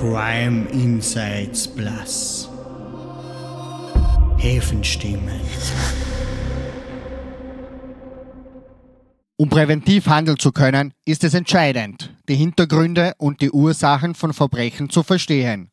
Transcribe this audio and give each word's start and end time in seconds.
Crime 0.00 0.66
Insights 0.72 1.68
Plus. 1.68 2.48
Häfenstimmen. 4.38 5.42
Um 9.36 9.50
präventiv 9.50 10.06
handeln 10.06 10.38
zu 10.38 10.52
können, 10.52 10.94
ist 11.04 11.22
es 11.22 11.34
entscheidend, 11.34 12.14
die 12.30 12.34
Hintergründe 12.34 13.12
und 13.18 13.42
die 13.42 13.50
Ursachen 13.50 14.14
von 14.14 14.32
Verbrechen 14.32 14.88
zu 14.88 15.02
verstehen. 15.02 15.70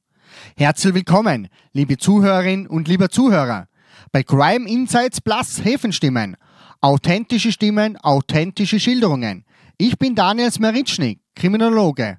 Herzlich 0.57 0.94
willkommen, 0.94 1.48
liebe 1.71 1.96
Zuhörerin 1.96 2.68
und 2.68 2.89
lieber 2.89 3.07
Zuhörer, 3.07 3.70
bei 4.12 4.23
Crime 4.23 4.68
Insights 4.70 5.21
Plus 5.21 5.64
Häfenstimmen. 5.64 6.36
Authentische 6.82 7.54
Stimmen, 7.54 7.96
authentische 7.96 8.82
Schilderungen. 8.82 9.46
Ich 9.78 9.98
bin 9.98 10.16
Daniel 10.16 10.52
Smeritschnik, 10.52 11.21
Kriminologe. 11.34 12.18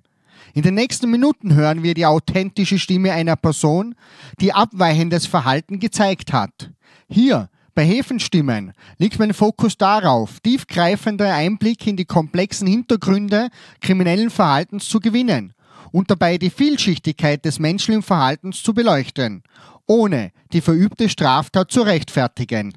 In 0.59 0.65
den 0.65 0.75
nächsten 0.75 1.09
Minuten 1.09 1.55
hören 1.55 1.85
wir 1.85 1.95
die 1.95 2.05
authentische 2.05 2.81
Stimme 2.81 3.13
einer 3.13 3.37
Person, 3.37 3.95
die 4.41 4.53
abweichendes 4.53 5.25
Verhalten 5.25 5.79
gezeigt 5.79 6.33
hat. 6.33 6.73
Hier 7.09 7.49
bei 7.77 7.85
Hefenstimmen 7.85 8.73
liegt 8.97 9.21
mein 9.21 9.35
Fokus 9.35 9.77
darauf, 9.77 10.41
tiefgreifender 10.41 11.33
Einblick 11.33 11.87
in 11.87 11.97
die 11.97 12.07
komplexen 12.07 12.67
Hintergründe 12.67 13.51
kriminellen 13.81 14.31
Verhaltens 14.31 14.89
zu 14.89 14.99
gewinnen 14.99 15.55
und 15.93 16.11
dabei 16.11 16.39
die 16.39 16.51
Vielschichtigkeit 16.51 17.45
des 17.45 17.61
menschlichen 17.61 18.03
Verhaltens 18.03 18.61
zu 18.61 18.75
beleuchten, 18.75 19.45
ohne 19.87 20.33
die 20.53 20.61
verübte 20.61 21.09
Straftat 21.09 21.71
zu 21.71 21.83
rechtfertigen. 21.83 22.77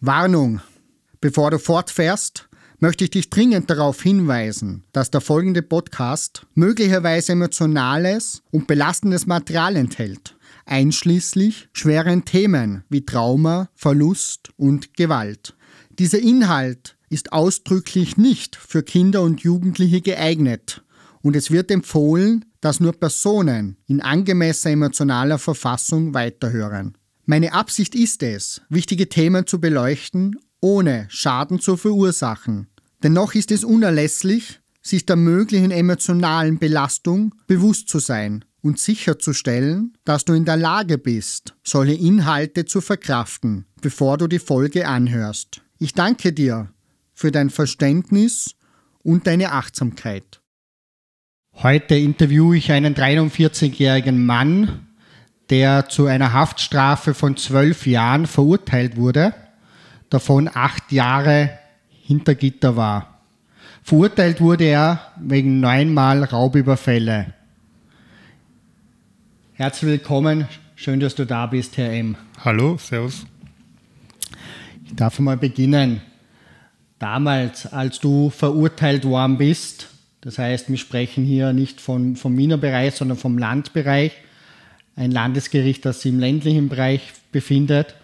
Warnung! 0.00 0.62
Bevor 1.20 1.50
du 1.50 1.58
fortfährst, 1.58 2.48
möchte 2.78 3.04
ich 3.04 3.10
dich 3.10 3.30
dringend 3.30 3.70
darauf 3.70 4.02
hinweisen, 4.02 4.84
dass 4.92 5.10
der 5.10 5.20
folgende 5.20 5.62
Podcast 5.62 6.46
möglicherweise 6.54 7.32
emotionales 7.32 8.42
und 8.50 8.66
belastendes 8.66 9.26
Material 9.26 9.76
enthält, 9.76 10.36
einschließlich 10.66 11.68
schweren 11.72 12.24
Themen 12.24 12.84
wie 12.88 13.04
Trauma, 13.04 13.70
Verlust 13.74 14.50
und 14.56 14.94
Gewalt. 14.94 15.56
Dieser 15.98 16.18
Inhalt 16.18 16.96
ist 17.08 17.32
ausdrücklich 17.32 18.16
nicht 18.16 18.56
für 18.56 18.82
Kinder 18.82 19.22
und 19.22 19.40
Jugendliche 19.40 20.00
geeignet 20.00 20.82
und 21.22 21.36
es 21.36 21.50
wird 21.50 21.70
empfohlen, 21.70 22.44
dass 22.60 22.80
nur 22.80 22.92
Personen 22.92 23.76
in 23.86 24.00
angemessener 24.00 24.74
emotionaler 24.74 25.38
Verfassung 25.38 26.14
weiterhören. 26.14 26.96
Meine 27.24 27.52
Absicht 27.52 27.94
ist 27.94 28.22
es, 28.22 28.62
wichtige 28.68 29.08
Themen 29.08 29.46
zu 29.46 29.60
beleuchten 29.60 30.36
ohne 30.66 31.06
Schaden 31.08 31.60
zu 31.60 31.76
verursachen. 31.76 32.66
Dennoch 33.04 33.34
ist 33.34 33.52
es 33.52 33.62
unerlässlich, 33.62 34.58
sich 34.82 35.06
der 35.06 35.14
möglichen 35.14 35.70
emotionalen 35.70 36.58
Belastung 36.58 37.32
bewusst 37.46 37.88
zu 37.88 38.00
sein 38.00 38.44
und 38.62 38.80
sicherzustellen, 38.80 39.96
dass 40.04 40.24
du 40.24 40.32
in 40.32 40.44
der 40.44 40.56
Lage 40.56 40.98
bist, 40.98 41.54
solche 41.62 41.94
Inhalte 41.94 42.64
zu 42.64 42.80
verkraften, 42.80 43.66
bevor 43.80 44.18
du 44.18 44.26
die 44.26 44.40
Folge 44.40 44.88
anhörst. 44.88 45.62
Ich 45.78 45.94
danke 45.94 46.32
dir 46.32 46.68
für 47.14 47.30
dein 47.30 47.50
Verständnis 47.50 48.56
und 49.04 49.28
deine 49.28 49.52
Achtsamkeit. 49.52 50.40
Heute 51.54 51.94
interviewe 51.94 52.56
ich 52.56 52.72
einen 52.72 52.96
43-jährigen 52.96 54.26
Mann, 54.26 54.88
der 55.48 55.88
zu 55.88 56.06
einer 56.06 56.32
Haftstrafe 56.32 57.14
von 57.14 57.36
zwölf 57.36 57.86
Jahren 57.86 58.26
verurteilt 58.26 58.96
wurde 58.96 59.32
davon 60.10 60.50
acht 60.52 60.92
Jahre 60.92 61.50
hinter 61.88 62.34
Gitter 62.34 62.76
war. 62.76 63.20
Verurteilt 63.82 64.40
wurde 64.40 64.64
er 64.64 65.12
wegen 65.20 65.60
neunmal 65.60 66.24
Raubüberfälle. 66.24 67.34
Herzlich 69.54 69.90
willkommen, 69.90 70.48
schön, 70.74 71.00
dass 71.00 71.14
du 71.14 71.24
da 71.24 71.46
bist, 71.46 71.76
Herr 71.76 71.92
M. 71.92 72.16
Hallo, 72.44 72.76
Servus. 72.78 73.26
Ich 74.84 74.94
darf 74.94 75.18
mal 75.18 75.36
beginnen. 75.36 76.02
Damals, 76.98 77.72
als 77.72 78.00
du 78.00 78.30
verurteilt 78.30 79.04
worden 79.04 79.38
bist, 79.38 79.88
das 80.20 80.38
heißt, 80.38 80.68
wir 80.70 80.78
sprechen 80.78 81.24
hier 81.24 81.52
nicht 81.52 81.80
vom, 81.80 82.16
vom 82.16 82.36
Wiener 82.36 82.56
Bereich, 82.56 82.94
sondern 82.94 83.18
vom 83.18 83.38
Landbereich, 83.38 84.12
ein 84.96 85.10
Landesgericht, 85.10 85.84
das 85.84 86.00
sich 86.00 86.12
im 86.12 86.18
ländlichen 86.18 86.68
Bereich 86.68 87.12
befindet, 87.32 87.94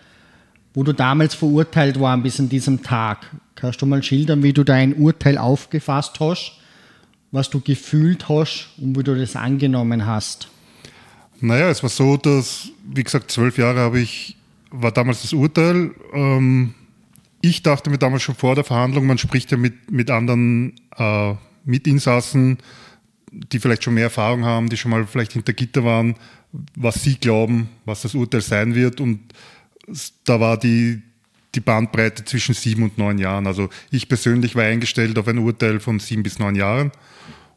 wo 0.74 0.82
du 0.82 0.92
damals 0.92 1.34
verurteilt 1.34 1.98
worden 1.98 2.22
bis 2.22 2.40
an 2.40 2.48
diesem 2.48 2.82
Tag. 2.82 3.30
Kannst 3.54 3.82
du 3.82 3.86
mal 3.86 4.02
schildern, 4.02 4.42
wie 4.42 4.52
du 4.52 4.64
dein 4.64 4.94
Urteil 4.94 5.38
aufgefasst 5.38 6.18
hast, 6.20 6.52
was 7.30 7.50
du 7.50 7.60
gefühlt 7.60 8.28
hast 8.28 8.70
und 8.78 8.96
wie 8.98 9.02
du 9.02 9.14
das 9.14 9.36
angenommen 9.36 10.06
hast? 10.06 10.48
Naja, 11.40 11.68
es 11.70 11.82
war 11.82 11.90
so, 11.90 12.16
dass, 12.16 12.68
wie 12.84 13.02
gesagt, 13.02 13.30
zwölf 13.30 13.58
Jahre 13.58 13.80
habe 13.80 14.00
ich, 14.00 14.36
war 14.70 14.92
damals 14.92 15.22
das 15.22 15.32
Urteil. 15.32 15.90
Ähm, 16.12 16.74
ich 17.40 17.62
dachte 17.62 17.90
mir 17.90 17.98
damals 17.98 18.22
schon 18.22 18.36
vor 18.36 18.54
der 18.54 18.64
Verhandlung, 18.64 19.06
man 19.06 19.18
spricht 19.18 19.50
ja 19.50 19.56
mit, 19.56 19.90
mit 19.90 20.10
anderen 20.10 20.74
äh, 20.96 21.34
Mitinsassen, 21.64 22.58
die 23.32 23.58
vielleicht 23.58 23.82
schon 23.82 23.94
mehr 23.94 24.04
Erfahrung 24.04 24.44
haben, 24.44 24.68
die 24.68 24.76
schon 24.76 24.90
mal 24.90 25.06
vielleicht 25.06 25.32
hinter 25.32 25.52
Gitter 25.52 25.84
waren, 25.84 26.14
was 26.76 27.02
sie 27.02 27.16
glauben, 27.16 27.68
was 27.84 28.02
das 28.02 28.14
Urteil 28.14 28.42
sein 28.42 28.74
wird. 28.74 29.00
Und 29.00 29.20
da 30.24 30.40
war 30.40 30.58
die, 30.58 31.02
die 31.54 31.60
Bandbreite 31.60 32.24
zwischen 32.24 32.54
sieben 32.54 32.82
und 32.82 32.98
neun 32.98 33.18
Jahren. 33.18 33.46
Also 33.46 33.68
ich 33.90 34.08
persönlich 34.08 34.54
war 34.54 34.64
eingestellt 34.64 35.18
auf 35.18 35.28
ein 35.28 35.38
Urteil 35.38 35.80
von 35.80 35.98
sieben 35.98 36.22
bis 36.22 36.38
neun 36.38 36.54
Jahren. 36.54 36.92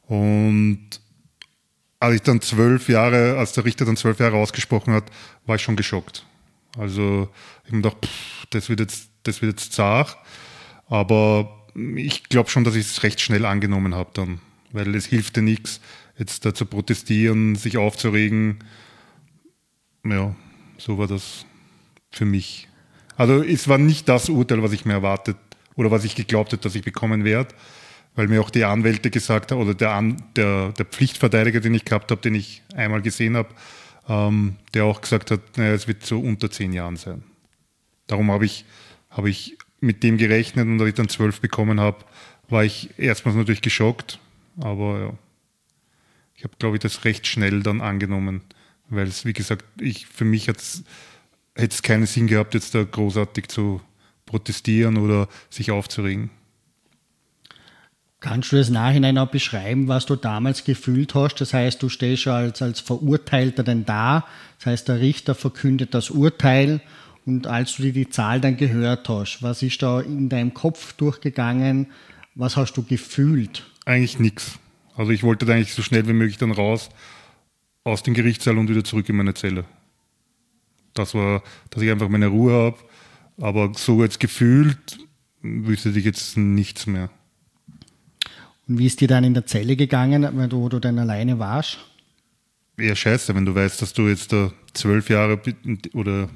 Und 0.07 1.01
als 1.99 2.15
ich 2.15 2.21
dann 2.21 2.41
zwölf 2.41 2.89
Jahre, 2.89 3.37
als 3.37 3.53
der 3.53 3.65
Richter 3.65 3.85
dann 3.85 3.97
zwölf 3.97 4.19
Jahre 4.19 4.37
ausgesprochen 4.37 4.93
hat, 4.93 5.05
war 5.45 5.55
ich 5.55 5.61
schon 5.61 5.75
geschockt. 5.75 6.25
Also 6.77 7.29
ich 7.63 7.71
habe 7.71 7.81
gedacht, 7.81 8.05
pff, 8.05 8.45
das 8.49 8.69
wird 8.69 8.81
jetzt, 8.81 9.09
das 9.23 9.41
wird 9.41 9.59
jetzt 9.59 9.73
zart. 9.73 10.17
Aber 10.87 11.67
ich 11.95 12.23
glaube 12.23 12.49
schon, 12.49 12.63
dass 12.63 12.75
ich 12.75 12.85
es 12.85 13.03
recht 13.03 13.21
schnell 13.21 13.45
angenommen 13.45 13.95
habe 13.95 14.09
dann, 14.13 14.39
weil 14.71 14.93
es 14.95 15.05
hilfte 15.05 15.41
nichts, 15.41 15.81
jetzt 16.17 16.45
da 16.45 16.53
zu 16.53 16.65
protestieren, 16.65 17.55
sich 17.55 17.77
aufzuregen. 17.77 18.59
Ja, 20.03 20.35
so 20.77 20.97
war 20.97 21.07
das 21.07 21.45
für 22.15 22.25
mich. 22.25 22.67
Also 23.17 23.43
es 23.43 23.67
war 23.67 23.77
nicht 23.77 24.09
das 24.09 24.29
Urteil, 24.29 24.63
was 24.63 24.71
ich 24.71 24.85
mir 24.85 24.93
erwartet 24.93 25.37
oder 25.75 25.91
was 25.91 26.03
ich 26.03 26.15
geglaubt 26.15 26.51
hätte, 26.51 26.63
dass 26.63 26.75
ich 26.75 26.83
bekommen 26.83 27.23
werde, 27.23 27.53
weil 28.15 28.27
mir 28.27 28.41
auch 28.41 28.49
die 28.49 28.63
Anwälte 28.63 29.09
gesagt 29.09 29.51
haben 29.51 29.61
oder 29.61 29.73
der, 29.73 29.91
An 29.91 30.23
der, 30.35 30.71
der 30.71 30.85
Pflichtverteidiger, 30.85 31.59
den 31.59 31.73
ich 31.73 31.85
gehabt 31.85 32.11
habe, 32.11 32.21
den 32.21 32.35
ich 32.35 32.63
einmal 32.73 33.01
gesehen 33.01 33.35
habe, 33.35 33.49
ähm, 34.07 34.55
der 34.73 34.85
auch 34.85 35.01
gesagt 35.01 35.31
hat, 35.31 35.57
naja, 35.57 35.73
es 35.73 35.87
wird 35.87 36.05
so 36.05 36.19
unter 36.19 36.49
zehn 36.49 36.73
Jahren 36.73 36.97
sein. 36.97 37.23
Darum 38.07 38.31
habe 38.31 38.45
ich, 38.45 38.65
hab 39.09 39.25
ich 39.25 39.57
mit 39.79 40.03
dem 40.03 40.17
gerechnet 40.17 40.67
und 40.67 40.79
als 40.79 40.89
ich 40.89 40.95
dann 40.95 41.09
zwölf 41.09 41.41
bekommen 41.41 41.79
habe, 41.79 42.05
war 42.47 42.63
ich 42.63 42.97
erstmals 42.97 43.37
natürlich 43.37 43.61
geschockt, 43.61 44.19
aber 44.57 44.99
ja, 44.99 45.13
ich 46.35 46.43
habe, 46.43 46.53
glaube 46.59 46.75
ich, 46.75 46.81
das 46.81 47.05
recht 47.05 47.27
schnell 47.27 47.63
dann 47.63 47.81
angenommen, 47.81 48.41
weil 48.89 49.07
es, 49.07 49.25
wie 49.25 49.33
gesagt, 49.33 49.65
ich, 49.79 50.05
für 50.05 50.25
mich 50.25 50.47
hat 50.47 50.57
es 50.57 50.83
hätte 51.55 51.73
es 51.73 51.81
keinen 51.81 52.05
Sinn 52.05 52.27
gehabt, 52.27 52.53
jetzt 52.53 52.75
da 52.75 52.83
großartig 52.83 53.47
zu 53.47 53.81
protestieren 54.25 54.97
oder 54.97 55.27
sich 55.49 55.71
aufzuregen. 55.71 56.29
Kannst 58.19 58.51
du 58.51 58.55
das 58.55 58.69
Nachhinein 58.69 59.17
auch 59.17 59.29
beschreiben, 59.29 59.87
was 59.87 60.05
du 60.05 60.15
damals 60.15 60.63
gefühlt 60.63 61.13
hast? 61.13 61.35
Das 61.35 61.53
heißt, 61.53 61.81
du 61.83 61.89
stehst 61.89 62.23
schon 62.23 62.33
als, 62.33 62.61
als 62.61 62.79
Verurteilter 62.79 63.63
denn 63.63 63.85
da. 63.85 64.25
Das 64.57 64.65
heißt, 64.65 64.87
der 64.87 64.99
Richter 64.99 65.35
verkündet 65.35 65.93
das 65.93 66.09
Urteil. 66.09 66.81
Und 67.25 67.45
als 67.45 67.75
du 67.75 67.83
dir 67.83 67.93
die 67.93 68.09
Zahl 68.09 68.41
dann 68.41 68.57
gehört 68.57 69.09
hast, 69.09 69.43
was 69.43 69.61
ist 69.61 69.81
da 69.83 70.01
in 70.01 70.29
deinem 70.29 70.53
Kopf 70.53 70.93
durchgegangen? 70.93 71.87
Was 72.33 72.57
hast 72.57 72.73
du 72.73 72.83
gefühlt? 72.83 73.63
Eigentlich 73.85 74.19
nichts. 74.19 74.59
Also 74.95 75.11
ich 75.11 75.23
wollte 75.23 75.45
da 75.45 75.53
eigentlich 75.53 75.73
so 75.73 75.83
schnell 75.83 76.07
wie 76.07 76.13
möglich 76.13 76.37
dann 76.37 76.51
raus 76.51 76.89
aus 77.83 78.01
dem 78.01 78.15
Gerichtssaal 78.15 78.57
und 78.57 78.69
wieder 78.69 78.83
zurück 78.83 79.07
in 79.07 79.17
meine 79.17 79.35
Zelle 79.35 79.65
das 80.95 81.13
war, 81.13 81.43
dass 81.69 81.83
ich 81.83 81.91
einfach 81.91 82.09
meine 82.09 82.27
Ruhe 82.27 82.53
habe. 82.53 82.77
Aber 83.37 83.71
so 83.75 84.01
jetzt 84.01 84.19
gefühlt 84.19 84.97
wüsste 85.41 85.89
ich 85.89 86.05
jetzt 86.05 86.37
nichts 86.37 86.87
mehr. 86.87 87.09
Und 88.67 88.79
wie 88.79 88.87
ist 88.87 89.01
dir 89.01 89.07
dann 89.07 89.23
in 89.23 89.33
der 89.33 89.45
Zelle 89.45 89.75
gegangen, 89.75 90.27
wenn 90.35 90.49
du, 90.49 90.61
wo 90.61 90.69
du 90.69 90.79
dann 90.79 90.97
alleine 90.97 91.37
warst? 91.37 91.77
Ja, 92.79 92.95
scheiße, 92.95 93.35
wenn 93.35 93.45
du 93.45 93.53
weißt, 93.53 93.81
dass 93.81 93.93
du 93.93 94.07
jetzt 94.07 94.33
da 94.33 94.51
zwölf 94.73 95.09
Jahre 95.09 95.39
oder 95.93 96.29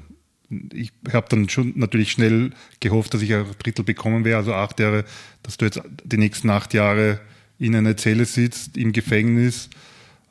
ich 0.72 0.92
habe 1.12 1.26
dann 1.28 1.48
schon 1.48 1.72
natürlich 1.76 2.12
schnell 2.12 2.50
gehofft, 2.80 3.14
dass 3.14 3.22
ich 3.22 3.34
ein 3.34 3.46
Drittel 3.58 3.84
bekommen 3.84 4.24
wäre, 4.24 4.38
also 4.38 4.54
acht 4.54 4.80
Jahre, 4.80 5.04
dass 5.42 5.56
du 5.56 5.64
jetzt 5.64 5.80
die 6.04 6.16
nächsten 6.16 6.50
acht 6.50 6.74
Jahre 6.74 7.20
in 7.58 7.76
einer 7.76 7.96
Zelle 7.96 8.24
sitzt, 8.24 8.76
im 8.76 8.92
Gefängnis, 8.92 9.70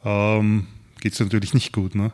ähm, 0.04 0.68
geht 1.00 1.14
es 1.14 1.20
natürlich 1.20 1.54
nicht 1.54 1.72
gut, 1.72 1.96
ne? 1.96 2.12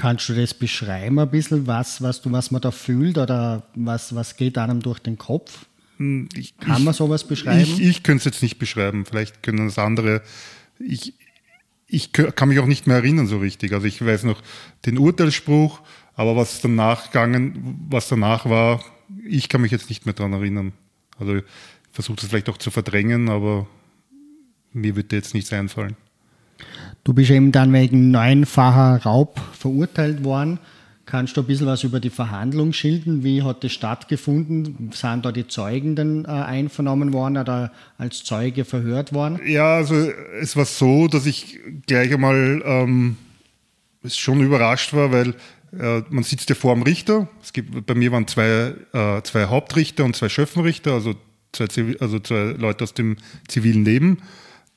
Kannst 0.00 0.30
du 0.30 0.34
das 0.34 0.54
beschreiben 0.54 1.18
ein 1.18 1.30
bisschen, 1.30 1.66
was, 1.66 2.00
was, 2.00 2.22
du, 2.22 2.32
was 2.32 2.50
man 2.50 2.62
da 2.62 2.70
fühlt 2.70 3.18
oder 3.18 3.64
was, 3.74 4.14
was 4.14 4.34
geht 4.34 4.56
einem 4.56 4.80
durch 4.80 4.98
den 4.98 5.18
Kopf? 5.18 5.66
Hm, 5.98 6.26
ich, 6.34 6.56
Kann 6.56 6.84
man 6.84 6.94
sowas 6.94 7.24
beschreiben? 7.24 7.60
Ich, 7.60 7.82
ich 7.82 8.02
könnte 8.02 8.20
es 8.20 8.24
jetzt 8.24 8.42
nicht 8.42 8.58
beschreiben, 8.58 9.04
vielleicht 9.04 9.42
können 9.42 9.66
das 9.66 9.78
andere. 9.78 10.22
Ich, 10.78 11.12
ich 11.86 12.12
kann 12.12 12.48
mich 12.48 12.60
auch 12.60 12.66
nicht 12.66 12.86
mehr 12.86 12.96
erinnern 12.96 13.26
so 13.26 13.40
richtig. 13.40 13.74
Also 13.74 13.86
ich 13.86 14.02
weiß 14.02 14.24
noch 14.24 14.40
den 14.86 14.96
Urteilsspruch, 14.96 15.82
aber 16.14 16.34
was 16.34 16.62
danach 16.62 17.10
gegangen, 17.10 17.84
was 17.90 18.08
danach 18.08 18.46
war, 18.46 18.82
ich 19.28 19.50
kann 19.50 19.60
mich 19.60 19.70
jetzt 19.70 19.90
nicht 19.90 20.06
mehr 20.06 20.14
daran 20.14 20.32
erinnern. 20.32 20.72
Also 21.18 21.36
ich 21.36 21.44
versuche 21.92 22.16
das 22.16 22.30
vielleicht 22.30 22.48
auch 22.48 22.56
zu 22.56 22.70
verdrängen, 22.70 23.28
aber 23.28 23.66
mir 24.72 24.96
würde 24.96 25.14
jetzt 25.14 25.34
nichts 25.34 25.52
einfallen. 25.52 25.94
Du 27.04 27.14
bist 27.14 27.30
eben 27.30 27.52
dann 27.52 27.72
wegen 27.72 28.10
neunfacher 28.10 29.02
Raub 29.02 29.40
verurteilt 29.52 30.22
worden. 30.24 30.58
Kannst 31.06 31.36
du 31.36 31.40
ein 31.40 31.46
bisschen 31.46 31.66
was 31.66 31.82
über 31.82 31.98
die 31.98 32.10
Verhandlung 32.10 32.72
schildern? 32.72 33.24
Wie 33.24 33.42
hat 33.42 33.64
das 33.64 33.72
stattgefunden? 33.72 34.90
Sind 34.92 35.24
da 35.24 35.32
die 35.32 35.48
Zeugen 35.48 35.96
dann 35.96 36.24
äh, 36.24 36.28
einvernommen 36.28 37.12
worden 37.12 37.38
oder 37.38 37.72
als 37.98 38.22
Zeuge 38.22 38.64
verhört 38.64 39.12
worden? 39.12 39.40
Ja, 39.44 39.76
also 39.76 39.94
es 40.40 40.56
war 40.56 40.66
so, 40.66 41.08
dass 41.08 41.26
ich 41.26 41.58
gleich 41.86 42.12
einmal 42.14 42.62
ähm, 42.64 43.16
schon 44.06 44.40
überrascht 44.40 44.92
war, 44.92 45.10
weil 45.10 45.34
äh, 45.76 46.02
man 46.10 46.22
sitzt 46.22 46.48
ja 46.48 46.54
vor 46.54 46.74
dem 46.74 46.82
Richter. 46.82 47.28
Es 47.42 47.52
gibt, 47.52 47.86
bei 47.86 47.94
mir 47.94 48.12
waren 48.12 48.28
zwei, 48.28 48.74
äh, 48.92 49.22
zwei 49.22 49.46
Hauptrichter 49.46 50.04
und 50.04 50.14
zwei 50.14 50.28
Schöffenrichter, 50.28 50.92
also 50.92 51.14
zwei, 51.52 51.66
also 51.98 52.20
zwei 52.20 52.54
Leute 52.56 52.84
aus 52.84 52.94
dem 52.94 53.16
zivilen 53.48 53.84
Leben. 53.84 54.18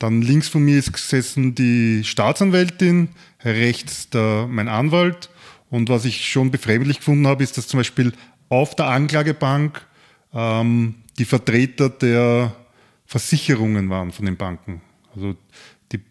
Dann 0.04 0.20
links 0.20 0.48
von 0.48 0.62
mir 0.62 0.78
ist 0.78 0.92
gesessen 0.92 1.54
die 1.54 2.04
Staatsanwältin, 2.04 3.08
rechts 3.42 4.10
der, 4.10 4.46
mein 4.46 4.68
Anwalt 4.68 5.30
und 5.70 5.88
was 5.88 6.04
ich 6.04 6.28
schon 6.28 6.50
befremdlich 6.50 6.98
gefunden 6.98 7.26
habe, 7.26 7.42
ist, 7.42 7.56
dass 7.56 7.68
zum 7.68 7.80
Beispiel 7.80 8.12
auf 8.50 8.76
der 8.76 8.88
Anklagebank 8.88 9.80
ähm, 10.34 10.96
die 11.18 11.24
Vertreter 11.24 11.88
der 11.88 12.54
Versicherungen 13.06 13.88
waren 13.88 14.12
von 14.12 14.26
den 14.26 14.36
Banken. 14.36 14.82
Also 15.16 15.36
die 15.90 16.02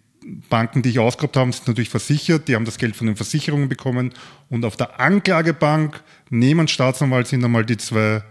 Banken, 0.49 0.81
die 0.81 0.89
ich 0.89 0.97
ausgehabt 0.97 1.37
habe, 1.37 1.51
sind 1.51 1.67
natürlich 1.67 1.89
versichert, 1.89 2.47
die 2.47 2.55
haben 2.55 2.65
das 2.65 2.79
Geld 2.79 2.95
von 2.95 3.05
den 3.05 3.15
Versicherungen 3.15 3.69
bekommen. 3.69 4.11
Und 4.49 4.65
auf 4.65 4.75
der 4.75 4.99
Anklagebank 4.99 6.01
neben 6.31 6.67
Staatsanwalt 6.67 7.27
sind 7.27 7.45
einmal 7.45 7.63
die 7.63 7.77
zwei 7.77 8.23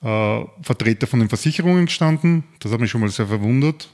äh, 0.00 0.44
Vertreter 0.62 1.08
von 1.08 1.18
den 1.18 1.28
Versicherungen 1.28 1.86
gestanden. 1.86 2.44
Das 2.60 2.70
hat 2.70 2.78
mich 2.78 2.92
schon 2.92 3.00
mal 3.00 3.10
sehr 3.10 3.26
verwundert, 3.26 3.88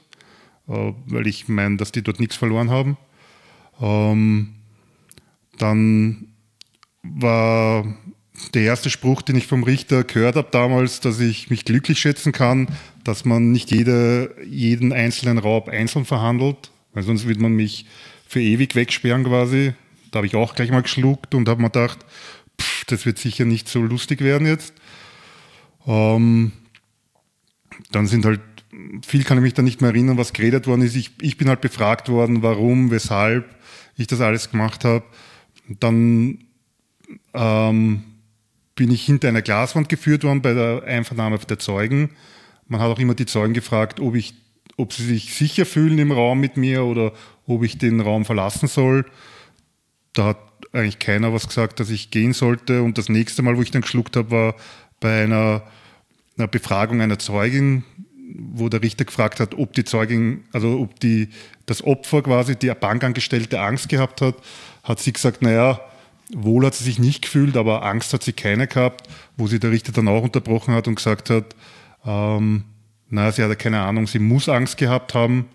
weil 0.69 1.27
ich 1.27 1.49
meine, 1.49 1.77
dass 1.77 1.93
die 1.93 2.03
dort 2.03 2.21
nichts 2.21 2.37
verloren 2.37 2.71
haben. 2.71 2.97
Ähm, 3.81 4.55
dann 5.59 6.29
war 7.03 7.85
der 8.55 8.63
erste 8.63 8.91
Spruch, 8.91 9.23
den 9.23 9.37
ich 9.37 9.47
vom 9.47 9.65
Richter 9.65 10.05
gehört 10.05 10.37
habe 10.37 10.49
damals, 10.51 11.01
dass 11.01 11.21
ich 11.21 11.51
mich 11.51 11.65
glücklich 11.65 11.99
schätzen 11.99 12.33
kann, 12.33 12.69
dass 13.03 13.25
man 13.25 13.51
nicht 13.51 13.71
jede, 13.71 14.35
jeden 14.47 14.93
einzelnen 14.93 15.39
Raub 15.39 15.69
einzeln 15.69 16.05
verhandelt, 16.05 16.71
weil 16.93 17.03
sonst 17.03 17.27
wird 17.27 17.41
man 17.41 17.53
mich 17.53 17.87
für 18.27 18.41
ewig 18.41 18.75
wegsperren 18.75 19.25
quasi. 19.25 19.73
Da 20.11 20.19
habe 20.19 20.27
ich 20.27 20.37
auch 20.37 20.55
gleich 20.55 20.71
mal 20.71 20.83
geschluckt 20.83 21.35
und 21.35 21.49
habe 21.49 21.63
mir 21.63 21.71
gedacht, 21.71 21.99
pff, 22.61 22.85
das 22.85 23.07
wird 23.07 23.19
sicher 23.19 23.45
nicht 23.45 23.69
so 23.69 23.81
lustig 23.83 24.21
werden 24.21 24.47
jetzt. 24.47 24.75
Ähm, 25.87 26.53
dann 27.91 28.07
sind 28.07 28.25
halt, 28.25 28.41
viel 29.07 29.25
kann 29.25 29.39
ich 29.39 29.43
mich 29.43 29.55
da 29.55 29.63
nicht 29.63 29.81
mehr 29.81 29.91
erinnern, 29.91 30.19
was 30.19 30.33
geredet 30.33 30.67
worden 30.67 30.83
ist. 30.83 30.97
Ich, 30.97 31.13
ich 31.21 31.37
bin 31.37 31.49
halt 31.49 31.61
befragt 31.61 32.09
worden, 32.09 32.43
warum, 32.43 32.91
weshalb 32.91 33.57
ich 33.97 34.07
das 34.07 34.21
alles 34.21 34.51
gemacht 34.51 34.85
habe. 34.85 35.05
Dann 35.81 36.39
ähm, 37.35 38.05
bin 38.75 38.91
ich 38.91 39.05
hinter 39.05 39.29
einer 39.29 39.43
Glaswand 39.43 39.89
geführt 39.89 40.25
worden 40.25 40.43
bei 40.43 40.55
der 40.55 40.85
Einvernahme 40.85 41.39
der 41.39 41.59
Zeugen. 41.59 42.11
Man 42.67 42.81
hat 42.81 42.91
auch 42.91 42.99
immer 42.99 43.15
die 43.15 43.27
Zeugen 43.27 43.55
gefragt, 43.55 44.01
ob, 44.01 44.15
ich, 44.15 44.35
ob 44.77 44.93
sie 44.93 45.05
sich 45.05 45.35
sicher 45.35 45.67
fühlen 45.67 45.99
im 45.99 46.13
Raum 46.13 46.39
mit 46.41 46.57
mir 46.57 46.85
oder 46.85 47.13
ob 47.47 47.65
ich 47.65 47.79
den 47.79 48.01
Raum 48.01 48.25
verlassen 48.25 48.69
soll. 48.69 49.07
Da 50.13 50.27
hat 50.27 50.39
eigentlich 50.73 50.99
keiner 50.99 51.33
was 51.33 51.49
gesagt, 51.49 51.81
dass 51.81 51.91
ich 51.91 52.11
gehen 52.11 52.33
sollte. 52.35 52.83
Und 52.83 52.99
das 52.99 53.09
nächste 53.09 53.43
Mal, 53.43 53.57
wo 53.57 53.63
ich 53.63 53.71
dann 53.71 53.83
geschluckt 53.83 54.17
habe, 54.17 54.31
war 54.31 54.55
bei 55.01 55.25
einer, 55.25 55.63
einer 56.37 56.49
Befragung 56.49 57.01
einer 57.01 57.19
Zeugin, 57.19 57.85
wo 58.35 58.69
der 58.69 58.83
Richter 58.83 59.05
gefragt 59.05 59.41
hat, 59.41 59.55
ob 59.55 59.73
die 59.73 59.85
Zeugin, 59.85 60.45
also 60.53 60.81
ob 60.81 61.01
die, 61.01 61.29
das 61.67 61.83
Opfer 61.83 62.23
quasi, 62.23 62.57
die 62.57 62.73
Bankangestellte 62.79 63.61
Angst 63.61 63.89
gehabt 63.89 64.21
hat, 64.21 64.37
hat 64.83 65.01
sie 65.01 65.13
gesagt, 65.13 65.43
naja, 65.43 65.81
Wohl 66.35 66.67
hat 66.67 66.75
sie 66.75 66.85
sich 66.85 66.99
nicht 66.99 67.23
gefühlt, 67.23 67.57
aber 67.57 67.85
Angst 67.85 68.13
hat 68.13 68.23
sie 68.23 68.35
keine 68.35 68.67
gehabt, 68.67 69.09
wo 69.37 69.47
sie 69.47 69.59
der 69.59 69.71
Richter 69.71 69.93
dann 69.93 70.09
auch 70.09 70.23
unterbrochen 70.23 70.75
hat 70.75 70.87
und 70.87 70.97
gesagt 70.97 71.31
hat, 71.31 71.57
ähm, 72.05 72.65
naja, 73.09 73.33
sie 73.33 73.43
hat 73.43 73.49
ja 73.49 73.55
keine 73.55 73.81
Ahnung, 73.81 74.07
sie 74.07 74.19
muss 74.19 74.49
Angst 74.49 74.77
gehabt 74.77 75.15
haben, 75.15 75.47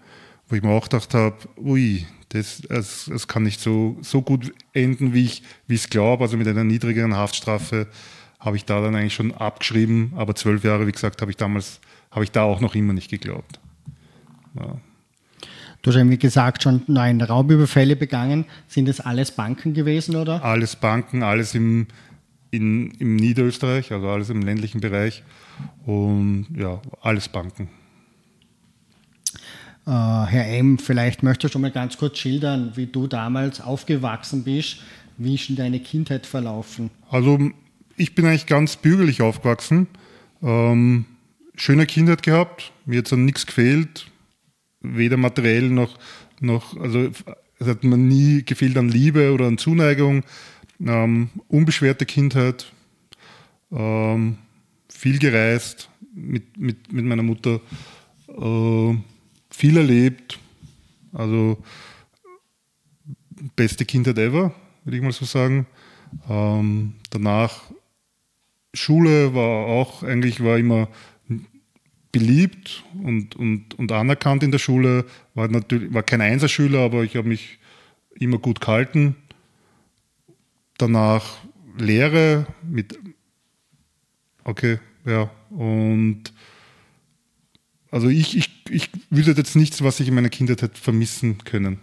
wo 0.50 0.56
ich 0.56 0.64
mir 0.64 0.72
auch 0.72 0.90
gedacht 0.90 1.14
habe, 1.14 1.38
ui, 1.58 2.08
das, 2.30 2.64
das, 2.68 3.06
das 3.06 3.28
kann 3.28 3.44
nicht 3.44 3.60
so, 3.60 3.98
so 4.02 4.24
gut 4.24 4.52
enden, 4.74 5.14
wie 5.14 5.26
ich 5.26 5.44
es 5.68 5.90
glaube. 5.90 6.24
Also 6.24 6.38
mit 6.38 6.48
einer 6.48 6.64
niedrigeren 6.64 7.16
Haftstrafe 7.16 7.88
habe 8.40 8.56
ich 8.56 8.66
da 8.66 8.82
dann 8.82 8.96
eigentlich 8.96 9.14
schon 9.14 9.32
abgeschrieben, 9.32 10.14
aber 10.16 10.34
zwölf 10.34 10.64
Jahre, 10.64 10.88
wie 10.88 10.92
gesagt, 10.92 11.22
habe 11.22 11.30
ich 11.30 11.38
damals, 11.38 11.80
habe 12.14 12.24
ich 12.24 12.32
da 12.32 12.44
auch 12.44 12.62
noch 12.62 12.76
immer 12.76 12.94
nicht 12.94 13.10
geglaubt. 13.10 13.60
Ja. 14.56 14.78
Du 15.82 15.90
hast 15.90 15.98
irgendwie 15.98 16.18
gesagt, 16.18 16.64
schon 16.64 16.82
neun 16.88 17.22
Raubüberfälle 17.22 17.98
begangen. 17.98 18.46
Sind 18.70 18.88
das 18.88 19.02
alles 19.02 19.32
Banken 19.32 19.74
gewesen, 19.74 20.16
oder? 20.16 20.44
Alles 20.44 20.78
Banken, 20.78 21.24
alles 21.24 21.56
im, 21.56 21.88
in, 22.52 22.92
im 23.00 23.18
Niederösterreich, 23.18 23.92
also 23.92 24.08
alles 24.08 24.30
im 24.30 24.42
ländlichen 24.42 24.80
Bereich. 24.80 25.24
Und 25.86 26.48
ja, 26.56 26.82
alles 27.02 27.28
Banken. 27.28 27.68
Äh, 29.86 29.92
Herr 29.92 30.48
M., 30.58 30.78
vielleicht 30.78 31.22
möchtest 31.22 31.44
du 31.44 31.54
schon 31.54 31.62
mal 31.64 31.72
ganz 31.72 31.98
kurz 31.98 32.18
schildern, 32.18 32.72
wie 32.76 32.86
du 32.86 33.08
damals 33.08 33.60
aufgewachsen 33.60 34.46
bist. 34.46 34.78
Wie 35.18 35.36
ist 35.36 35.50
denn 35.50 35.58
deine 35.58 35.82
Kindheit 35.82 36.26
verlaufen? 36.26 36.92
Also, 37.10 37.38
ich 37.98 38.16
bin 38.16 38.26
eigentlich 38.26 38.46
ganz 38.46 38.78
bürgerlich 38.78 39.22
aufgewachsen. 39.22 39.88
Ähm, 40.42 41.06
schöne 41.56 41.86
Kindheit 41.86 42.24
gehabt. 42.24 42.72
Mir 42.86 43.00
hat 43.00 43.12
dann 43.12 43.26
nichts 43.26 43.46
gefehlt 43.46 44.08
weder 44.84 45.18
materiell 45.18 45.70
noch, 45.70 45.98
noch 46.40 46.78
also 46.80 47.10
es 47.60 47.68
hat 47.68 47.84
mir 47.84 47.98
nie 47.98 48.44
gefehlt 48.44 48.78
an 48.78 48.90
Liebe 48.90 49.34
oder 49.34 49.48
an 49.48 49.58
Zuneigung. 49.58 50.24
Ähm, 50.86 51.30
unbeschwerte 51.48 52.06
Kindheit, 52.06 52.72
ähm, 53.72 54.38
viel 54.90 55.18
gereist 55.18 55.90
mit, 56.14 56.58
mit, 56.58 56.92
mit 56.92 57.06
meiner 57.06 57.24
Mutter, 57.24 57.62
äh, 58.28 58.98
viel 59.50 59.78
erlebt. 59.78 60.40
Also 61.14 61.58
beste 63.56 63.86
Kindheit 63.86 64.18
ever, 64.18 64.54
würde 64.84 64.98
ich 64.98 65.04
mal 65.04 65.14
so 65.14 65.26
sagen. 65.26 65.68
Ähm, 66.30 66.96
danach 67.10 67.62
Schule 68.74 69.34
war 69.34 69.68
auch 69.68 70.04
eigentlich 70.04 70.44
war 70.44 70.58
immer 70.58 70.90
beliebt 72.14 72.84
und, 73.04 73.36
und, 73.36 73.78
und 73.78 73.92
anerkannt 73.92 74.44
in 74.44 74.52
der 74.52 74.60
Schule. 74.60 75.06
War, 75.34 75.50
natürlich, 75.50 75.94
war 75.94 76.04
kein 76.04 76.22
Einserschüler, 76.22 76.80
aber 76.80 77.04
ich 77.04 77.18
habe 77.18 77.28
mich 77.28 77.60
immer 78.16 78.38
gut 78.38 78.62
gehalten. 78.62 79.18
Danach 80.78 81.40
Lehre 81.78 82.46
mit, 82.70 82.98
okay, 84.44 84.80
ja, 85.06 85.30
und 85.50 86.32
also 87.92 88.10
ich, 88.10 88.38
ich, 88.38 88.50
ich 88.70 88.90
wüsste 89.10 89.32
jetzt 89.32 89.56
nichts, 89.56 89.84
was 89.84 90.00
ich 90.00 90.08
in 90.08 90.16
meiner 90.16 90.30
Kindheit 90.30 90.62
hätte 90.62 90.80
vermissen 90.80 91.40
können. 91.44 91.80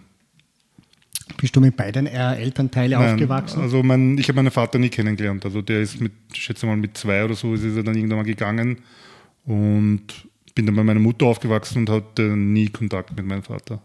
Bist 1.37 1.55
du 1.55 1.61
mit 1.61 1.77
beiden 1.77 2.07
Elternteilen 2.07 3.01
Nein, 3.01 3.13
aufgewachsen? 3.13 3.61
Also 3.61 3.83
mein, 3.83 4.19
ich 4.19 4.29
habe 4.29 4.37
meinen 4.37 4.51
Vater 4.51 4.79
nie 4.79 4.89
kennengelernt. 4.89 5.45
Also 5.45 5.63
der 5.63 5.81
ist 5.81 6.01
mit, 6.01 6.13
ich 6.33 6.43
schätze 6.43 6.67
mal 6.67 6.77
mit 6.77 6.97
zwei 6.97 7.25
oder 7.25 7.35
so, 7.35 7.55
ist 7.55 7.65
er 7.65 7.83
dann 7.83 7.95
irgendwann 7.95 8.19
mal 8.19 8.25
gegangen. 8.25 8.79
Und 9.50 10.28
bin 10.54 10.64
dann 10.66 10.76
bei 10.76 10.85
meiner 10.85 11.00
Mutter 11.00 11.26
aufgewachsen 11.26 11.78
und 11.78 11.90
hatte 11.90 12.23
nie 12.23 12.69
Kontakt 12.69 13.16
mit 13.16 13.26
meinem 13.26 13.42
Vater. 13.42 13.83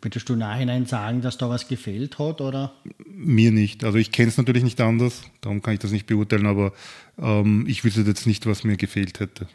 Würdest 0.00 0.28
du 0.28 0.36
nachhinein 0.36 0.86
sagen, 0.86 1.22
dass 1.22 1.38
da 1.38 1.50
was 1.50 1.66
gefehlt 1.66 2.20
hat? 2.20 2.40
Oder? 2.40 2.72
Mir 3.04 3.50
nicht. 3.50 3.82
Also 3.82 3.98
ich 3.98 4.12
kenne 4.12 4.28
es 4.28 4.36
natürlich 4.36 4.62
nicht 4.62 4.80
anders, 4.80 5.22
darum 5.40 5.60
kann 5.60 5.74
ich 5.74 5.80
das 5.80 5.90
nicht 5.90 6.06
beurteilen, 6.06 6.46
aber 6.46 6.72
ähm, 7.18 7.64
ich 7.66 7.82
wüsste 7.82 8.02
jetzt 8.02 8.28
nicht, 8.28 8.46
was 8.46 8.62
mir 8.62 8.76
gefehlt 8.76 9.18
hätte. 9.18 9.48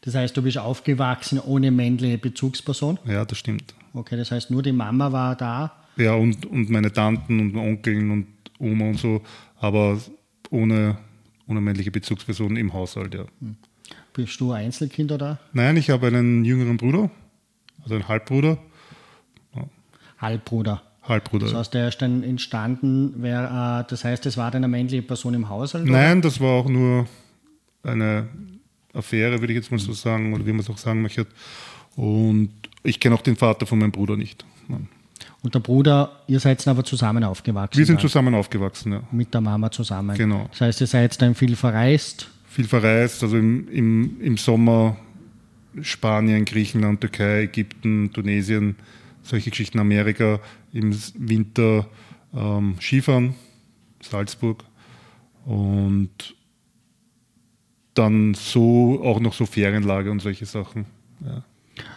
Das 0.00 0.14
heißt, 0.14 0.34
du 0.34 0.42
bist 0.42 0.56
aufgewachsen 0.56 1.38
ohne 1.38 1.70
männliche 1.70 2.16
Bezugsperson? 2.16 2.98
Ja, 3.04 3.26
das 3.26 3.36
stimmt. 3.36 3.74
Okay, 3.92 4.16
das 4.16 4.30
heißt, 4.30 4.50
nur 4.50 4.62
die 4.62 4.72
Mama 4.72 5.12
war 5.12 5.36
da? 5.36 5.84
Ja, 5.98 6.14
und, 6.14 6.46
und 6.46 6.70
meine 6.70 6.90
Tanten 6.90 7.38
und 7.38 7.56
Onkeln 7.56 8.10
und 8.10 8.26
Oma 8.58 8.86
und 8.86 8.98
so, 8.98 9.20
aber 9.60 10.00
ohne, 10.48 10.96
ohne 11.46 11.60
männliche 11.60 11.90
Bezugsperson 11.90 12.56
im 12.56 12.72
Haushalt, 12.72 13.12
ja. 13.12 13.26
Hm. 13.40 13.56
Bist 14.12 14.40
du 14.40 14.52
Einzelkind 14.52 15.12
oder? 15.12 15.38
Nein, 15.52 15.76
ich 15.76 15.90
habe 15.90 16.08
einen 16.08 16.44
jüngeren 16.44 16.76
Bruder, 16.76 17.10
also 17.82 17.94
einen 17.94 18.08
Halbbruder. 18.08 18.58
Ja. 19.54 19.64
Halbbruder. 20.18 20.82
Halbbruder. 21.02 21.46
Das 21.46 21.54
heißt, 21.54 21.74
der 21.74 21.88
ist 21.88 22.02
dann 22.02 22.22
entstanden, 22.22 23.14
wer, 23.16 23.82
äh, 23.84 23.90
das 23.90 24.04
heißt, 24.04 24.24
das 24.24 24.36
war 24.36 24.50
dann 24.50 24.60
eine 24.60 24.68
männliche 24.68 25.02
Person 25.02 25.34
im 25.34 25.48
Haushalt? 25.48 25.86
Nein, 25.86 26.18
oder? 26.18 26.28
das 26.28 26.40
war 26.40 26.50
auch 26.50 26.68
nur 26.68 27.06
eine 27.82 28.28
Affäre, 28.92 29.40
würde 29.40 29.52
ich 29.52 29.56
jetzt 29.56 29.70
mal 29.70 29.78
so 29.78 29.92
sagen, 29.92 30.32
oder 30.32 30.46
wie 30.46 30.52
man 30.52 30.60
es 30.60 30.70
auch 30.70 30.78
sagen 30.78 31.02
möchte. 31.02 31.26
Und 31.96 32.50
ich 32.84 33.00
kenne 33.00 33.14
auch 33.14 33.22
den 33.22 33.36
Vater 33.36 33.66
von 33.66 33.78
meinem 33.78 33.92
Bruder 33.92 34.16
nicht. 34.16 34.44
Nein. 34.68 34.88
Und 35.42 35.54
der 35.54 35.60
Bruder, 35.60 36.20
ihr 36.28 36.38
seid 36.38 36.66
aber 36.68 36.84
zusammen 36.84 37.24
aufgewachsen? 37.24 37.78
Wir 37.78 37.86
sind 37.86 37.96
dann? 37.96 38.02
zusammen 38.02 38.34
aufgewachsen, 38.34 38.92
ja. 38.92 39.02
Mit 39.10 39.34
der 39.34 39.40
Mama 39.40 39.70
zusammen? 39.70 40.16
Genau. 40.16 40.46
Das 40.50 40.60
heißt, 40.60 40.80
ihr 40.82 40.86
seid 40.86 41.20
dann 41.20 41.34
viel 41.34 41.56
verreist? 41.56 42.28
Viel 42.52 42.66
verreist, 42.66 43.22
also 43.22 43.38
im, 43.38 43.66
im, 43.68 44.20
im 44.20 44.36
Sommer 44.36 44.98
Spanien, 45.80 46.44
Griechenland, 46.44 47.00
Türkei, 47.00 47.44
Ägypten, 47.44 48.12
Tunesien, 48.12 48.76
solche 49.22 49.48
Geschichten, 49.48 49.78
Amerika, 49.78 50.38
im 50.70 50.94
Winter 51.14 51.88
ähm, 52.34 52.76
Skifahren, 52.78 53.34
Salzburg 54.02 54.64
und 55.46 56.36
dann 57.94 58.34
so 58.34 59.02
auch 59.02 59.18
noch 59.18 59.32
so 59.32 59.46
Ferienlager 59.46 60.10
und 60.10 60.20
solche 60.20 60.44
Sachen. 60.44 60.84
Ja. 61.24 61.42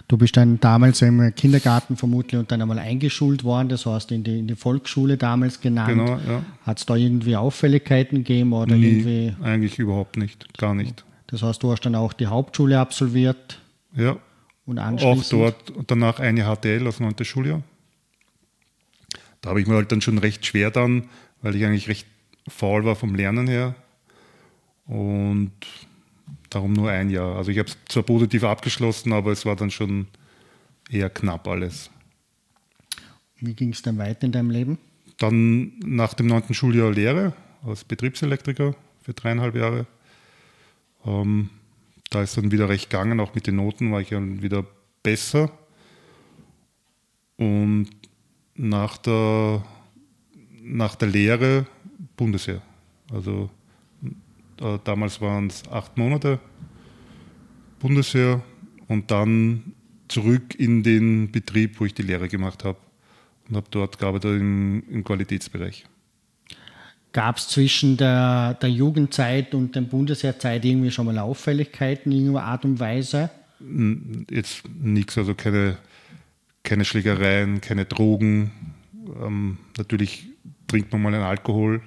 Du 0.08 0.18
bist 0.18 0.38
dann 0.38 0.60
damals 0.60 1.02
im 1.02 1.34
Kindergarten 1.36 1.98
vermutlich 1.98 2.40
und 2.40 2.52
dann 2.52 2.62
einmal 2.62 2.80
eingeschult 2.80 3.44
worden, 3.44 3.70
das 3.70 3.86
heißt 3.86 4.12
in 4.12 4.24
die, 4.24 4.40
in 4.40 4.48
die 4.48 4.56
Volksschule 4.56 5.18
damals 5.18 5.60
genannt. 5.60 5.90
Genau, 5.90 6.20
ja. 6.28 6.44
Hat 6.66 6.78
es 6.80 6.86
da 6.86 6.96
irgendwie 6.96 7.36
Auffälligkeiten 7.36 8.20
gegeben 8.20 8.54
oder 8.54 8.76
Nie, 8.76 8.86
irgendwie? 8.86 9.36
eigentlich 9.44 9.80
überhaupt 9.80 10.18
nicht, 10.18 10.58
gar 10.58 10.74
nicht. 10.76 11.04
Das 11.28 11.42
heißt, 11.42 11.62
du 11.64 11.72
hast 11.72 11.82
dann 11.82 11.96
auch 11.96 12.14
die 12.14 12.28
Hauptschule 12.28 12.80
absolviert 12.80 13.60
Ja, 13.96 14.18
und 14.66 14.80
auch 14.80 14.86
anschließend 14.86 15.32
dort 15.34 15.72
und 15.72 15.90
danach 15.92 16.20
eine 16.20 16.44
HTL, 16.44 16.84
das 16.84 17.00
neunte 17.00 17.26
Schuljahr. 17.26 17.62
Da 19.42 19.50
habe 19.50 19.62
ich 19.62 19.68
mir 19.68 19.76
halt 19.76 19.92
dann 19.92 20.02
schon 20.02 20.18
recht 20.20 20.46
schwer 20.46 20.72
dann, 20.72 21.06
weil 21.42 21.56
ich 21.56 21.66
eigentlich 21.66 21.88
recht 21.88 22.08
faul 22.48 22.86
war 22.86 22.96
vom 22.96 23.16
Lernen 23.16 23.48
her. 23.48 23.76
Und 24.88 25.52
darum 26.56 26.74
nur 26.74 26.90
ein 26.90 27.10
Jahr. 27.10 27.36
Also 27.36 27.52
ich 27.52 27.60
habe 27.60 27.70
es 27.70 27.78
zwar 27.90 28.04
positiv 28.04 28.44
abgeschlossen, 28.44 29.12
aber 29.12 29.32
es 29.32 29.46
war 29.46 29.56
dann 29.56 29.72
schon 29.72 30.08
eher 30.90 31.10
knapp 31.10 31.48
alles. 31.48 31.90
Wie 33.40 33.54
ging 33.54 33.72
es 33.72 33.82
dann 33.82 33.98
weiter 33.98 34.24
in 34.26 34.32
deinem 34.32 34.50
Leben? 34.50 34.78
Dann 35.18 35.78
nach 35.80 36.14
dem 36.14 36.28
neunten 36.28 36.54
Schuljahr 36.54 36.92
Lehre 36.92 37.34
als 37.64 37.84
Betriebselektriker 37.84 38.76
für 39.02 39.14
dreieinhalb 39.14 39.56
Jahre. 39.56 39.86
Ähm, 41.06 41.50
da 42.10 42.24
ist 42.24 42.38
dann 42.38 42.52
wieder 42.52 42.70
recht 42.70 42.90
gegangen, 42.90 43.20
auch 43.20 43.36
mit 43.36 43.48
den 43.48 43.58
Noten 43.58 43.92
war 43.92 44.00
ich 44.00 44.10
dann 44.10 44.42
wieder 44.42 44.66
besser. 45.04 45.52
Und 47.38 47.90
nach 48.56 48.98
der, 48.98 49.64
nach 50.62 50.96
der 50.96 51.10
Lehre 51.10 51.66
Bundesheer. 52.16 52.62
Also 53.12 53.50
äh, 54.62 54.80
damals 54.84 55.22
waren 55.22 55.48
es 55.48 55.68
acht 55.70 55.98
Monate 55.98 56.40
Bundesheer 57.80 58.42
und 58.88 59.12
dann 59.12 59.74
zurück 60.08 60.56
in 60.58 60.84
den 60.84 61.32
Betrieb, 61.32 61.80
wo 61.80 61.86
ich 61.86 61.94
die 61.94 62.04
Lehre 62.04 62.28
gemacht 62.28 62.64
habe 62.64 62.78
und 63.50 63.56
habe 63.56 63.68
dort 63.70 63.98
gearbeitet 63.98 64.40
im, 64.40 64.84
im 64.90 65.04
Qualitätsbereich. 65.04 65.86
Gab 67.12 67.38
es 67.38 67.48
zwischen 67.48 67.96
der, 67.96 68.56
der 68.56 68.70
Jugendzeit 68.70 69.54
und 69.54 69.76
der 69.76 69.82
Bundesheerzeit 69.82 70.66
irgendwie 70.66 70.92
schon 70.92 71.06
mal 71.06 71.18
Auffälligkeiten 71.18 72.12
in 72.12 72.20
irgendeiner 72.20 72.48
Art 72.48 72.66
und 72.66 72.80
Weise? 72.80 73.30
Jetzt 74.30 74.64
nichts, 74.82 75.18
also 75.18 75.34
keine, 75.34 75.78
keine 76.64 76.84
Schlägereien, 76.84 77.62
keine 77.62 77.86
Drogen. 77.86 78.52
Ähm, 79.24 79.60
natürlich 79.78 80.26
trinkt 80.68 80.92
man 80.92 81.02
mal 81.02 81.14
einen 81.14 81.24
Alkohol 81.24 81.82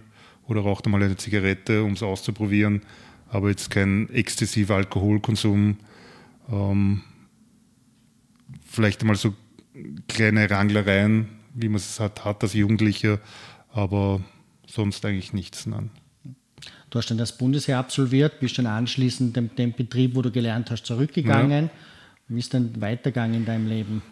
oder 0.49 0.62
raucht 0.62 0.87
mal 0.87 1.02
eine 1.02 1.17
Zigarette, 1.17 1.85
um 1.85 1.93
es 1.93 2.02
auszuprobieren, 2.02 2.83
aber 3.28 3.50
jetzt 3.50 3.71
kein 3.71 4.09
exzessiver 4.11 4.76
Alkoholkonsum. 4.76 5.76
Ähm, 6.50 7.02
vielleicht 8.67 9.05
mal 9.05 9.14
so 9.14 9.35
kleine 10.09 10.50
Ranglereien, 10.50 11.28
wie 11.55 11.69
man 11.69 11.76
es 11.76 12.00
hat, 12.00 12.25
hat 12.25 12.43
als 12.43 12.55
Jugendlicher, 12.55 13.21
aber 13.73 14.21
sonst 14.67 15.05
eigentlich 15.05 15.33
nichts. 15.33 15.67
Nein. 15.67 15.90
Du 16.90 16.99
hast 16.99 17.11
dann 17.11 17.19
das 17.19 17.37
Bundesheer 17.37 17.78
absolviert, 17.78 18.40
bist 18.40 18.57
dann 18.57 18.67
anschließend 18.67 19.37
dem, 19.37 19.55
dem 19.55 19.73
Betrieb, 19.73 20.17
wo 20.17 20.23
du 20.23 20.31
gelernt 20.31 20.71
hast, 20.71 20.87
zurückgegangen. 20.87 21.64
Ja. 21.67 21.71
Wie 22.28 22.38
ist 22.38 22.55
dann 22.55 22.81
weitergegangen 22.81 23.37
in 23.37 23.45
deinem 23.45 23.69
Leben? 23.69 24.02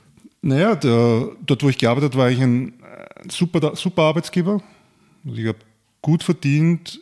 Naja, 0.43 0.75
der, 0.75 1.31
dort, 1.45 1.63
wo 1.63 1.71
ich 1.71 1.79
gearbeitet 1.79 2.13
habe, 2.13 2.23
war 2.23 2.31
ich 2.31 2.41
ein 2.41 2.75
super, 3.29 3.75
super 3.75 4.03
Arbeitsgeber. 4.03 4.63
Also 5.25 5.39
ich 5.39 5.49
habe 5.49 5.59
gut 6.07 6.23
verdient, 6.23 7.01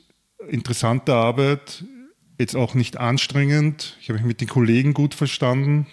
interessante 0.49 1.13
Arbeit, 1.13 1.85
jetzt 2.39 2.57
auch 2.57 2.73
nicht 2.73 2.97
anstrengend. 2.97 3.99
Ich 4.01 4.09
habe 4.09 4.19
mich 4.19 4.27
mit 4.27 4.41
den 4.41 4.49
Kollegen 4.49 4.95
gut 4.95 5.13
verstanden. 5.13 5.87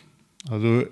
Also 0.50 0.86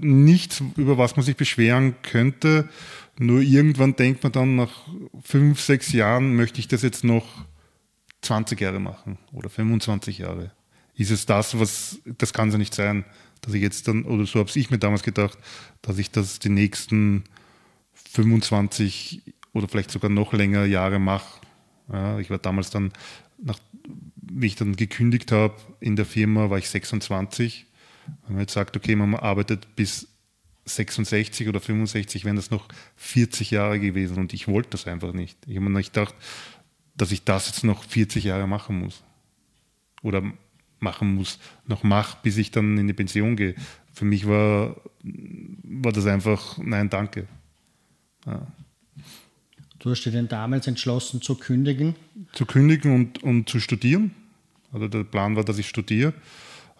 nichts, 0.00 0.62
über 0.76 0.96
was 0.96 1.16
man 1.16 1.26
sich 1.26 1.36
beschweren 1.36 1.96
könnte. 2.00 2.70
Nur 3.18 3.42
irgendwann 3.42 3.96
denkt 3.96 4.22
man 4.22 4.32
dann 4.32 4.56
nach 4.56 4.88
fünf, 5.22 5.60
sechs 5.60 5.92
Jahren, 5.92 6.36
möchte 6.36 6.58
ich 6.58 6.68
das 6.68 6.80
jetzt 6.80 7.04
noch 7.04 7.26
20 8.22 8.58
Jahre 8.58 8.80
machen 8.80 9.18
oder 9.34 9.50
25 9.50 10.16
Jahre. 10.16 10.52
Ist 10.94 11.10
es 11.10 11.26
das, 11.26 11.60
was, 11.60 12.00
das 12.16 12.32
kann 12.32 12.48
es 12.48 12.54
ja 12.54 12.58
nicht 12.58 12.74
sein, 12.74 13.04
dass 13.42 13.52
ich 13.52 13.60
jetzt 13.60 13.88
dann, 13.88 14.04
oder 14.06 14.24
so 14.24 14.38
habe 14.38 14.50
ich 14.54 14.70
mir 14.70 14.78
damals 14.78 15.02
gedacht, 15.02 15.36
dass 15.82 15.98
ich 15.98 16.10
das 16.10 16.38
die 16.38 16.48
nächsten 16.48 17.24
25 17.92 19.34
oder 19.56 19.68
vielleicht 19.68 19.90
sogar 19.90 20.10
noch 20.10 20.32
länger 20.32 20.66
Jahre 20.66 20.98
mache. 20.98 21.40
Ja, 21.90 22.18
ich 22.18 22.30
war 22.30 22.38
damals 22.38 22.70
dann, 22.70 22.92
nach, 23.38 23.58
wie 24.16 24.46
ich 24.46 24.56
dann 24.56 24.76
gekündigt 24.76 25.32
habe 25.32 25.54
in 25.80 25.96
der 25.96 26.04
Firma, 26.04 26.50
war 26.50 26.58
ich 26.58 26.68
26. 26.68 27.66
Wenn 28.24 28.34
man 28.34 28.42
jetzt 28.42 28.52
sagt, 28.52 28.76
okay, 28.76 28.94
man 28.94 29.14
arbeitet 29.14 29.74
bis 29.74 30.08
66 30.66 31.48
oder 31.48 31.60
65, 31.60 32.24
wären 32.24 32.36
das 32.36 32.50
noch 32.50 32.68
40 32.96 33.52
Jahre 33.52 33.80
gewesen 33.80 34.18
und 34.18 34.34
ich 34.34 34.46
wollte 34.46 34.70
das 34.70 34.86
einfach 34.86 35.12
nicht. 35.12 35.38
Ich 35.46 35.56
habe 35.56 35.68
mir 35.68 35.78
nicht 35.78 35.94
gedacht, 35.94 36.14
dass 36.96 37.12
ich 37.12 37.24
das 37.24 37.46
jetzt 37.46 37.64
noch 37.64 37.84
40 37.84 38.24
Jahre 38.24 38.46
machen 38.46 38.78
muss. 38.78 39.02
Oder 40.02 40.22
machen 40.78 41.14
muss, 41.14 41.38
noch 41.66 41.82
mache, 41.82 42.18
bis 42.22 42.36
ich 42.36 42.50
dann 42.50 42.76
in 42.76 42.86
die 42.86 42.92
Pension 42.92 43.36
gehe. 43.36 43.54
Für 43.92 44.04
mich 44.04 44.28
war, 44.28 44.76
war 45.02 45.92
das 45.92 46.06
einfach, 46.06 46.58
nein, 46.58 46.90
danke. 46.90 47.26
Ja. 48.26 48.46
Du 49.86 49.92
hast 49.92 50.02
dich 50.02 50.14
denn 50.14 50.26
damals 50.26 50.66
entschlossen 50.66 51.22
zu 51.22 51.36
kündigen? 51.36 51.94
Zu 52.32 52.44
kündigen 52.44 52.92
und, 52.92 53.22
und 53.22 53.48
zu 53.48 53.60
studieren. 53.60 54.10
Also 54.72 54.88
der 54.88 55.04
Plan 55.04 55.36
war, 55.36 55.44
dass 55.44 55.58
ich 55.58 55.68
studiere. 55.68 56.12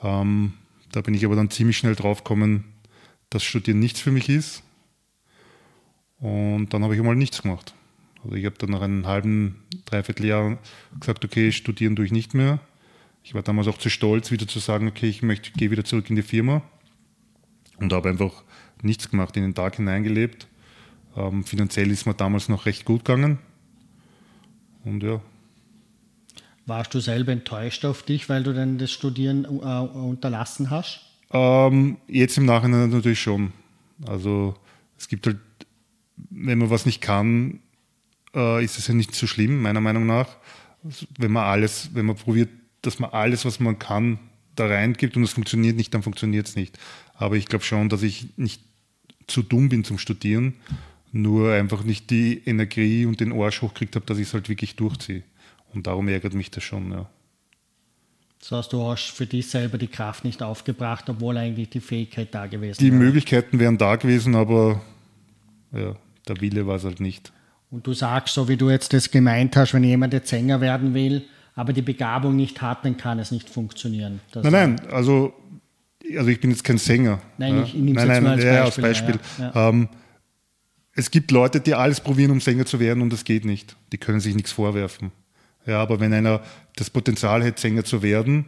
Ähm, 0.03 0.55
da 0.91 1.03
bin 1.03 1.15
ich 1.15 1.25
aber 1.25 1.37
dann 1.37 1.49
ziemlich 1.49 1.77
schnell 1.77 1.95
drauf 1.95 2.25
gekommen, 2.25 2.65
dass 3.31 3.45
Studieren 3.45 3.79
nichts 3.79 4.01
für 4.01 4.11
mich 4.11 4.29
ist. 4.29 4.65
Und 6.19 6.71
dann 6.71 6.83
habe 6.83 6.95
ich 6.95 7.01
einmal 7.01 7.15
nichts 7.15 7.43
gemacht. 7.43 7.75
Also 8.25 8.35
ich 8.35 8.45
habe 8.45 8.59
dann 8.59 8.71
nach 8.71 8.83
einem 8.83 9.07
halben, 9.07 9.63
dreiviertel 9.85 10.27
Jahr 10.27 10.59
gesagt, 10.99 11.25
okay, 11.25 11.53
studieren 11.53 11.95
tue 11.95 12.07
ich 12.07 12.13
nicht 12.13 12.35
mehr. 12.35 12.59
Ich 13.23 13.35
war 13.35 13.43
damals 13.45 13.69
auch 13.69 13.79
zu 13.79 13.89
stolz, 13.89 14.33
wieder 14.33 14.49
zu 14.49 14.59
sagen, 14.59 14.89
okay, 14.89 15.07
ich 15.09 15.23
möchte, 15.23 15.53
gehe 15.53 15.71
wieder 15.71 15.85
zurück 15.85 16.11
in 16.11 16.17
die 16.17 16.23
Firma. 16.23 16.61
Und 17.77 17.93
habe 17.93 18.09
einfach 18.09 18.43
nichts 18.83 19.09
gemacht, 19.09 19.37
in 19.37 19.45
den 19.45 19.55
Tag 19.55 19.77
hineingelebt. 19.77 20.49
Ähm, 21.17 21.45
finanziell 21.45 21.91
ist 21.91 22.07
mir 22.07 22.15
damals 22.15 22.49
noch 22.49 22.67
recht 22.67 22.85
gut 22.85 23.05
gegangen. 23.05 23.39
Und 24.85 25.03
ja. 25.03 25.21
Warst 26.67 26.95
du 26.95 27.01
selber 27.01 27.33
enttäuscht 27.33 27.85
auf 27.85 28.03
dich, 28.03 28.29
weil 28.29 28.43
du 28.43 28.53
dann 28.53 28.79
das 28.79 28.91
Studieren 28.91 29.45
äh, 29.45 29.49
unterlassen 29.49 30.71
hast? 30.71 31.01
Ähm, 31.31 31.97
jetzt 32.07 32.37
im 32.39 32.45
Nachhinein 32.45 32.91
natürlich 32.91 33.21
schon. 33.21 33.53
Also 34.07 34.55
es 34.99 35.09
gibt 35.09 35.27
halt, 35.27 35.39
wenn 36.17 36.59
man 36.59 36.71
was 36.71 36.87
nicht 36.87 37.01
kann, 37.01 37.61
äh, 38.35 38.65
ist 38.65 38.79
es 38.79 38.89
ja 38.89 38.95
nicht 38.95 39.15
so 39.15 39.27
schlimm, 39.27 39.63
meiner 39.63 39.81
Meinung 39.81 40.07
nach. 40.07 40.37
Wenn 41.19 41.33
man 41.33 41.45
alles, 41.45 41.91
wenn 41.95 42.07
man 42.07 42.17
probiert, 42.17 42.51
dass 42.83 42.99
man 42.99 43.11
alles, 43.11 43.45
was 43.45 43.59
man 43.59 43.79
kann, 43.79 44.19
da 44.55 44.67
reingibt 44.67 45.17
und 45.17 45.23
es 45.23 45.33
funktioniert 45.33 45.77
nicht, 45.77 45.93
dann 45.95 46.03
funktioniert 46.03 46.47
es 46.47 46.57
nicht. 46.57 46.79
Aber 47.15 47.37
ich 47.37 47.47
glaube 47.47 47.65
schon, 47.65 47.89
dass 47.89 48.03
ich 48.03 48.37
nicht 48.37 48.63
zu 49.27 49.43
dumm 49.43 49.69
bin 49.69 49.85
zum 49.85 49.99
Studieren, 49.99 50.55
nur 51.23 51.53
einfach 51.53 51.85
nicht 51.85 52.11
die 52.11 52.43
Energie 52.45 53.07
und 53.07 53.21
den 53.21 53.33
Arsch 53.33 53.63
hochgekriegt 53.63 53.97
habe, 53.97 54.07
dass 54.07 54.19
ich 54.19 54.29
es 54.29 54.35
halt 54.35 54.49
wirklich 54.49 54.77
durchziehe. 54.77 55.23
Und 55.73 55.87
darum 55.87 56.09
ärgert 56.09 56.35
mich 56.35 56.51
das 56.51 56.63
schon, 56.63 56.91
ja. 56.93 57.09
Das 58.41 58.53
heißt, 58.53 58.73
du 58.73 58.83
hast 58.85 59.11
für 59.11 59.27
dich 59.27 59.49
selber 59.49 59.79
die 59.79 59.89
Kraft 59.89 60.25
nicht 60.25 60.43
aufgebracht, 60.43 61.09
obwohl 61.09 61.37
eigentlich 61.37 61.71
die 61.71 61.81
Fähigkeit 61.81 62.29
da 62.33 62.47
gewesen 62.47 62.79
Die 62.79 62.93
wäre. 62.93 63.03
Möglichkeiten 63.03 63.59
wären 63.59 63.77
da 63.79 63.97
gewesen, 63.97 64.37
aber 64.37 64.83
ja, 65.73 65.97
der 66.29 66.41
Wille 66.41 66.67
war 66.67 66.77
es 66.77 66.85
halt 66.85 67.01
nicht. 67.01 67.33
Und 67.71 67.87
du 67.87 67.93
sagst, 67.93 68.35
so 68.35 68.49
wie 68.49 68.57
du 68.57 68.71
jetzt 68.71 68.93
das 68.93 69.11
gemeint 69.11 69.57
hast, 69.57 69.75
wenn 69.75 69.83
jemand 69.83 70.13
jetzt 70.13 70.29
Sänger 70.29 70.61
werden 70.61 70.95
will, 70.95 71.25
aber 71.57 71.73
die 71.73 71.83
Begabung 71.83 72.37
nicht 72.37 72.63
hat, 72.63 72.85
dann 72.85 72.97
kann 72.97 73.19
es 73.19 73.33
nicht 73.33 73.49
funktionieren. 73.49 74.21
Das 74.31 74.45
nein, 74.45 74.53
nein, 74.77 74.93
also, 74.93 75.33
also 76.17 76.31
ich 76.31 76.41
bin 76.41 76.51
jetzt 76.51 76.63
kein 76.63 76.79
Sänger. 76.79 77.21
Nein, 77.39 77.57
ja. 77.57 77.63
ich 77.65 77.75
nehme 77.75 77.99
es 78.01 78.07
jetzt 78.07 78.23
mal 78.23 78.33
als 78.33 78.45
ja, 78.45 78.63
Beispiel. 78.65 78.85
als 78.85 79.01
Beispiel. 79.01 79.21
Ja, 79.39 79.53
ja. 79.55 79.69
Ähm, 79.71 79.89
es 80.97 81.11
gibt 81.11 81.31
Leute, 81.31 81.61
die 81.61 81.75
alles 81.75 82.01
probieren, 82.01 82.31
um 82.31 82.41
Sänger 82.41 82.65
zu 82.65 82.81
werden 82.81 83.03
und 83.03 83.13
das 83.13 83.25
geht 83.25 83.45
nicht. 83.45 83.77
Die 83.93 83.99
können 83.99 84.19
sich 84.19 84.35
nichts 84.35 84.53
vorwerfen. 84.53 85.13
Ja, 85.67 85.83
aber 85.83 86.01
wenn 86.01 86.13
einer 86.13 86.43
das 86.75 86.89
Potenzial 86.89 87.45
hat, 87.45 87.59
Sänger 87.59 87.85
zu 87.85 88.03
werden 88.03 88.47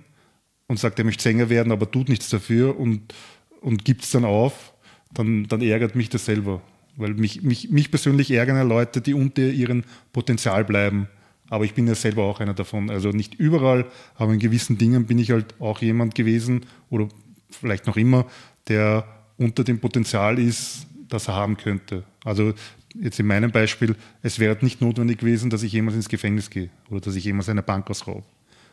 und 0.67 0.79
sagt, 0.79 0.99
er 0.99 1.05
möchte 1.05 1.23
Sänger 1.23 1.51
werden, 1.51 1.73
aber 1.73 1.91
tut 1.91 2.09
nichts 2.09 2.31
dafür 2.31 2.79
und, 2.79 3.15
und 3.61 3.85
gibt 3.85 4.05
es 4.05 4.13
dann 4.13 4.25
auf, 4.25 4.73
dann, 5.13 5.47
dann 5.47 5.61
ärgert 5.61 5.95
mich 5.95 6.09
das 6.09 6.25
selber. 6.25 6.63
Weil 6.97 7.15
mich, 7.15 7.43
mich, 7.43 7.71
mich 7.71 7.91
persönlich 7.91 8.31
ärgern 8.31 8.57
ja 8.57 8.63
Leute, 8.63 9.03
die 9.03 9.15
unter 9.15 9.43
ihrem 9.43 9.85
Potenzial 10.13 10.65
bleiben. 10.65 11.09
Aber 11.51 11.65
ich 11.65 11.75
bin 11.75 11.87
ja 11.87 11.95
selber 11.95 12.25
auch 12.25 12.41
einer 12.41 12.55
davon. 12.55 12.89
Also 12.89 13.11
nicht 13.11 13.35
überall, 13.35 13.87
aber 14.15 14.33
in 14.33 14.39
gewissen 14.39 14.79
Dingen 14.79 15.07
bin 15.07 15.19
ich 15.19 15.31
halt 15.31 15.55
auch 15.61 15.81
jemand 15.83 16.15
gewesen 16.15 16.65
oder 16.89 17.09
vielleicht 17.51 17.87
noch 17.87 17.97
immer, 17.97 18.27
der 18.69 19.05
unter 19.37 19.65
dem 19.65 19.81
Potenzial 19.81 20.39
ist, 20.39 20.87
das 21.09 21.29
er 21.29 21.35
haben 21.35 21.57
könnte. 21.57 22.05
Also 22.29 22.53
jetzt 22.95 23.19
in 23.19 23.27
meinem 23.27 23.51
Beispiel, 23.51 23.97
es 24.23 24.39
wäre 24.39 24.57
nicht 24.61 24.81
notwendig 24.81 25.19
gewesen, 25.19 25.49
dass 25.51 25.63
ich 25.63 25.73
jemals 25.73 25.97
ins 25.97 26.09
Gefängnis 26.09 26.51
gehe 26.51 26.69
oder 26.91 27.01
dass 27.01 27.17
ich 27.17 27.25
jemals 27.25 27.49
eine 27.49 27.63
Bank 27.63 27.91
ausraube. 27.91 28.25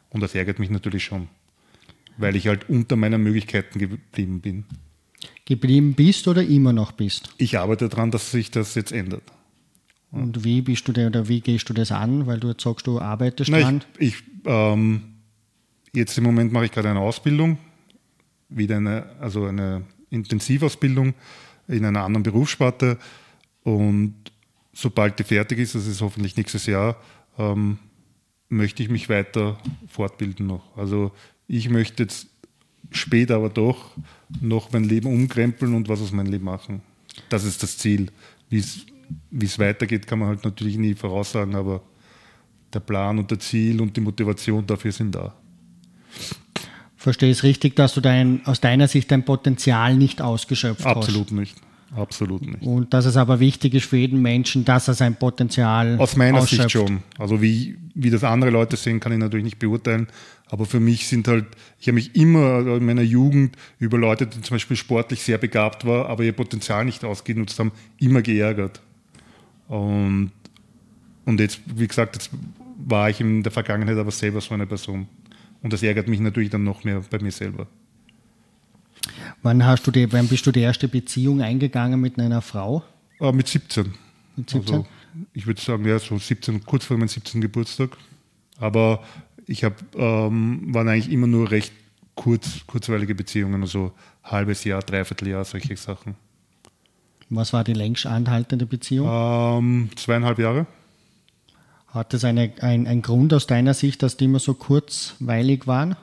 Und 0.09 0.21
das 0.21 0.35
ärgert 0.35 0.59
mich 0.59 0.69
natürlich 0.69 1.03
schon, 1.03 1.29
weil 2.17 2.35
ich 2.35 2.47
halt 2.47 2.69
unter 2.69 2.97
meinen 2.97 3.24
Möglichkeiten 3.24 3.79
geblieben 3.79 4.41
bin. 4.41 4.65
Geblieben 5.45 5.93
bist 5.93 6.27
oder 6.27 6.43
immer 6.43 6.74
noch 6.74 6.91
bist? 6.91 7.33
Ich 7.38 7.57
arbeite 7.57 7.88
daran, 7.88 8.12
dass 8.12 8.31
sich 8.31 8.51
das 8.51 8.75
jetzt 8.75 8.91
ändert. 8.91 9.24
Und 10.12 10.43
wie 10.43 10.62
bist 10.62 10.88
du 10.88 10.91
denn 10.91 11.07
oder 11.07 11.27
wie 11.27 11.41
gehst 11.41 11.67
du 11.69 11.74
das 11.74 11.91
an? 11.91 12.27
Weil 12.27 12.39
du 12.39 12.50
jetzt 12.50 12.63
sagst, 12.63 12.88
du 12.88 13.00
arbeitest 13.00 13.51
Na, 13.51 13.59
dran. 13.59 13.83
Ich, 13.97 14.15
ich, 14.15 14.24
ähm, 14.45 15.01
jetzt 15.93 16.17
im 16.17 16.24
Moment 16.25 16.51
mache 16.51 16.65
ich 16.65 16.71
gerade 16.71 16.89
eine 16.89 17.00
Ausbildung, 17.00 17.57
wieder 18.50 18.77
eine, 18.77 19.05
also 19.19 19.45
eine 19.45 19.83
Intensivausbildung 20.09 21.13
in 21.67 21.85
einer 21.85 22.03
anderen 22.03 22.24
Berufssparte. 22.24 22.97
Und 23.65 24.13
sobald 24.74 25.17
die 25.17 25.24
fertig 25.24 25.57
ist, 25.57 25.74
das 25.74 25.88
ist 25.88 26.00
hoffentlich 26.00 26.38
nächstes 26.38 26.67
Jahr, 26.67 26.95
ähm, 27.38 27.79
möchte 28.48 28.84
ich 28.84 28.89
mich 28.89 29.10
weiter 29.10 29.57
fortbilden 29.88 30.45
noch. 30.45 30.77
Also 30.77 31.12
ich 31.48 31.69
möchte 31.69 32.03
jetzt 32.03 32.27
später 32.91 33.38
aber 33.38 33.50
doch 33.50 33.91
noch 34.39 34.72
mein 34.72 34.84
Leben 34.84 35.07
umkrempeln 35.07 35.74
und 35.74 35.89
was 35.89 36.00
aus 36.00 36.12
meinem 36.12 36.31
Leben 36.31 36.45
machen. 36.45 36.81
Das 37.29 37.43
ist 37.43 37.63
das 37.63 37.77
Ziel. 37.79 38.12
Wie 38.50 38.60
es 38.60 39.60
weitergeht, 39.60 40.05
kann 40.05 40.19
man 40.19 40.27
halt 40.29 40.45
natürlich 40.45 40.77
nie 40.77 40.93
voraussagen, 40.93 41.55
aber 41.55 41.81
der 42.72 42.81
Plan 42.81 43.17
und 43.17 43.31
der 43.31 43.39
Ziel 43.39 43.81
und 43.81 43.98
die 43.98 44.01
Motivation 44.01 44.65
dafür 44.67 44.91
sind 44.91 45.15
da. 45.15 45.34
Verstehe 46.95 47.31
es 47.31 47.41
richtig, 47.41 47.75
dass 47.75 47.95
du 47.95 48.01
dein, 48.01 48.45
aus 48.45 48.62
deiner 48.62 48.88
Sicht 48.88 49.10
dein 49.12 49.25
Potenzial 49.25 49.95
nicht 49.95 50.22
ausgeschöpft 50.22 50.86
Absolut 50.86 50.98
hast? 50.98 51.10
Absolut 51.10 51.31
nicht. 51.31 51.55
Absolut 51.95 52.41
nicht. 52.41 52.61
Und 52.61 52.93
dass 52.93 53.05
es 53.05 53.15
aber 53.15 53.39
wichtig 53.39 53.73
ist 53.73 53.85
für 53.85 53.97
jeden 53.97 54.21
Menschen, 54.21 54.65
dass 54.65 54.87
er 54.87 54.93
sein 54.93 55.15
Potenzial 55.15 55.97
Aus 55.97 56.17
meiner 56.17 56.39
ausschöpft. 56.39 56.63
Sicht 56.63 56.71
schon. 56.71 56.99
Also 57.17 57.41
wie, 57.41 57.77
wie 57.93 58.09
das 58.09 58.23
andere 58.23 58.51
Leute 58.51 58.75
sehen, 58.75 58.99
kann 58.99 59.13
ich 59.13 59.17
natürlich 59.17 59.45
nicht 59.45 59.59
beurteilen. 59.59 60.07
Aber 60.47 60.65
für 60.65 60.79
mich 60.79 61.07
sind 61.07 61.27
halt, 61.27 61.45
ich 61.79 61.87
habe 61.87 61.95
mich 61.95 62.15
immer 62.15 62.59
in 62.67 62.85
meiner 62.85 63.01
Jugend 63.01 63.55
über 63.79 63.97
Leute, 63.97 64.27
die 64.27 64.41
zum 64.41 64.55
Beispiel 64.55 64.77
sportlich 64.77 65.23
sehr 65.23 65.37
begabt 65.37 65.85
waren, 65.85 66.07
aber 66.07 66.23
ihr 66.23 66.33
Potenzial 66.33 66.83
nicht 66.85 67.03
ausgenutzt 67.05 67.57
haben, 67.59 67.71
immer 67.99 68.21
geärgert. 68.21 68.81
Und, 69.67 70.31
und 71.25 71.39
jetzt, 71.39 71.61
wie 71.65 71.87
gesagt, 71.87 72.15
jetzt 72.15 72.29
war 72.77 73.09
ich 73.09 73.21
in 73.21 73.41
der 73.41 73.51
Vergangenheit 73.51 73.97
aber 73.97 74.11
selber 74.11 74.41
so 74.41 74.53
eine 74.53 74.67
Person. 74.67 75.07
Und 75.63 75.73
das 75.73 75.81
ärgert 75.81 76.07
mich 76.07 76.19
natürlich 76.19 76.49
dann 76.49 76.63
noch 76.63 76.83
mehr 76.83 77.01
bei 77.09 77.19
mir 77.19 77.31
selber. 77.31 77.67
Wann, 79.41 79.65
hast 79.65 79.86
du 79.88 79.91
die, 79.91 80.12
wann 80.12 80.27
bist 80.27 80.45
du 80.45 80.51
die 80.51 80.62
erste 80.62 80.88
Beziehung 80.88 81.41
eingegangen 81.41 82.00
mit 82.00 82.19
einer 82.19 82.41
Frau? 82.41 82.84
Äh, 83.19 83.31
mit 83.31 83.48
17. 83.48 83.93
Mit 84.36 84.50
17? 84.50 84.75
Also, 84.75 84.86
ich 85.34 85.48
würde 85.48 85.62
sagen, 85.62 85.86
ja, 85.86 86.00
so 86.00 86.17
17, 86.17 86.65
kurz 86.65 86.86
vor 86.86 86.98
meinem 86.98 87.07
17. 87.07 87.41
Geburtstag. 87.41 87.98
Aber 88.57 89.03
ich 89.48 89.63
habe, 89.63 89.75
ähm, 89.95 90.74
waren 90.74 90.88
eigentlich 90.88 91.12
immer 91.12 91.27
nur 91.27 91.51
recht 91.51 91.74
kurz, 92.15 92.65
kurzweilige 92.65 93.15
Beziehungen, 93.15 93.62
also 93.62 93.91
halbes 94.24 94.63
Jahr, 94.63 94.81
dreiviertel 94.81 95.27
Jahr, 95.29 95.45
solche 95.45 95.75
Sachen. 95.77 96.15
Was 97.29 97.53
war 97.53 97.63
die 97.63 97.74
längst 97.74 98.05
anhaltende 98.05 98.65
Beziehung? 98.65 99.07
Ähm, 99.10 99.89
zweieinhalb 99.96 100.39
Jahre. 100.39 100.68
Hat 101.87 102.13
es 102.13 102.24
eine, 102.24 102.51
ein, 102.61 102.87
ein 102.87 103.01
Grund 103.01 103.33
aus 103.33 103.48
deiner 103.48 103.74
Sicht, 103.74 104.03
dass 104.03 104.18
die 104.18 104.25
immer 104.25 104.39
so 104.39 104.53
kurzweilig 104.53 105.66
waren? 105.66 105.96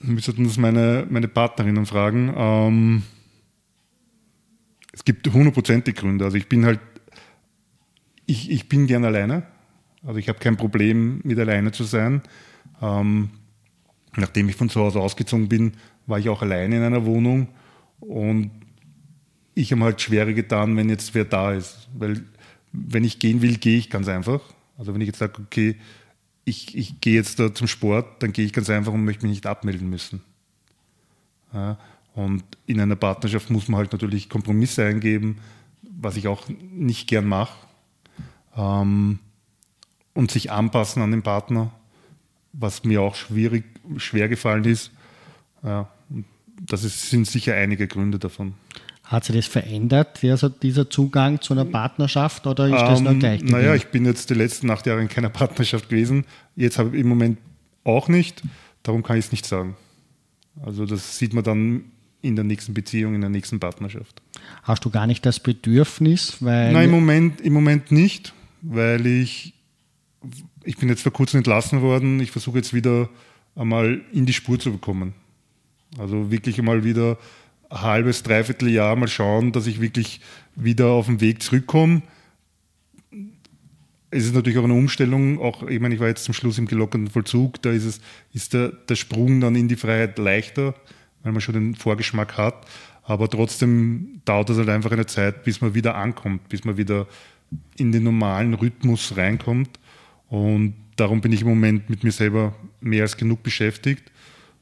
Sollten 0.00 0.44
das 0.44 0.58
meine, 0.58 1.06
meine 1.10 1.28
Partnerinnen 1.28 1.86
fragen. 1.86 2.32
Ähm, 2.36 3.02
es 4.92 5.04
gibt 5.04 5.32
hundertprozentig 5.32 5.96
Gründe. 5.96 6.24
Also 6.24 6.36
ich 6.36 6.48
bin 6.48 6.64
halt, 6.64 6.80
ich, 8.26 8.50
ich 8.50 8.68
bin 8.68 8.86
gern 8.86 9.04
alleine. 9.04 9.44
Also 10.04 10.18
ich 10.18 10.28
habe 10.28 10.38
kein 10.38 10.56
Problem 10.56 11.20
mit 11.24 11.38
alleine 11.38 11.72
zu 11.72 11.84
sein. 11.84 12.22
Ähm, 12.80 13.30
nachdem 14.16 14.48
ich 14.48 14.56
von 14.56 14.68
zu 14.68 14.80
Hause 14.80 15.00
ausgezogen 15.00 15.48
bin, 15.48 15.72
war 16.06 16.18
ich 16.18 16.28
auch 16.28 16.42
alleine 16.42 16.76
in 16.76 16.82
einer 16.82 17.04
Wohnung 17.04 17.48
und 18.00 18.50
ich 19.54 19.72
habe 19.72 19.82
halt 19.82 20.00
schwerer 20.00 20.32
getan, 20.32 20.76
wenn 20.76 20.88
jetzt 20.88 21.14
wer 21.14 21.24
da 21.24 21.52
ist. 21.52 21.88
Weil 21.96 22.24
wenn 22.72 23.04
ich 23.04 23.18
gehen 23.18 23.42
will, 23.42 23.56
gehe 23.56 23.76
ich 23.76 23.90
ganz 23.90 24.08
einfach. 24.08 24.40
Also 24.76 24.94
wenn 24.94 25.00
ich 25.00 25.08
jetzt 25.08 25.18
sage, 25.18 25.42
okay, 25.42 25.76
ich, 26.48 26.76
ich 26.76 27.00
gehe 27.00 27.14
jetzt 27.14 27.38
da 27.38 27.54
zum 27.54 27.66
Sport, 27.66 28.22
dann 28.22 28.32
gehe 28.32 28.44
ich 28.44 28.52
ganz 28.52 28.70
einfach 28.70 28.92
und 28.92 29.04
möchte 29.04 29.26
mich 29.26 29.36
nicht 29.36 29.46
abmelden 29.46 29.88
müssen. 29.88 30.22
Ja, 31.52 31.78
und 32.14 32.42
in 32.66 32.80
einer 32.80 32.96
Partnerschaft 32.96 33.50
muss 33.50 33.68
man 33.68 33.78
halt 33.78 33.92
natürlich 33.92 34.28
Kompromisse 34.28 34.84
eingeben, 34.84 35.38
was 35.82 36.16
ich 36.16 36.26
auch 36.26 36.48
nicht 36.72 37.08
gern 37.08 37.26
mache. 37.26 37.54
Ähm, 38.56 39.20
und 40.14 40.30
sich 40.32 40.50
anpassen 40.50 41.00
an 41.00 41.12
den 41.12 41.22
Partner, 41.22 41.70
was 42.52 42.82
mir 42.82 43.02
auch 43.02 43.14
schwierig, 43.14 43.64
schwer 43.98 44.28
gefallen 44.28 44.64
ist. 44.64 44.90
Ja, 45.62 45.88
das 46.60 46.82
ist, 46.82 47.10
sind 47.10 47.26
sicher 47.26 47.54
einige 47.54 47.86
Gründe 47.86 48.18
davon. 48.18 48.54
Hat 49.08 49.24
sich 49.24 49.34
das 49.34 49.46
verändert, 49.46 50.22
also 50.22 50.48
dieser 50.50 50.90
Zugang 50.90 51.40
zu 51.40 51.54
einer 51.54 51.64
Partnerschaft 51.64 52.46
oder 52.46 52.66
ist 52.66 52.72
das 52.72 53.00
noch 53.00 53.12
Ähm, 53.12 53.18
gleich 53.20 53.40
geblieben? 53.40 53.58
naja, 53.58 53.74
ich 53.74 53.86
bin 53.86 54.04
jetzt 54.04 54.28
die 54.28 54.34
letzten 54.34 54.70
acht 54.70 54.86
Jahre 54.86 55.00
in 55.00 55.08
keiner 55.08 55.28
Partnerschaft 55.40 55.88
gewesen. 55.88 56.24
Jetzt 56.56 56.78
habe 56.78 56.94
ich 56.94 57.00
im 57.02 57.08
Moment 57.08 57.38
auch 57.84 58.08
nicht. 58.08 58.42
Darum 58.82 59.02
kann 59.02 59.16
ich 59.18 59.24
es 59.24 59.32
nicht 59.32 59.46
sagen. 59.46 59.76
Also 60.62 60.84
das 60.84 61.16
sieht 61.18 61.32
man 61.32 61.42
dann 61.42 61.84
in 62.20 62.36
der 62.36 62.44
nächsten 62.44 62.74
Beziehung, 62.74 63.14
in 63.14 63.20
der 63.22 63.30
nächsten 63.30 63.58
Partnerschaft. 63.58 64.20
Hast 64.62 64.84
du 64.84 64.90
gar 64.90 65.06
nicht 65.06 65.24
das 65.24 65.40
Bedürfnis, 65.40 66.36
weil 66.40 66.72
Nein, 66.72 66.86
im 66.86 66.90
Moment, 66.90 67.40
im 67.40 67.52
Moment 67.54 67.90
nicht, 67.90 68.34
weil 68.60 69.06
ich, 69.06 69.54
ich 70.64 70.76
bin 70.76 70.88
jetzt 70.90 71.02
vor 71.02 71.12
kurzem 71.12 71.38
entlassen 71.38 71.80
worden. 71.80 72.20
Ich 72.20 72.30
versuche 72.30 72.58
jetzt 72.58 72.74
wieder 72.74 73.08
einmal 73.56 74.02
in 74.12 74.26
die 74.26 74.32
Spur 74.34 74.58
zu 74.58 74.70
bekommen. 74.72 75.14
Also 75.96 76.30
wirklich 76.30 76.58
einmal 76.58 76.84
wieder 76.84 77.16
halbes, 77.70 78.22
dreiviertel 78.22 78.68
Jahr 78.68 78.96
mal 78.96 79.08
schauen, 79.08 79.52
dass 79.52 79.66
ich 79.66 79.80
wirklich 79.80 80.20
wieder 80.54 80.88
auf 80.88 81.06
den 81.06 81.20
Weg 81.20 81.42
zurückkomme. 81.42 82.02
Es 84.10 84.24
ist 84.24 84.34
natürlich 84.34 84.58
auch 84.58 84.64
eine 84.64 84.74
Umstellung, 84.74 85.38
auch, 85.38 85.62
ich 85.64 85.80
meine, 85.80 85.94
ich 85.94 86.00
war 86.00 86.08
jetzt 86.08 86.24
zum 86.24 86.32
Schluss 86.32 86.56
im 86.56 86.66
gelockerten 86.66 87.08
Vollzug, 87.08 87.60
da 87.60 87.70
ist, 87.70 87.84
es, 87.84 88.00
ist 88.32 88.54
der, 88.54 88.68
der 88.68 88.94
Sprung 88.94 89.40
dann 89.40 89.54
in 89.54 89.68
die 89.68 89.76
Freiheit 89.76 90.18
leichter, 90.18 90.74
weil 91.22 91.32
man 91.32 91.42
schon 91.42 91.54
den 91.54 91.74
Vorgeschmack 91.74 92.38
hat. 92.38 92.66
Aber 93.02 93.28
trotzdem 93.28 94.20
dauert 94.24 94.50
es 94.50 94.58
halt 94.58 94.68
einfach 94.68 94.92
eine 94.92 95.06
Zeit, 95.06 95.44
bis 95.44 95.60
man 95.60 95.74
wieder 95.74 95.94
ankommt, 95.94 96.48
bis 96.48 96.64
man 96.64 96.76
wieder 96.76 97.06
in 97.76 97.92
den 97.92 98.02
normalen 98.02 98.54
Rhythmus 98.54 99.16
reinkommt. 99.16 99.78
Und 100.28 100.74
darum 100.96 101.20
bin 101.20 101.32
ich 101.32 101.42
im 101.42 101.48
Moment 101.48 101.88
mit 101.88 102.04
mir 102.04 102.12
selber 102.12 102.54
mehr 102.80 103.02
als 103.02 103.16
genug 103.16 103.42
beschäftigt. 103.42 104.10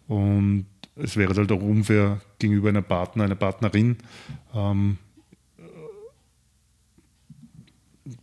Und 0.07 0.67
es 0.97 1.17
wäre 1.17 1.35
halt 1.35 1.53
auch 1.53 1.61
unfair 1.61 2.21
gegenüber 2.39 2.71
einer 2.71 2.83
Partner, 2.83 3.25
einer 3.25 3.35
Partnerin, 3.35 3.99
ähm, 4.55 4.99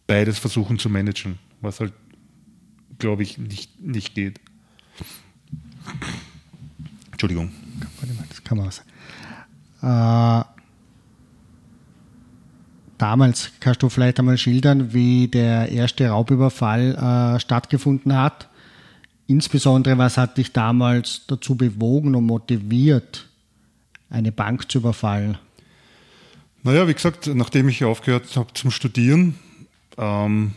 beides 0.07 0.39
versuchen 0.39 0.79
zu 0.79 0.89
managen, 0.89 1.37
was 1.61 1.79
halt, 1.79 1.93
glaube 2.97 3.23
ich, 3.23 3.37
nicht, 3.37 3.79
nicht 3.79 4.15
geht. 4.15 4.39
Entschuldigung. 7.11 7.51
Das 8.29 8.43
kann 8.43 8.57
man. 8.57 8.69
Äh, 9.81 10.45
damals 12.97 13.51
kannst 13.59 13.83
du 13.83 13.89
vielleicht 13.89 14.19
einmal 14.19 14.37
schildern, 14.37 14.93
wie 14.93 15.27
der 15.27 15.69
erste 15.69 16.09
Raubüberfall 16.09 17.35
äh, 17.35 17.39
stattgefunden 17.39 18.15
hat. 18.15 18.49
Insbesondere, 19.33 19.97
was 19.97 20.17
hat 20.17 20.37
dich 20.37 20.53
damals 20.53 21.23
dazu 21.25 21.55
bewogen 21.55 22.13
und 22.13 22.25
motiviert, 22.25 23.27
eine 24.11 24.31
Bank 24.31 24.71
zu 24.71 24.77
überfallen? 24.77 25.39
Naja, 26.61 26.87
wie 26.87 26.93
gesagt, 26.93 27.25
nachdem 27.33 27.67
ich 27.67 27.83
aufgehört 27.83 28.37
habe 28.37 28.53
zum 28.53 28.69
Studieren, 28.69 29.33
ähm, 29.97 30.53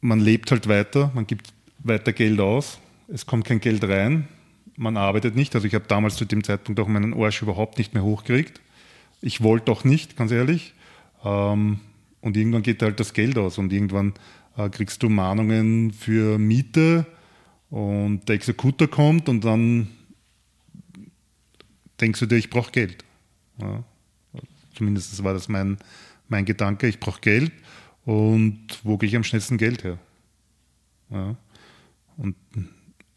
man 0.00 0.20
lebt 0.20 0.52
halt 0.52 0.68
weiter, 0.68 1.10
man 1.12 1.26
gibt 1.26 1.48
weiter 1.80 2.12
Geld 2.12 2.38
aus, 2.38 2.78
es 3.08 3.26
kommt 3.26 3.44
kein 3.44 3.58
Geld 3.58 3.82
rein, 3.82 4.28
man 4.76 4.96
arbeitet 4.96 5.34
nicht. 5.34 5.56
Also 5.56 5.66
ich 5.66 5.74
habe 5.74 5.86
damals 5.88 6.14
zu 6.14 6.24
dem 6.24 6.44
Zeitpunkt 6.44 6.78
auch 6.78 6.86
meinen 6.86 7.20
Arsch 7.20 7.42
überhaupt 7.42 7.78
nicht 7.78 7.94
mehr 7.94 8.04
hochgekriegt. 8.04 8.60
Ich 9.22 9.42
wollte 9.42 9.72
auch 9.72 9.82
nicht, 9.82 10.16
ganz 10.16 10.30
ehrlich. 10.30 10.72
Ähm, 11.24 11.80
und 12.20 12.36
irgendwann 12.36 12.62
geht 12.62 12.80
halt 12.80 13.00
das 13.00 13.12
Geld 13.12 13.36
aus 13.38 13.58
und 13.58 13.72
irgendwann 13.72 14.14
äh, 14.56 14.68
kriegst 14.68 15.02
du 15.02 15.08
Mahnungen 15.08 15.90
für 15.90 16.38
Miete 16.38 17.06
und 17.70 18.28
der 18.28 18.36
Exekutor 18.36 18.88
kommt 18.88 19.28
und 19.28 19.44
dann 19.44 19.88
denkst 22.00 22.20
du 22.20 22.26
dir, 22.26 22.36
ich 22.36 22.50
brauche 22.50 22.72
Geld. 22.72 23.04
Ja. 23.60 23.84
Zumindest 24.74 25.22
war 25.24 25.34
das 25.34 25.48
mein, 25.48 25.78
mein 26.28 26.44
Gedanke. 26.44 26.86
Ich 26.86 27.00
brauche 27.00 27.20
Geld 27.20 27.52
und 28.04 28.78
wo 28.84 28.96
gehe 28.96 29.08
ich 29.08 29.16
am 29.16 29.24
schnellsten 29.24 29.58
Geld 29.58 29.84
her? 29.84 29.98
Ja. 31.10 31.36
Und 32.16 32.36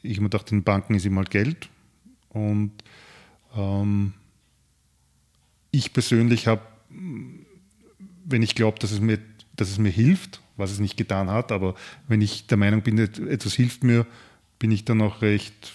ich 0.01 0.13
habe 0.13 0.23
mir 0.23 0.29
gedacht, 0.29 0.51
in 0.51 0.63
Banken 0.63 0.95
ist 0.95 1.05
immer 1.05 1.23
Geld. 1.23 1.69
Und 2.29 2.71
ähm, 3.55 4.13
ich 5.71 5.93
persönlich 5.93 6.47
habe, 6.47 6.61
wenn 6.89 8.41
ich 8.41 8.55
glaube, 8.55 8.79
dass, 8.79 8.99
dass 9.55 9.69
es 9.69 9.77
mir 9.77 9.89
hilft, 9.89 10.41
was 10.57 10.71
es 10.71 10.79
nicht 10.79 10.97
getan 10.97 11.29
hat, 11.29 11.51
aber 11.51 11.75
wenn 12.07 12.21
ich 12.21 12.47
der 12.47 12.57
Meinung 12.57 12.81
bin, 12.81 12.97
etwas 12.97 13.53
hilft 13.53 13.83
mir, 13.83 14.05
bin 14.62 14.69
ich 14.69 14.86
dann 14.86 15.02
auch 15.02 15.24
recht 15.24 15.74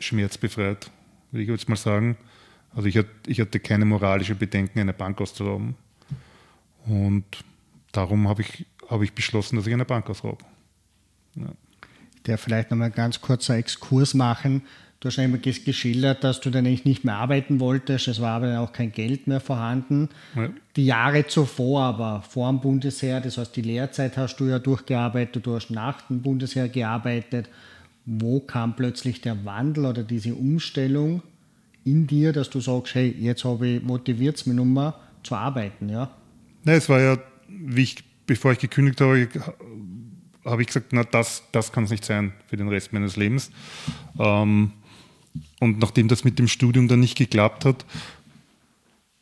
schmerzbefreit, 0.00 0.90
würde 1.30 1.44
ich 1.44 1.48
jetzt 1.48 1.68
mal 1.68 1.76
sagen. 1.76 2.16
Also 2.74 2.88
ich 2.88 2.96
hatte, 3.38 3.60
keine 3.60 3.84
moralische 3.84 4.34
Bedenken, 4.34 4.80
eine 4.80 4.92
Bank 4.92 5.20
auszurauben. 5.20 5.76
Und 6.86 7.24
darum 7.92 8.28
habe 8.28 8.42
ich, 8.42 8.66
hab 8.88 9.00
ich 9.02 9.12
beschlossen, 9.12 9.54
dass 9.54 9.68
ich 9.68 9.72
eine 9.72 9.84
Bank 9.84 10.10
ausraube. 10.10 10.44
Ja. 11.36 11.52
Der 12.26 12.36
vielleicht 12.36 12.72
nochmal 12.72 12.90
ganz 12.90 13.20
kurzer 13.20 13.54
Exkurs 13.56 14.12
machen. 14.12 14.62
Du 14.98 15.06
hast 15.06 15.16
immer 15.18 15.38
geschildert, 15.38 16.24
dass 16.24 16.40
du 16.40 16.50
dann 16.50 16.66
eigentlich 16.66 16.84
nicht 16.84 17.04
mehr 17.04 17.14
arbeiten 17.14 17.60
wolltest. 17.60 18.08
Es 18.08 18.20
war 18.20 18.32
aber 18.32 18.48
dann 18.48 18.58
auch 18.58 18.72
kein 18.72 18.90
Geld 18.90 19.28
mehr 19.28 19.40
vorhanden. 19.40 20.08
Ja. 20.34 20.50
Die 20.74 20.86
Jahre 20.86 21.28
zuvor, 21.28 21.84
aber 21.84 22.22
vor 22.22 22.50
dem 22.50 22.60
Bundesheer, 22.60 23.20
das 23.20 23.38
heißt, 23.38 23.54
die 23.54 23.62
Lehrzeit 23.62 24.16
hast 24.16 24.36
du 24.36 24.46
ja 24.46 24.58
durchgearbeitet, 24.58 25.46
du 25.46 25.54
hast 25.54 25.70
nach 25.70 26.02
dem 26.08 26.22
Bundesheer 26.22 26.68
gearbeitet. 26.68 27.48
Wo 28.06 28.40
kam 28.40 28.76
plötzlich 28.76 29.20
der 29.20 29.44
Wandel 29.44 29.86
oder 29.86 30.02
diese 30.02 30.34
Umstellung 30.34 31.22
in 31.84 32.06
dir, 32.06 32.32
dass 32.32 32.50
du 32.50 32.60
sagst, 32.60 32.94
hey, 32.94 33.14
jetzt 33.18 33.44
habe 33.44 33.66
ich 33.66 33.82
motiviert 33.82 34.36
es 34.36 34.46
mich 34.46 34.56
nochmal 34.56 34.94
zu 35.22 35.34
arbeiten, 35.34 35.88
ja? 35.88 36.10
Nein, 36.64 36.76
es 36.76 36.88
war 36.88 37.00
ja, 37.00 37.18
wie 37.48 37.82
ich, 37.82 38.04
bevor 38.26 38.52
ich 38.52 38.58
gekündigt 38.58 39.00
habe, 39.00 39.28
habe 40.44 40.62
ich 40.62 40.68
gesagt, 40.68 40.92
na, 40.92 41.04
das, 41.04 41.42
das 41.52 41.72
kann 41.72 41.84
es 41.84 41.90
nicht 41.90 42.04
sein 42.04 42.32
für 42.46 42.56
den 42.56 42.68
Rest 42.68 42.92
meines 42.92 43.16
Lebens. 43.16 43.50
Ähm, 44.18 44.72
und 45.60 45.78
nachdem 45.78 46.08
das 46.08 46.24
mit 46.24 46.38
dem 46.38 46.48
Studium 46.48 46.88
dann 46.88 47.00
nicht 47.00 47.16
geklappt 47.16 47.64
hat, 47.64 47.84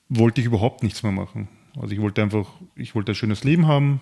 wollte 0.08 0.40
ich 0.40 0.46
überhaupt 0.46 0.82
nichts 0.82 1.02
mehr 1.02 1.12
machen. 1.12 1.48
Also 1.76 1.92
ich 1.92 2.00
wollte 2.00 2.22
einfach, 2.22 2.48
ich 2.74 2.94
wollte 2.94 3.12
ein 3.12 3.14
schönes 3.14 3.44
Leben 3.44 3.66
haben, 3.66 4.00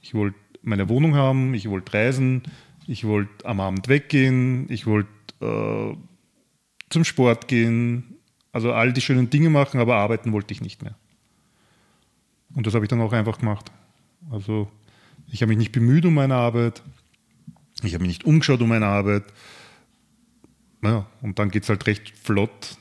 ich 0.00 0.14
wollte 0.14 0.36
meine 0.62 0.88
Wohnung 0.88 1.14
haben, 1.14 1.54
ich 1.54 1.68
wollte 1.68 1.94
reisen, 1.94 2.42
ich 2.86 3.04
wollte 3.04 3.46
am 3.46 3.60
Abend 3.60 3.88
weggehen, 3.88 4.66
ich 4.70 4.86
wollte 4.86 5.08
äh, 5.40 5.96
zum 6.90 7.04
Sport 7.04 7.48
gehen, 7.48 8.16
also 8.52 8.72
all 8.72 8.92
die 8.92 9.00
schönen 9.00 9.30
Dinge 9.30 9.50
machen, 9.50 9.80
aber 9.80 9.96
arbeiten 9.96 10.32
wollte 10.32 10.52
ich 10.52 10.60
nicht 10.60 10.82
mehr. 10.82 10.96
Und 12.54 12.66
das 12.66 12.74
habe 12.74 12.84
ich 12.84 12.88
dann 12.88 13.00
auch 13.00 13.12
einfach 13.12 13.38
gemacht. 13.38 13.72
Also 14.30 14.70
ich 15.28 15.42
habe 15.42 15.48
mich 15.48 15.58
nicht 15.58 15.72
bemüht 15.72 16.04
um 16.04 16.14
meine 16.14 16.34
Arbeit, 16.34 16.82
ich 17.82 17.94
habe 17.94 18.02
mich 18.02 18.08
nicht 18.08 18.24
umgeschaut 18.24 18.60
um 18.60 18.68
meine 18.68 18.86
Arbeit. 18.86 19.24
Naja, 20.80 21.06
und 21.20 21.38
dann 21.38 21.50
geht 21.50 21.62
es 21.62 21.68
halt 21.68 21.86
recht 21.86 22.10
flott, 22.16 22.76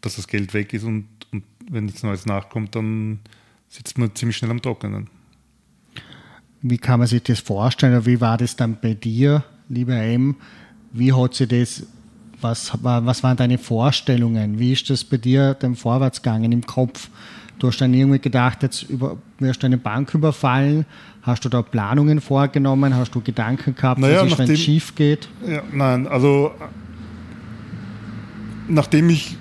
dass 0.00 0.16
das 0.16 0.28
Geld 0.28 0.54
weg 0.54 0.72
ist 0.72 0.84
und, 0.84 1.08
und 1.32 1.44
wenn 1.70 1.86
nichts 1.86 2.02
Neues 2.02 2.26
nachkommt, 2.26 2.74
dann 2.74 3.20
sitzt 3.68 3.98
man 3.98 4.14
ziemlich 4.14 4.36
schnell 4.36 4.50
am 4.50 4.62
Trockenen. 4.62 5.08
Wie 6.66 6.78
kann 6.78 6.98
man 6.98 7.06
sich 7.06 7.22
das 7.22 7.40
vorstellen? 7.40 8.06
Wie 8.06 8.22
war 8.22 8.38
das 8.38 8.56
dann 8.56 8.78
bei 8.80 8.94
dir, 8.94 9.44
lieber 9.68 9.96
M? 9.96 10.36
Wie 10.94 11.12
hat 11.12 11.34
sich 11.34 11.48
das, 11.48 11.86
was, 12.40 12.72
was 12.82 13.22
waren 13.22 13.36
deine 13.36 13.58
Vorstellungen? 13.58 14.58
Wie 14.58 14.72
ist 14.72 14.88
das 14.88 15.04
bei 15.04 15.18
dir 15.18 15.52
dem 15.52 15.76
Vorwärtsgangen 15.76 16.52
im 16.52 16.64
Kopf? 16.64 17.10
Du 17.58 17.68
hast 17.68 17.82
dann 17.82 17.92
irgendwie 17.92 18.18
gedacht, 18.18 18.62
jetzt 18.62 18.84
über, 18.84 19.18
wirst 19.40 19.62
du 19.62 19.66
eine 19.66 19.76
Bank 19.76 20.14
überfallen. 20.14 20.86
Hast 21.20 21.44
du 21.44 21.50
da 21.50 21.60
Planungen 21.60 22.22
vorgenommen? 22.22 22.96
Hast 22.96 23.14
du 23.14 23.20
Gedanken 23.20 23.74
gehabt, 23.74 24.00
naja, 24.00 24.24
was 24.24 24.38
wenn 24.38 24.50
es 24.50 24.58
schief 24.58 24.94
geht? 24.94 25.28
Ja, 25.46 25.62
nein, 25.70 26.06
also 26.06 26.52
nachdem 28.68 29.10
ich 29.10 29.36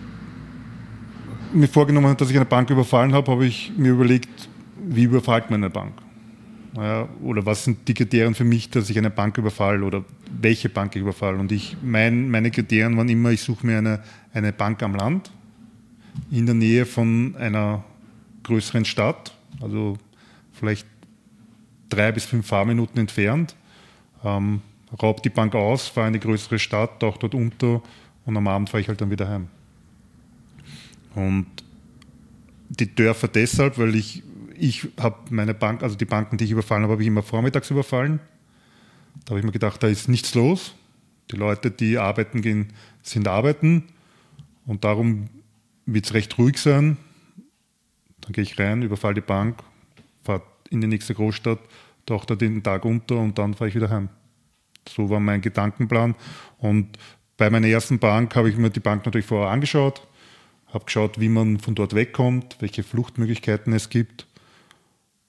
mir 1.54 1.70
vorgenommen 1.70 2.08
habe, 2.08 2.18
dass 2.18 2.30
ich 2.30 2.36
eine 2.36 2.46
Bank 2.46 2.70
überfallen 2.70 3.14
habe, 3.14 3.32
habe 3.32 3.46
ich 3.46 3.72
mir 3.78 3.94
überlegt, 3.94 4.50
wie 4.86 5.04
überfällt 5.04 5.50
man 5.50 5.64
eine 5.64 5.70
Bank? 5.70 6.03
Ja, 6.76 7.08
oder 7.22 7.46
was 7.46 7.66
sind 7.66 7.88
die 7.88 7.94
Kriterien 7.94 8.34
für 8.34 8.44
mich, 8.44 8.70
dass 8.70 8.90
ich 8.90 8.98
eine 8.98 9.12
Bank 9.12 9.38
überfalle 9.38 9.86
oder 9.86 10.04
welche 10.42 10.70
Bank 10.70 10.96
ich 10.96 11.02
überfalle? 11.02 11.38
Und 11.38 11.52
ich, 11.52 11.78
mein, 11.84 12.30
meine 12.30 12.50
Kriterien 12.50 12.98
waren 12.98 13.10
immer, 13.10 13.30
ich 13.30 13.42
suche 13.42 13.66
mir 13.66 13.78
eine, 13.78 14.04
eine 14.34 14.52
Bank 14.52 14.82
am 14.82 14.96
Land, 14.96 15.32
in 16.32 16.46
der 16.46 16.56
Nähe 16.56 16.86
von 16.86 17.36
einer 17.38 17.84
größeren 18.42 18.86
Stadt, 18.86 19.36
also 19.62 19.98
vielleicht 20.52 20.88
drei 21.90 22.12
bis 22.12 22.26
fünf 22.26 22.48
Fahrminuten 22.48 23.00
entfernt. 23.00 23.56
Ähm, 24.24 24.62
raub 25.02 25.22
die 25.22 25.30
Bank 25.30 25.54
aus, 25.54 25.88
fahre 25.88 26.08
in 26.08 26.14
eine 26.14 26.20
größere 26.20 26.58
Stadt, 26.58 27.00
tauche 27.00 27.20
dort 27.20 27.36
unter 27.36 27.82
und 28.26 28.38
am 28.38 28.48
Abend 28.48 28.70
fahre 28.70 28.82
ich 28.82 28.88
halt 28.88 29.00
dann 29.00 29.12
wieder 29.12 29.28
heim. 29.28 29.48
Und 31.16 31.46
die 32.70 32.94
Dörfer 32.94 33.28
deshalb, 33.28 33.78
weil 33.78 33.96
ich, 33.96 34.24
ich 34.58 34.88
habe 35.00 35.18
meine 35.30 35.54
Bank, 35.54 35.84
also 35.84 35.96
die 35.96 36.06
Banken, 36.06 36.38
die 36.38 36.46
ich 36.46 36.52
überfallen 36.52 36.84
habe, 36.84 36.94
habe 36.94 37.02
ich 37.02 37.08
immer 37.08 37.24
vormittags 37.24 37.70
überfallen. 37.70 38.20
Da 39.26 39.32
habe 39.32 39.39
ich 39.39 39.46
mir 39.46 39.52
gedacht, 39.52 39.82
da 39.84 39.88
ist 39.88 40.10
nichts 40.10 40.34
los. 40.36 40.76
Die 41.32 41.36
Leute, 41.36 41.72
die 41.72 41.98
arbeiten 41.98 42.42
gehen, 42.42 42.74
sind 43.02 43.28
arbeiten. 43.28 43.84
Und 44.66 44.84
darum 44.84 45.30
wird 45.86 46.06
es 46.06 46.13
recht 46.13 46.38
ruhig 46.38 46.58
sein. 46.58 46.98
Dann 48.22 48.34
gehe 48.34 48.44
ich 48.44 48.58
rein, 48.60 48.82
überfall 48.82 49.13
die 49.13 49.22
Bank, 49.22 49.62
fahre 50.24 50.44
in 50.70 50.82
die 50.82 50.88
nächste 50.88 51.13
Großstadt, 51.13 51.60
tauche 52.06 52.26
da 52.28 52.36
den 52.36 52.63
Tag 52.63 52.86
unter 52.86 53.18
und 53.18 53.38
dann 53.38 53.54
fahre 53.54 53.70
ich 53.70 53.76
wieder 53.76 53.89
heim. 53.89 54.10
So 54.88 55.10
war 55.10 55.20
mein 55.20 55.42
Gedankenplan. 55.42 56.16
Und 56.58 56.98
bei 57.38 57.50
meiner 57.50 57.68
ersten 57.68 58.00
Bank 58.00 58.36
habe 58.36 58.50
ich 58.50 58.58
mir 58.58 58.70
die 58.70 58.80
Bank 58.80 59.06
natürlich 59.06 59.26
vorher 59.26 59.52
angeschaut, 59.52 60.08
habe 60.68 60.86
geschaut, 60.86 61.20
wie 61.20 61.30
man 61.30 61.60
von 61.60 61.76
dort 61.76 61.94
wegkommt, 61.94 62.58
welche 62.60 62.84
Fluchtmöglichkeiten 62.84 63.74
es 63.74 63.89
gibt. 63.89 64.28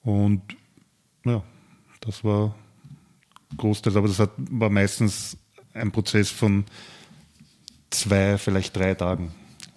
Und 0.05 0.43
ja, 1.25 1.43
das 2.01 2.23
war 2.23 2.55
Großteil, 3.57 3.97
aber 3.97 4.09
das 4.09 4.19
hat, 4.19 4.31
war 4.37 4.71
meistens 4.71 5.37
ein 5.73 5.91
Prozess 5.91 6.31
von 6.31 6.65
zwei, 7.91 8.39
vielleicht 8.39 8.77
drei 8.77 8.95
Tagen. 8.95 9.33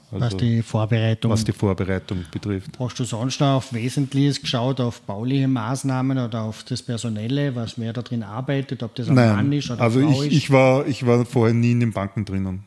Also 0.09 0.25
was 0.25 0.37
die 0.37 0.61
Vorbereitung, 0.61 1.31
was 1.31 1.43
die 1.43 1.51
Vorbereitung 1.51 2.23
betrifft. 2.31 2.79
Hast 2.79 2.97
du 2.97 3.03
sonst 3.03 3.41
noch 3.41 3.57
auf 3.57 3.73
Wesentliches 3.73 4.41
geschaut, 4.41 4.79
auf 4.79 5.01
bauliche 5.01 5.49
Maßnahmen 5.49 6.17
oder 6.17 6.43
auf 6.43 6.63
das 6.63 6.81
Personelle, 6.81 7.53
was 7.55 7.77
wer 7.77 7.91
da 7.91 8.01
drin 8.01 8.23
arbeitet, 8.23 8.83
ob 8.83 8.95
das 8.95 9.09
ein 9.09 9.15
Nein, 9.15 9.35
Mann 9.35 9.51
ist 9.51 9.69
oder 9.69 9.81
also 9.81 9.99
Frau 9.99 10.23
ich, 10.23 10.31
ist? 10.31 10.37
ich 10.37 10.51
war 10.51 10.87
ich 10.87 11.05
war 11.05 11.25
vorher 11.25 11.53
nie 11.53 11.71
in 11.71 11.81
den 11.81 11.91
Banken 11.91 12.23
drinnen. 12.23 12.63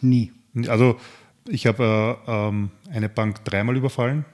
Nie. 0.00 0.30
Also 0.68 0.96
ich 1.48 1.66
habe 1.66 2.16
äh, 2.26 2.30
ähm, 2.30 2.70
eine 2.90 3.08
Bank 3.08 3.44
dreimal 3.44 3.76
überfallen. 3.76 4.24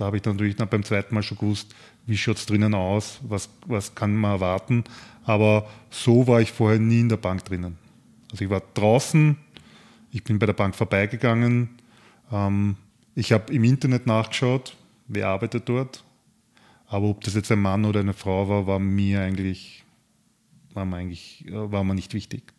Da 0.00 0.06
habe 0.06 0.16
ich 0.16 0.22
dann 0.22 0.36
natürlich 0.36 0.56
dann 0.56 0.70
beim 0.70 0.82
zweiten 0.82 1.14
Mal 1.14 1.22
schon 1.22 1.36
gewusst, 1.36 1.74
wie 2.06 2.16
schaut 2.16 2.38
es 2.38 2.46
drinnen 2.46 2.72
aus, 2.72 3.20
was, 3.22 3.50
was 3.66 3.94
kann 3.94 4.16
man 4.16 4.30
erwarten. 4.30 4.82
Aber 5.24 5.68
so 5.90 6.26
war 6.26 6.40
ich 6.40 6.52
vorher 6.52 6.78
nie 6.78 7.00
in 7.00 7.10
der 7.10 7.18
Bank 7.18 7.44
drinnen. 7.44 7.76
Also 8.30 8.46
ich 8.46 8.50
war 8.50 8.62
draußen, 8.72 9.36
ich 10.10 10.24
bin 10.24 10.38
bei 10.38 10.46
der 10.46 10.54
Bank 10.54 10.74
vorbeigegangen. 10.74 11.68
Ähm, 12.32 12.76
ich 13.14 13.32
habe 13.32 13.52
im 13.52 13.62
Internet 13.62 14.06
nachgeschaut, 14.06 14.74
wer 15.06 15.28
arbeitet 15.28 15.68
dort. 15.68 16.02
Aber 16.86 17.08
ob 17.08 17.20
das 17.20 17.34
jetzt 17.34 17.52
ein 17.52 17.60
Mann 17.60 17.84
oder 17.84 18.00
eine 18.00 18.14
Frau 18.14 18.48
war, 18.48 18.66
war 18.66 18.78
mir 18.78 19.20
eigentlich, 19.20 19.84
war 20.72 20.86
mir 20.86 20.96
eigentlich 20.96 21.44
äh, 21.46 21.70
war 21.70 21.84
mir 21.84 21.94
nicht 21.94 22.14
wichtig. 22.14 22.54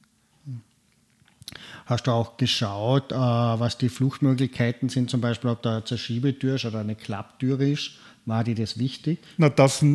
Hast 1.92 2.08
du 2.08 2.12
auch 2.12 2.38
geschaut, 2.38 3.12
äh, 3.12 3.16
was 3.16 3.78
die 3.78 3.90
Fluchtmöglichkeiten 3.90 4.88
sind, 4.88 5.10
zum 5.10 5.20
Beispiel 5.20 5.50
ob 5.50 5.62
da 5.62 5.74
eine 5.74 5.84
Zerschiebetür 5.84 6.56
ist 6.56 6.64
oder 6.64 6.80
eine 6.80 6.96
Klapptür 6.96 7.60
ist? 7.60 7.92
War 8.26 8.46
dir 8.46 8.56
das 8.56 8.80
wichtig? 8.80 9.20
Na, 9.36 9.50
das, 9.50 9.86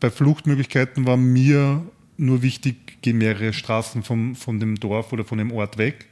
bei 0.00 0.10
Fluchtmöglichkeiten 0.10 1.06
war 1.06 1.18
mir 1.18 1.84
nur 2.16 2.40
wichtig, 2.40 3.02
gehen 3.02 3.18
mehrere 3.18 3.52
Straßen 3.52 4.02
vom, 4.02 4.34
von 4.34 4.60
dem 4.60 4.76
Dorf 4.76 5.12
oder 5.12 5.26
von 5.26 5.36
dem 5.36 5.52
Ort 5.52 5.76
weg. 5.76 6.06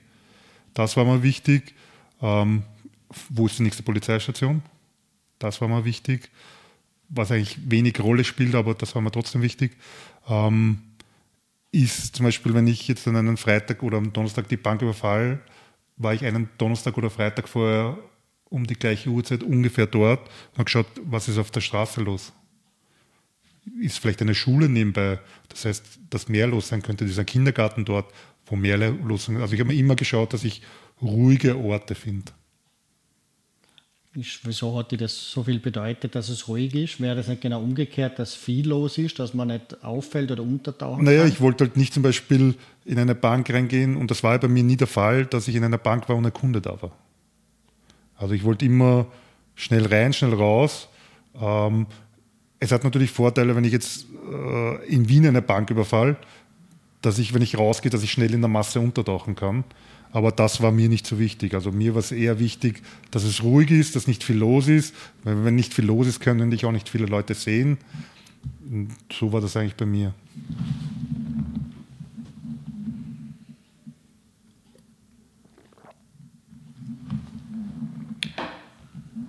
Das 0.75 0.95
war 0.99 1.07
mir 1.07 1.23
wichtig. 1.23 1.75
Ähm, 2.21 2.65
wo 3.31 3.47
ist 3.47 3.59
die 3.59 3.63
nächste 3.63 3.83
Polizeistation? 3.83 4.61
Das 5.39 5.59
war 5.63 5.69
mir 5.69 5.87
wichtig. 5.87 6.31
Was 7.09 7.31
eigentlich 7.31 7.59
wenig 7.65 7.99
Rolle 7.99 8.25
spielt, 8.25 8.55
aber 8.55 8.75
das 8.75 8.95
war 8.95 9.01
mir 9.01 9.11
trotzdem 9.11 9.41
wichtig. 9.41 9.79
Ähm, 10.29 10.81
ist 11.75 12.15
zum 12.15 12.25
Beispiel, 12.25 12.55
wenn 12.55 12.69
ich 12.69 12.87
jetzt 12.87 13.07
an 13.09 13.17
einem 13.17 13.37
Freitag 13.37 13.83
oder 13.83 13.99
am 13.99 14.13
Donnerstag 14.13 14.49
die 14.49 14.57
Bank 14.57 14.81
überfall, 14.81 15.41
war 15.97 16.15
ich 16.15 16.25
einen 16.25 16.49
Donnerstag 16.57 16.97
oder 16.97 17.11
Freitag 17.11 17.49
vorher 17.49 17.99
um 18.49 18.65
die 18.67 18.75
gleiche 18.75 19.11
Uhrzeit 19.11 19.43
ungefähr 19.43 19.87
dort 19.87 20.29
und 20.53 20.59
habe 20.59 20.65
geschaut, 20.65 20.87
was 21.03 21.29
ist 21.29 21.39
auf 21.39 21.51
der 21.51 21.61
Straße 21.61 22.01
los. 22.01 22.33
Ist 23.81 23.99
vielleicht 23.99 24.23
eine 24.23 24.35
Schule 24.35 24.69
nebenbei, 24.69 25.19
das 25.49 25.65
heißt, 25.65 25.99
dass 26.11 26.29
mehr 26.29 26.47
los 26.47 26.69
sein 26.69 26.83
könnte, 26.83 27.07
dieser 27.07 27.25
Kindergarten 27.25 27.85
dort, 27.85 28.13
wo 28.47 28.55
mehr 28.55 28.77
los 28.79 29.25
sein 29.25 29.39
Also 29.39 29.55
ich 29.55 29.61
habe 29.61 29.75
immer 29.75 29.97
geschaut, 29.97 30.33
dass 30.33 30.45
ich 30.45 30.63
ruhige 31.03 31.57
Orte 31.57 31.95
finde. 31.95 32.31
Ist, 34.17 34.41
wieso 34.45 34.77
hat 34.79 34.91
dir 34.93 34.99
das 34.99 35.31
so 35.31 35.43
viel 35.43 35.59
bedeutet, 35.59 36.15
dass 36.15 36.29
es 36.29 36.47
ruhig 36.49 36.75
ist? 36.75 37.01
Wäre 37.01 37.17
das 37.17 37.29
nicht 37.29 37.41
genau 37.43 37.61
umgekehrt, 37.61 38.19
dass 38.19 38.35
viel 38.35 38.69
los 38.69 38.99
ist, 38.99 39.19
dass 39.19 39.35
man 39.35 39.49
nicht 39.49 39.83
auffällt 39.83 40.31
oder 40.31 40.43
untertauchen 40.43 41.05
Naja, 41.05 41.23
kann? 41.23 41.29
ich 41.29 41.41
wollte 41.41 41.65
halt 41.65 41.77
nicht 41.77 41.93
zum 41.95 42.03
Beispiel 42.03 42.55
in 42.85 42.99
eine 42.99 43.15
Bank 43.15 43.51
reingehen 43.51 43.97
und 43.97 44.11
das 44.11 44.23
war 44.23 44.33
ja 44.33 44.39
bei 44.39 44.49
mir 44.49 44.63
nie 44.63 44.77
der 44.77 44.87
Fall, 44.87 45.27
dass 45.27 45.49
ich 45.49 45.55
in 45.57 45.65
einer 45.65 45.79
Bank 45.79 46.09
war 46.09 46.17
und 46.17 46.27
ein 46.27 46.33
Kunde 46.33 46.61
da 46.61 46.81
war. 46.81 46.93
Also 48.17 48.35
ich 48.35 48.45
wollte 48.45 48.65
immer 48.65 49.07
schnell 49.55 49.87
rein, 49.87 50.13
schnell 50.13 50.35
raus. 50.35 50.89
Ähm, 51.41 51.87
es 52.61 52.73
hat 52.73 52.85
natürlich 52.85 53.11
Vorteile, 53.11 53.57
wenn 53.57 53.65
ich 53.65 53.73
jetzt 53.73 54.07
äh, 54.31 54.87
in 54.87 55.09
Wien 55.09 55.27
eine 55.27 55.43
Bank 55.43 55.71
überfall, 55.71 56.17
dass 57.03 57.19
ich, 57.19 57.35
wenn 57.35 57.43
ich 57.43 57.59
rausgehe, 57.59 57.91
dass 57.91 58.03
ich 58.03 58.13
schnell 58.13 58.33
in 58.33 58.41
der 58.41 58.49
Masse 58.49 58.81
untertauchen 58.81 59.35
kann. 59.35 59.65
Aber 60.15 60.31
das 60.31 60.63
war 60.63 60.71
mir 60.71 60.89
nicht 60.89 61.09
so 61.09 61.19
wichtig. 61.19 61.55
Also 61.55 61.73
mir 61.73 61.95
war 61.95 61.99
es 61.99 62.13
eher 62.13 62.39
wichtig, 62.39 62.83
dass 63.11 63.25
es 63.25 63.43
ruhig 63.43 63.73
ist, 63.73 63.97
dass 63.97 64.07
nicht 64.07 64.23
viel 64.23 64.37
los 64.37 64.69
ist. 64.69 64.95
Wenn 65.25 65.57
nicht 65.57 65.75
viel 65.75 65.87
los 65.87 66.07
ist, 66.07 66.21
können 66.21 66.53
dich 66.53 66.65
auch 66.65 66.71
nicht 66.71 66.89
viele 66.89 67.07
Leute 67.07 67.35
sehen. 67.35 67.79
Und 68.71 68.91
so 69.13 69.33
war 69.33 69.41
das 69.41 69.57
eigentlich 69.57 69.75
bei 69.75 69.87
mir. 69.87 70.15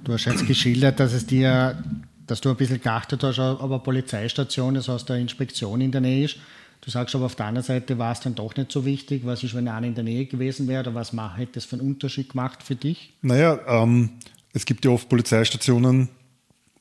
Du 0.04 0.14
hast 0.14 0.26
jetzt 0.26 0.46
geschildert, 0.46 1.00
dass 1.00 1.14
es 1.14 1.26
dir, 1.26 1.84
dass 2.28 2.42
du 2.42 2.52
ein 2.52 2.58
bisschen 2.58 2.80
geachtet 2.80 3.24
hast, 3.24 3.40
aber 3.40 3.80
Polizeistation, 3.80 4.76
das 4.76 4.88
heißt, 4.88 5.10
eine 5.10 5.22
Inspektion 5.22 5.82
in 5.82 5.92
der 5.92 6.02
Nähe 6.02 6.26
ist. 6.26 6.38
Du 6.86 6.92
sagst 6.92 7.16
aber 7.16 7.26
auf 7.26 7.34
der 7.34 7.48
anderen 7.48 7.66
Seite 7.66 7.98
war 7.98 8.12
es 8.12 8.20
dann 8.20 8.36
doch 8.36 8.56
nicht 8.56 8.72
so 8.72 8.86
wichtig. 8.86 9.26
Was 9.26 9.44
ist, 9.44 9.56
wenn 9.56 9.68
einer 9.68 9.88
in 9.88 9.96
der 9.96 10.04
Nähe 10.04 10.28
gewesen 10.28 10.68
wäre 10.68 10.82
oder 10.82 10.94
was 10.94 11.14
hätte 11.36 11.54
das 11.54 11.66
für 11.66 11.78
einen 11.78 11.88
Unterschied 11.88 12.30
gemacht 12.30 12.62
für 12.62 12.76
dich? 12.76 13.12
Naja, 13.24 13.60
ähm, 13.68 14.12
es 14.54 14.66
gibt 14.66 14.86
ja 14.86 14.92
oft 14.92 15.10
Polizeistationen, 15.10 16.10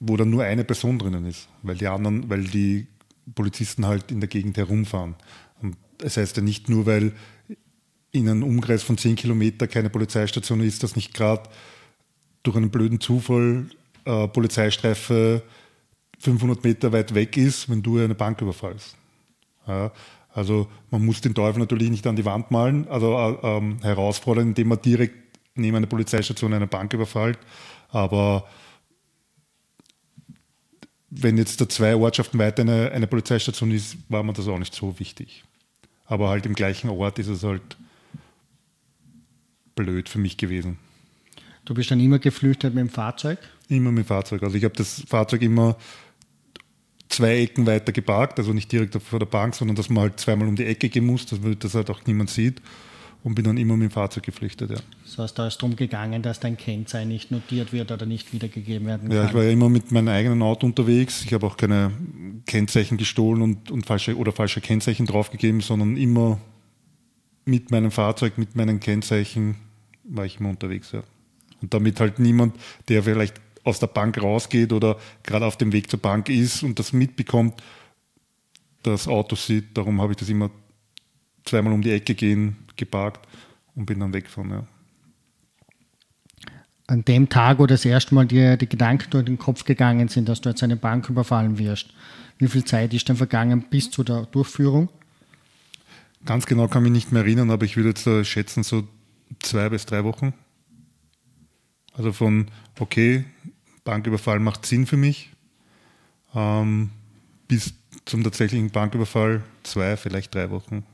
wo 0.01 0.19
dann 0.19 0.29
nur 0.29 0.45
eine 0.45 0.63
Person 0.63 0.99
drinnen 0.99 1.25
ist, 1.25 1.49
weil 1.63 1.77
die 1.77 1.87
anderen, 1.87 2.29
weil 2.29 2.45
die 2.45 2.87
Polizisten 3.35 3.87
halt 3.87 4.11
in 4.11 4.21
der 4.21 4.29
Gegend 4.29 4.59
herumfahren. 4.59 5.15
Und 5.63 5.79
das 5.97 6.19
heißt 6.19 6.37
ja 6.37 6.43
nicht 6.43 6.69
nur, 6.69 6.85
weil 6.85 7.13
in 8.13 8.29
einem 8.29 8.43
Umkreis 8.43 8.83
von 8.83 8.99
10 8.99 9.17
Kilometer 9.17 9.67
keine 9.69 9.89
Polizeistation 9.89 10.61
ist, 10.61 10.83
dass 10.83 10.97
nicht 10.97 11.15
gerade 11.15 11.49
durch 12.43 12.57
einen 12.57 12.69
blöden 12.69 13.01
Zufall 13.01 13.71
äh, 14.05 14.29
Polizeistreife 14.29 15.43
500 16.19 16.63
Meter 16.63 16.93
weit 16.93 17.15
weg 17.15 17.39
ist, 17.39 17.71
wenn 17.71 17.83
du 17.83 17.99
eine 17.99 18.15
Bank 18.15 18.43
überfallst. 18.43 18.97
Ja, 19.67 19.93
also 20.33 20.69
man 20.91 21.05
muss 21.05 21.21
den 21.21 21.35
Teufel 21.35 21.61
natürlich 21.61 21.91
nicht 21.91 22.07
an 22.07 22.17
die 22.17 22.25
Wand 22.25 22.51
malen, 22.51 22.89
also 22.89 23.17
äh, 23.17 23.47
ähm, 23.47 23.79
herausfordern, 23.83 24.49
indem 24.49 24.69
man 24.69 24.83
direkt 24.83 25.39
neben 25.55 25.77
einer 25.77 25.87
Polizeistation 25.87 26.53
eine 26.53 26.67
Bank 26.67 26.93
überfällt. 26.93 27.39
Aber 27.91 28.47
wenn 31.11 31.39
jetzt 31.39 31.61
da 31.61 31.69
zwei 31.69 31.95
Ortschaften 31.95 32.39
weiter 32.39 32.63
eine, 32.63 32.91
eine 32.91 33.07
Polizeistation 33.07 33.71
ist, 33.71 33.97
war 34.09 34.23
mir 34.25 34.33
das 34.33 34.49
auch 34.49 34.59
nicht 34.59 34.75
so 34.75 34.99
wichtig. 34.99 35.45
Aber 36.07 36.29
halt 36.29 36.47
im 36.47 36.55
gleichen 36.55 36.91
Ort 36.91 37.19
ist 37.19 37.29
es 37.29 37.45
halt 37.45 37.77
blöd 39.77 40.09
für 40.09 40.19
mich 40.19 40.37
gewesen. 40.37 40.79
Du 41.65 41.75
bist 41.75 41.91
dann 41.91 42.01
immer 42.01 42.19
geflüchtet 42.19 42.75
mit 42.75 42.83
dem 42.83 42.91
Fahrzeug? 42.91 43.39
Immer 43.69 43.91
mit 43.91 44.05
dem 44.05 44.09
Fahrzeug. 44.09 44.43
Also 44.43 44.57
ich 44.57 44.65
habe 44.65 44.75
das 44.75 45.05
Fahrzeug 45.07 45.43
immer 45.43 45.77
zwei 47.15 47.41
Ecken 47.43 47.67
weiter 47.67 47.93
geparkt, 47.93 48.39
also 48.39 48.53
nicht 48.53 48.71
direkt 48.71 49.01
vor 49.03 49.19
der 49.19 49.27
Bank, 49.27 49.55
sondern 49.55 49.77
dass 49.77 49.89
man 49.89 50.03
halt 50.03 50.21
zweimal 50.21 50.49
um 50.49 50.57
die 50.57 50.65
Ecke 50.65 50.89
gehen 50.89 51.07
muss, 51.07 51.27
dass 51.27 51.39
das 51.59 51.75
halt 51.75 51.91
auch 51.91 52.01
niemand 52.07 52.31
sieht 52.31 52.61
und 53.25 53.35
bin 53.35 53.45
dann 53.45 53.57
immer 53.57 53.77
mit 53.77 53.91
dem 53.91 53.93
Fahrzeug 53.93 54.23
geflüchtet, 54.25 54.71
ja. 54.71 54.77
Das 55.05 55.19
heißt, 55.19 55.39
da 55.39 55.47
ist 55.47 55.57
darum 55.59 55.77
gegangen, 55.77 56.23
dass 56.23 56.41
dein 56.41 56.57
Kennzeichen 56.57 57.09
nicht 57.09 57.31
notiert 57.31 57.73
wird 57.73 57.91
oder 57.91 58.05
nicht 58.05 58.33
wiedergegeben 58.33 58.87
werden 58.87 59.09
kann. 59.09 59.17
Ja, 59.17 59.25
ich 59.25 59.35
war 59.35 59.45
ja 59.45 59.51
immer 59.51 59.71
mit 59.71 59.93
meinem 59.93 60.09
eigenen 60.09 60.43
Auto 60.43 60.67
unterwegs. 60.67 61.25
Ich 61.25 61.33
habe 61.33 61.47
auch 61.47 61.57
keine 61.57 61.93
Kennzeichen 62.47 62.99
gestohlen 62.99 63.41
und, 63.41 63.71
und 63.71 63.87
falsche 63.87 64.17
oder 64.17 64.33
falsche 64.33 64.61
Kennzeichen 64.61 65.07
draufgegeben, 65.07 65.61
sondern 65.61 65.97
immer 65.97 66.39
mit 67.47 67.71
meinem 67.71 67.91
Fahrzeug, 67.91 68.37
mit 68.37 68.57
meinen 68.57 68.81
Kennzeichen 68.81 69.57
war 70.05 70.27
ich 70.27 70.39
immer 70.39 70.51
unterwegs, 70.51 70.93
ja. 70.93 71.03
Und 71.63 71.73
damit 71.73 72.01
halt 72.01 72.19
niemand, 72.19 72.57
der 72.89 73.03
vielleicht 73.03 73.41
aus 73.65 73.81
der 73.81 73.87
Bank 73.89 74.23
rausgeht 74.23 74.73
oder 74.73 74.99
gerade 75.23 75.47
auf 75.47 75.57
dem 75.57 75.73
Weg 75.73 75.91
zur 75.91 75.99
Bank 75.99 76.29
ist 76.29 76.63
und 76.63 76.79
das 76.79 76.93
mitbekommt, 76.93 77.63
das 78.83 79.09
Auto 79.09 79.35
sieht. 79.37 79.77
Darum 79.77 80.01
habe 80.01 80.13
ich 80.13 80.19
das 80.19 80.29
immer 80.29 80.51
zweimal 81.45 81.73
um 81.73 81.83
die 81.83 81.91
Ecke 81.91 82.15
gehen, 82.15 82.57
geparkt 82.77 83.27
und 83.75 83.87
bin 83.87 84.01
dann 84.01 84.13
weggefahren. 84.13 84.51
Ja. 84.51 84.67
An 86.87 87.05
dem 87.05 87.31
Tag, 87.31 87.59
wo 87.59 87.67
das 87.67 87.85
erste 87.85 88.15
Mal 88.15 88.27
dir 88.27 88.59
die 88.59 88.69
Gedanken 88.69 89.11
durch 89.11 89.25
den 89.25 89.39
Kopf 89.39 89.65
gegangen 89.65 90.09
sind, 90.09 90.29
dass 90.29 90.43
du 90.43 90.51
jetzt 90.51 90.63
eine 90.63 90.77
Bank 90.77 91.09
überfallen 91.09 91.59
wirst, 91.59 91.95
wie 92.39 92.49
viel 92.49 92.65
Zeit 92.65 92.93
ist 92.93 93.09
denn 93.09 93.17
vergangen 93.17 93.65
bis 93.71 93.91
zu 93.91 94.05
der 94.05 94.27
Durchführung? 94.27 94.91
Ganz 96.27 96.45
genau 96.47 96.69
kann 96.69 96.85
ich 96.85 96.91
mich 96.91 97.05
nicht 97.05 97.13
mehr 97.13 97.23
erinnern, 97.23 97.51
aber 97.51 97.65
ich 97.65 97.77
würde 97.77 97.91
jetzt 97.91 98.07
äh, 98.07 98.25
schätzen, 98.25 98.63
so 98.63 98.87
zwei 99.41 99.69
bis 99.71 99.87
drei 99.87 100.05
Wochen. 100.05 100.35
Also 101.95 102.13
von, 102.13 102.49
okay, 102.79 103.25
Banküberfall 103.85 104.41
macht 104.41 104.67
Sinn 104.67 104.87
für 104.87 104.97
mich, 104.97 105.31
ähm, 106.35 106.91
bis 107.49 107.75
zum 108.05 108.25
tatsächlichen 108.25 108.71
Banküberfall 108.71 109.43
zwei, 109.63 109.97
vielleicht 109.97 110.35
drei 110.35 110.51
Wochen. 110.51 110.85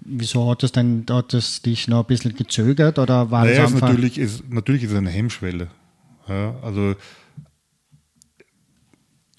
Wieso 0.00 0.50
hat 0.50 0.62
das 0.62 0.72
denn 0.72 1.04
hat 1.08 1.32
das 1.32 1.62
dich 1.62 1.88
noch 1.88 2.00
ein 2.00 2.06
bisschen 2.06 2.34
gezögert 2.34 2.98
oder 2.98 3.30
war 3.30 3.44
naja, 3.44 3.62
das 3.62 3.72
ist 3.72 3.80
natürlich, 3.80 4.18
ist, 4.18 4.48
natürlich 4.50 4.84
ist 4.84 4.90
es 4.90 4.96
eine 4.96 5.10
Hemmschwelle. 5.10 5.70
Ja, 6.28 6.58
also 6.62 6.94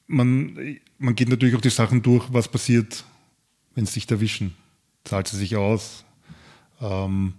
man, 0.08 0.78
man 0.98 1.16
geht 1.16 1.30
natürlich 1.30 1.56
auch 1.56 1.62
die 1.62 1.70
Sachen 1.70 2.02
durch, 2.02 2.26
was 2.32 2.48
passiert, 2.48 3.04
wenn 3.76 3.86
sie 3.86 4.00
dich 4.00 4.10
erwischen. 4.10 4.56
Zahlt 5.04 5.28
sie 5.28 5.38
sich 5.38 5.56
aus? 5.56 6.06
Ähm, 6.82 7.34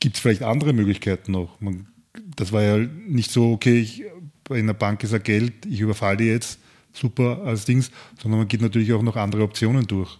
Gibt 0.00 0.16
es 0.16 0.22
vielleicht 0.22 0.42
andere 0.42 0.72
Möglichkeiten 0.72 1.32
noch? 1.32 1.60
Man, 1.60 1.88
das 2.36 2.52
war 2.52 2.62
ja 2.62 2.76
nicht 2.78 3.30
so, 3.30 3.52
okay, 3.52 3.80
ich, 3.80 4.04
in 4.50 4.66
der 4.66 4.74
Bank 4.74 5.02
ist 5.02 5.12
ja 5.12 5.18
Geld, 5.18 5.66
ich 5.66 5.80
überfalle 5.80 6.18
die 6.18 6.24
jetzt, 6.24 6.58
super 6.92 7.42
als 7.44 7.64
Dings, 7.64 7.90
sondern 8.20 8.40
man 8.40 8.48
geht 8.48 8.62
natürlich 8.62 8.92
auch 8.92 9.02
noch 9.02 9.16
andere 9.16 9.42
Optionen 9.42 9.86
durch. 9.86 10.18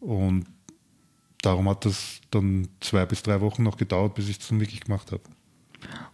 Und 0.00 0.46
darum 1.42 1.68
hat 1.68 1.84
das 1.84 2.20
dann 2.30 2.68
zwei 2.80 3.06
bis 3.06 3.22
drei 3.22 3.40
Wochen 3.40 3.62
noch 3.62 3.76
gedauert, 3.76 4.14
bis 4.14 4.28
ich 4.28 4.38
es 4.38 4.48
dann 4.48 4.60
wirklich 4.60 4.80
gemacht 4.80 5.12
habe. 5.12 5.22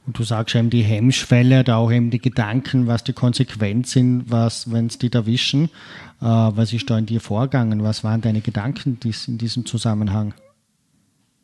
Und 0.07 0.19
du 0.19 0.25
sagst 0.25 0.55
eben 0.55 0.71
die 0.71 0.83
Hemmschwelle, 0.83 1.63
da 1.63 1.77
auch 1.77 1.93
eben 1.93 2.11
die 2.11 2.21
Gedanken, 2.21 2.87
was 2.87 3.05
die 3.05 3.13
Konsequenzen 3.13 4.21
sind, 4.21 4.31
was, 4.31 4.73
wenn 4.73 4.87
es 4.87 4.99
die 4.99 5.13
erwischen. 5.13 5.67
Äh, 6.21 6.25
was 6.25 6.73
ist 6.73 6.91
da 6.91 6.99
in 6.99 7.07
dir 7.07 7.21
vorgegangen? 7.21 7.83
Was 7.83 8.03
waren 8.03 8.21
deine 8.21 8.41
Gedanken 8.41 8.99
dies, 9.01 9.29
in 9.29 9.39
diesem 9.39 9.67
Zusammenhang? 9.67 10.35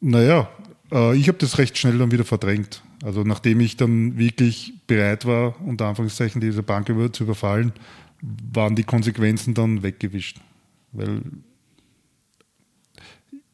Naja, 0.00 0.48
äh, 0.92 1.16
ich 1.16 1.28
habe 1.28 1.38
das 1.38 1.58
recht 1.58 1.76
schnell 1.78 1.98
dann 1.98 2.10
wieder 2.10 2.24
verdrängt. 2.24 2.82
Also 3.02 3.22
nachdem 3.22 3.60
ich 3.60 3.76
dann 3.76 4.16
wirklich 4.18 4.74
bereit 4.86 5.26
war, 5.26 5.60
unter 5.62 5.86
Anführungszeichen 5.86 6.40
diese 6.40 6.62
Bank 6.62 6.88
über, 6.88 7.12
zu 7.12 7.24
überfallen, 7.24 7.72
waren 8.52 8.74
die 8.74 8.84
Konsequenzen 8.84 9.54
dann 9.54 9.82
weggewischt. 9.82 10.40
Weil 10.92 11.22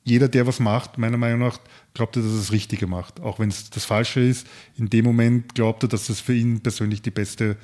jeder, 0.05 0.29
der 0.29 0.47
was 0.47 0.61
macht, 0.61 0.99
meiner 0.99 1.17
Meinung 1.17 1.41
nach, 1.41 1.59
glaubt 1.95 2.17
er, 2.17 2.23
dass 2.23 2.33
er 2.33 2.39
das 2.39 2.53
Richtige 2.53 2.87
macht. 2.87 3.21
Auch 3.21 3.39
wenn 3.39 3.49
es 3.49 3.71
das 3.71 3.85
Falsche 3.85 4.21
ist, 4.21 4.47
in 4.77 4.91
dem 4.91 5.05
Moment 5.05 5.55
glaubt 5.55 5.85
er, 5.85 5.89
dass 5.89 6.07
das 6.07 6.21
für 6.21 6.35
ihn 6.35 6.61
persönlich 6.61 7.03
die 7.03 7.11
beste 7.11 7.57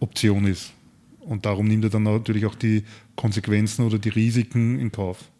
Option 0.00 0.46
ist. 0.46 0.72
Und 1.20 1.46
darum 1.46 1.66
nimmt 1.66 1.84
er 1.84 1.90
dann 1.90 2.02
natürlich 2.02 2.46
auch 2.46 2.54
die 2.54 2.84
Konsequenzen 3.16 3.84
oder 3.84 3.98
die 3.98 4.08
Risiken 4.08 4.78
in 4.78 4.90
Kauf. 4.90 5.30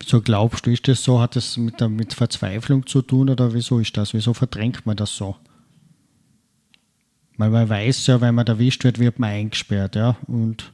Wieso 0.00 0.22
glaubst 0.22 0.66
du, 0.66 0.70
ist 0.70 0.88
das 0.88 1.04
so? 1.04 1.20
Hat 1.20 1.36
das 1.36 1.56
mit, 1.56 1.80
mit 1.90 2.14
Verzweiflung 2.14 2.86
zu 2.86 3.02
tun 3.02 3.28
oder 3.28 3.52
wieso 3.52 3.78
ist 3.78 3.96
das? 3.96 4.14
Wieso 4.14 4.32
verdrängt 4.32 4.86
man 4.86 4.96
das 4.96 5.14
so? 5.14 5.36
Weil 7.36 7.50
man 7.50 7.68
weiß 7.68 8.06
ja, 8.06 8.20
wenn 8.20 8.34
man 8.34 8.46
erwischt 8.46 8.84
wird, 8.84 8.98
wird 8.98 9.18
man 9.18 9.30
eingesperrt, 9.30 9.96
ja. 9.96 10.16
Und 10.26 10.72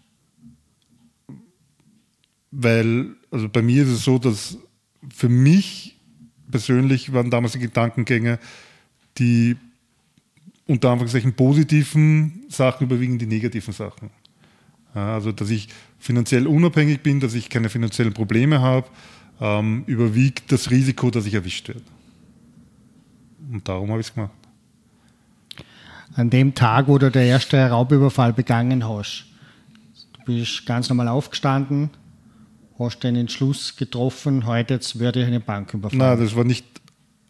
Weil, 2.52 3.16
also 3.30 3.48
bei 3.48 3.62
mir 3.62 3.82
ist 3.82 3.90
es 3.90 4.04
so, 4.04 4.18
dass 4.18 4.58
für 5.12 5.28
mich 5.28 5.96
persönlich 6.50 7.12
waren 7.12 7.30
damals 7.30 7.52
die 7.52 7.58
Gedankengänge, 7.58 8.38
die 9.18 9.56
unter 10.66 10.90
Anführungszeichen 10.90 11.34
positiven 11.34 12.44
Sachen 12.48 12.86
überwiegen 12.86 13.18
die 13.18 13.26
negativen 13.26 13.72
Sachen. 13.72 14.10
Also, 14.96 15.30
dass 15.32 15.50
ich 15.50 15.68
finanziell 15.98 16.46
unabhängig 16.46 17.02
bin, 17.02 17.20
dass 17.20 17.34
ich 17.34 17.50
keine 17.50 17.68
finanziellen 17.68 18.14
Probleme 18.14 18.60
habe, 18.60 18.86
ähm, 19.40 19.84
überwiegt 19.86 20.50
das 20.50 20.70
Risiko, 20.70 21.10
dass 21.10 21.26
ich 21.26 21.34
erwischt 21.34 21.68
werde. 21.68 21.82
Und 23.52 23.68
darum 23.68 23.90
habe 23.90 24.00
ich 24.00 24.08
es 24.08 24.14
gemacht. 24.14 24.32
an 26.14 26.30
dem 26.30 26.54
Tag, 26.54 26.88
wo 26.88 26.96
du 26.96 27.10
der 27.10 27.24
erste 27.24 27.58
Raubüberfall 27.68 28.32
begangen 28.32 28.88
hast, 28.88 29.26
du 30.14 30.24
bist 30.24 30.64
ganz 30.64 30.88
normal 30.88 31.08
aufgestanden, 31.08 31.90
hast 32.78 33.00
den 33.00 33.16
Entschluss 33.16 33.76
getroffen, 33.76 34.46
heute 34.46 34.74
jetzt 34.74 34.98
werde 34.98 35.20
ich 35.20 35.26
eine 35.26 35.40
Bank 35.40 35.74
überfallen. 35.74 35.98
Nein, 35.98 36.18
das 36.18 36.34
war 36.34 36.44
nicht 36.44 36.64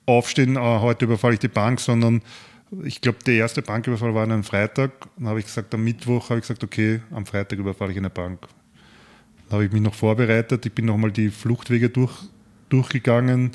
aufstehen, 0.07 0.57
ah, 0.57 0.81
heute 0.81 1.07
überfalle 1.07 1.35
ich 1.35 1.41
die 1.41 1.49
Bank, 1.49 1.81
sondern 1.81 2.23
ich 2.83 3.01
glaube, 3.01 3.19
der 3.25 3.35
erste 3.35 3.63
Banküberfall 3.63 4.15
war 4.15 4.25
an 4.25 4.33
einem 4.33 4.45
Freitag. 4.45 5.09
Dann 5.17 5.29
habe 5.29 5.39
ich 5.39 5.47
gesagt, 5.47 5.73
am 5.75 5.85
Mittwoch 5.85 6.31
habe 6.31 6.41
ich 6.41 6.43
gesagt, 6.43 6.65
okay, 6.65 7.01
am 7.11 7.27
Freitag 7.27 7.59
überfalle 7.59 7.93
ich 7.93 7.99
eine 7.99 8.11
Bank. 8.11 8.49
Dann 9.49 9.53
habe 9.53 9.65
ich 9.67 9.73
mich 9.73 9.83
noch 9.83 9.95
vorbereitet. 9.95 10.67
Ich 10.67 10.73
bin 10.73 10.87
nochmal 10.87 11.13
die 11.13 11.31
Fluchtwege 11.31 11.89
durch, 11.91 12.13
durchgegangen, 12.69 13.53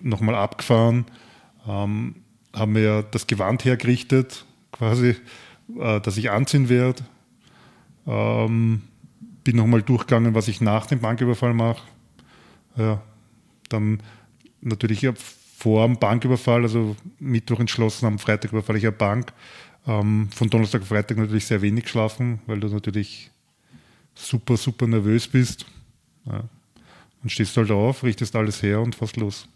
nochmal 0.00 0.34
abgefahren, 0.34 1.06
ähm, 1.66 2.16
habe 2.54 2.70
mir 2.70 3.02
das 3.02 3.26
Gewand 3.26 3.64
hergerichtet, 3.64 4.44
quasi, 4.70 5.16
äh, 5.78 6.00
dass 6.00 6.16
ich 6.18 6.30
anziehen 6.30 6.68
werde. 6.68 7.02
Ähm, 8.06 8.82
bin 9.44 9.56
nochmal 9.56 9.82
durchgegangen, 9.82 10.34
was 10.34 10.48
ich 10.48 10.60
nach 10.60 10.86
dem 10.86 11.00
Banküberfall 11.00 11.54
mache. 11.54 11.82
Ja, 12.76 13.02
dann 13.68 14.02
natürlich 14.60 15.02
vor 15.64 15.86
dem 15.86 15.98
Banküberfall, 15.98 16.62
also 16.62 16.94
Mittwoch 17.18 17.58
entschlossen, 17.58 18.04
am 18.04 18.18
Freitag 18.18 18.52
überfalle 18.52 18.78
ich 18.78 18.84
eine 18.84 18.92
Bank. 18.92 19.32
Ähm, 19.86 20.28
von 20.30 20.50
Donnerstag 20.50 20.82
auf 20.82 20.88
Freitag 20.88 21.16
natürlich 21.16 21.46
sehr 21.46 21.62
wenig 21.62 21.84
geschlafen, 21.84 22.40
weil 22.46 22.60
du 22.60 22.68
natürlich 22.68 23.30
super, 24.14 24.58
super 24.58 24.86
nervös 24.86 25.26
bist. 25.26 25.64
Ja. 26.26 26.44
Dann 27.22 27.30
stehst 27.30 27.56
du 27.56 27.62
halt 27.62 27.70
auf, 27.70 28.02
richtest 28.02 28.36
alles 28.36 28.62
her 28.62 28.82
und 28.82 28.94
fährst 28.94 29.16
los. 29.16 29.48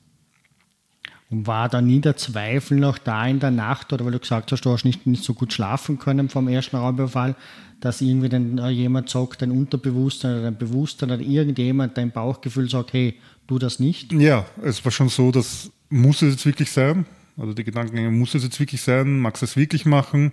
Und 1.28 1.46
war 1.46 1.68
da 1.68 1.82
nie 1.82 2.00
der 2.00 2.16
Zweifel 2.16 2.78
noch 2.78 2.96
da 2.96 3.26
in 3.26 3.38
der 3.38 3.50
Nacht, 3.50 3.92
oder 3.92 4.06
weil 4.06 4.12
du 4.12 4.18
gesagt 4.18 4.50
hast, 4.50 4.64
du 4.64 4.70
hast 4.70 4.86
nicht, 4.86 5.06
nicht 5.06 5.24
so 5.24 5.34
gut 5.34 5.52
schlafen 5.52 5.98
können 5.98 6.30
vom 6.30 6.48
ersten 6.48 6.76
Raubüberfall, 6.76 7.34
dass 7.82 8.00
irgendwie 8.00 8.30
dann 8.30 8.56
äh, 8.56 8.70
jemand 8.70 9.10
sagt, 9.10 9.42
dein 9.42 9.50
Unterbewusstsein 9.50 10.32
oder 10.32 10.42
dein 10.44 10.56
Bewusstsein 10.56 11.10
oder 11.10 11.20
irgendjemand 11.20 11.98
dein 11.98 12.12
Bauchgefühl 12.12 12.70
sagt, 12.70 12.94
hey, 12.94 13.20
tu 13.46 13.58
das 13.58 13.78
nicht? 13.78 14.10
Ja, 14.14 14.46
es 14.62 14.82
war 14.82 14.90
schon 14.90 15.10
so, 15.10 15.30
dass 15.30 15.70
muss 15.88 16.22
es 16.22 16.34
jetzt 16.34 16.46
wirklich 16.46 16.70
sein? 16.70 17.06
Also 17.36 17.54
die 17.54 17.64
Gedankengänge, 17.64 18.10
muss 18.10 18.34
es 18.34 18.42
jetzt 18.42 18.58
wirklich 18.58 18.82
sein? 18.82 19.20
Magst 19.20 19.42
du 19.42 19.46
es 19.46 19.56
wirklich 19.56 19.86
machen? 19.86 20.32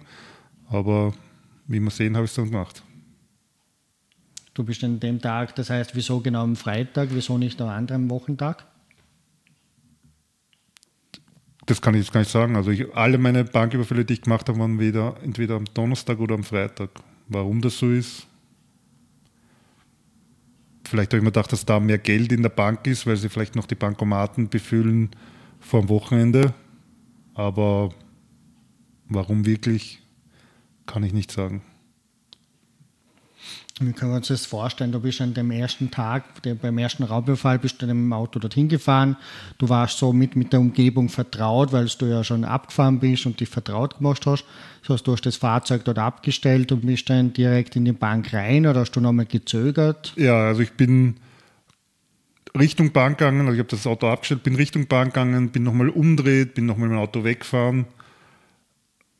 Aber 0.67 1.13
wie 1.67 1.79
wir 1.79 1.91
sehen, 1.91 2.15
habe 2.15 2.25
ich 2.25 2.31
es 2.31 2.35
dann 2.35 2.49
gemacht. 2.49 2.83
Du 4.53 4.63
bist 4.63 4.83
an 4.83 4.99
dem 4.99 5.21
Tag, 5.21 5.55
das 5.55 5.69
heißt, 5.69 5.95
wieso 5.95 6.21
genau 6.21 6.43
am 6.43 6.55
Freitag, 6.55 7.09
wieso 7.11 7.37
nicht 7.37 7.61
am 7.61 7.69
anderen 7.69 8.09
Wochentag? 8.09 8.65
Das 11.65 11.81
kann 11.81 11.93
ich 11.95 12.01
jetzt 12.01 12.13
gar 12.13 12.21
nicht 12.21 12.31
sagen. 12.31 12.55
Also 12.55 12.71
ich, 12.71 12.93
alle 12.95 13.17
meine 13.17 13.43
Banküberfälle, 13.43 14.05
die 14.05 14.13
ich 14.13 14.21
gemacht 14.21 14.47
habe, 14.47 14.59
waren 14.59 14.79
weder, 14.79 15.17
entweder 15.23 15.55
am 15.55 15.65
Donnerstag 15.73 16.19
oder 16.19 16.35
am 16.35 16.43
Freitag. 16.43 16.89
Warum 17.27 17.61
das 17.61 17.77
so 17.77 17.89
ist? 17.89 18.27
Vielleicht 20.85 21.11
habe 21.11 21.17
ich 21.17 21.23
mir 21.23 21.31
gedacht, 21.31 21.51
dass 21.51 21.65
da 21.65 21.79
mehr 21.79 21.97
Geld 21.97 22.31
in 22.31 22.43
der 22.43 22.49
Bank 22.49 22.85
ist, 22.85 23.07
weil 23.07 23.17
sie 23.17 23.29
vielleicht 23.29 23.55
noch 23.55 23.65
die 23.65 23.75
Bankomaten 23.75 24.49
befüllen 24.49 25.09
vor 25.65 25.81
dem 25.81 25.89
Wochenende. 25.89 26.53
Aber 27.33 27.89
warum 29.09 29.45
wirklich, 29.45 30.01
kann 30.85 31.03
ich 31.03 31.13
nicht 31.13 31.31
sagen. 31.31 31.61
Wie 33.81 33.91
können 33.91 34.11
wir 34.11 34.17
uns 34.17 34.29
das 34.29 34.45
vorstellen? 34.45 34.93
Du 34.93 35.01
bist 35.01 35.19
an 35.19 35.33
dem 35.33 35.51
ersten 35.51 35.91
Tag, 35.91 36.41
der, 36.43 36.55
beim 36.55 36.77
ersten 36.77 37.03
Raubüberfall, 37.03 37.59
bist 37.59 37.81
du 37.81 37.85
dem 37.85 38.13
Auto 38.13 38.39
dorthin 38.39 38.69
gefahren. 38.69 39.17
Du 39.57 39.67
warst 39.67 39.97
so 39.97 40.13
mit, 40.13 40.37
mit 40.37 40.53
der 40.53 40.61
Umgebung 40.61 41.09
vertraut, 41.09 41.73
weil 41.73 41.85
du 41.97 42.05
ja 42.05 42.23
schon 42.23 42.45
abgefahren 42.45 42.99
bist 42.99 43.25
und 43.25 43.41
dich 43.41 43.49
vertraut 43.49 43.97
gemacht 43.97 44.25
hast. 44.25 44.45
Heißt, 44.87 45.05
du 45.05 45.11
hast 45.11 45.25
das 45.25 45.35
Fahrzeug 45.35 45.83
dort 45.83 45.99
abgestellt 45.99 46.71
und 46.71 46.85
bist 46.85 47.09
dann 47.09 47.33
direkt 47.33 47.75
in 47.75 47.83
die 47.83 47.91
Bank 47.91 48.33
rein 48.33 48.65
oder 48.65 48.79
hast 48.79 48.91
du 48.91 49.01
nochmal 49.01 49.25
gezögert? 49.25 50.13
Ja, 50.15 50.47
also 50.47 50.61
ich 50.61 50.71
bin 50.73 51.17
Richtung 52.57 52.91
Bank 52.91 53.17
gegangen, 53.17 53.41
also 53.41 53.53
ich 53.53 53.59
habe 53.59 53.69
das 53.69 53.85
Auto 53.85 54.07
abgestellt, 54.07 54.43
bin 54.43 54.55
Richtung 54.55 54.87
Bank 54.87 55.13
gegangen, 55.13 55.49
bin 55.49 55.63
nochmal 55.63 55.89
umdreht, 55.89 56.53
bin 56.53 56.65
nochmal 56.65 56.87
mit 56.87 56.97
dem 56.97 57.01
Auto 57.01 57.23
weggefahren, 57.23 57.85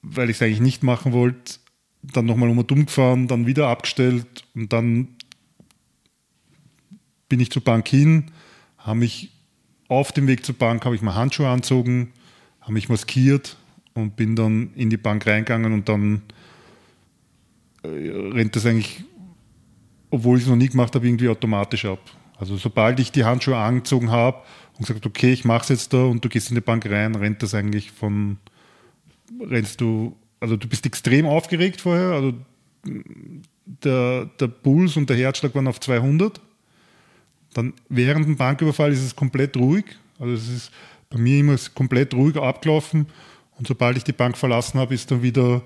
weil 0.02 0.30
ich 0.30 0.38
es 0.38 0.42
eigentlich 0.42 0.62
nicht 0.62 0.84
machen 0.84 1.12
wollte. 1.12 1.56
Dann 2.02 2.26
nochmal 2.26 2.50
um 2.50 2.60
und 2.60 2.72
um 2.72 2.86
gefahren, 2.86 3.28
dann 3.28 3.48
wieder 3.48 3.68
abgestellt 3.68 4.46
und 4.54 4.72
dann 4.72 5.10
bin 7.28 7.40
ich 7.40 7.52
zur 7.52 7.64
Bank 7.64 7.88
hin, 7.88 8.32
habe 8.78 9.00
mich 9.00 9.32
auf 9.88 10.12
dem 10.12 10.28
Weg 10.28 10.46
zur 10.46 10.56
Bank, 10.56 10.86
habe 10.86 10.96
ich 10.96 11.02
mal 11.02 11.16
Handschuhe 11.16 11.48
anzogen, 11.48 12.12
habe 12.62 12.74
mich 12.74 12.90
maskiert 12.90 13.58
und 13.96 14.16
bin 14.16 14.36
dann 14.36 14.72
in 14.76 14.90
die 14.90 14.98
Bank 14.98 15.26
reingegangen 15.26 15.74
und 15.74 15.90
dann 15.90 16.22
äh, 17.84 17.88
rennt 17.88 18.56
das 18.56 18.66
eigentlich, 18.66 19.04
obwohl 20.12 20.38
ich 20.38 20.44
es 20.44 20.50
noch 20.50 20.56
nie 20.56 20.70
gemacht 20.70 20.94
habe, 20.94 21.08
irgendwie 21.08 21.30
automatisch 21.30 21.86
ab. 21.86 22.00
Also 22.38 22.58
sobald 22.58 23.00
ich 23.00 23.12
die 23.12 23.24
Handschuhe 23.24 23.58
angezogen 23.58 24.12
habe 24.12 24.42
und 24.78 24.88
gesagt, 24.88 25.06
okay, 25.06 25.32
ich 25.32 25.46
mache 25.46 25.64
es 25.64 25.70
jetzt 25.70 25.94
da 25.94 26.04
und 26.04 26.24
du 26.24 26.30
gehst 26.30 26.50
in 26.50 26.56
die 26.56 26.62
Bank 26.62 26.86
rein, 26.86 27.16
rennt 27.16 27.42
das 27.42 27.54
eigentlich 27.54 27.92
von, 27.92 28.38
rennst 29.40 29.82
du, 29.82 30.16
also 30.40 30.58
du 30.58 30.68
bist 30.68 30.86
extrem 30.86 31.26
aufgeregt 31.26 31.82
vorher, 31.82 32.12
also 32.12 32.34
der, 33.66 34.26
der 34.26 34.48
Puls 34.48 34.98
und 34.98 35.10
der 35.10 35.18
Herzschlag 35.18 35.56
waren 35.56 35.68
auf 35.68 35.80
200. 35.80 36.42
Dann 37.54 37.74
während 37.88 38.26
dem 38.26 38.36
Banküberfall 38.36 38.92
ist 38.92 39.04
es 39.04 39.16
komplett 39.16 39.56
ruhig, 39.56 39.86
also 40.20 40.34
es 40.34 40.50
ist 40.50 40.72
bei 41.10 41.18
mir 41.18 41.40
immer 41.40 41.56
komplett 41.74 42.14
ruhig 42.14 42.36
abgelaufen 42.36 43.08
und 43.58 43.68
sobald 43.68 43.96
ich 43.96 44.04
die 44.04 44.12
Bank 44.12 44.38
verlassen 44.38 44.80
habe, 44.80 44.94
ist 44.94 45.10
dann 45.10 45.22
wieder 45.22 45.62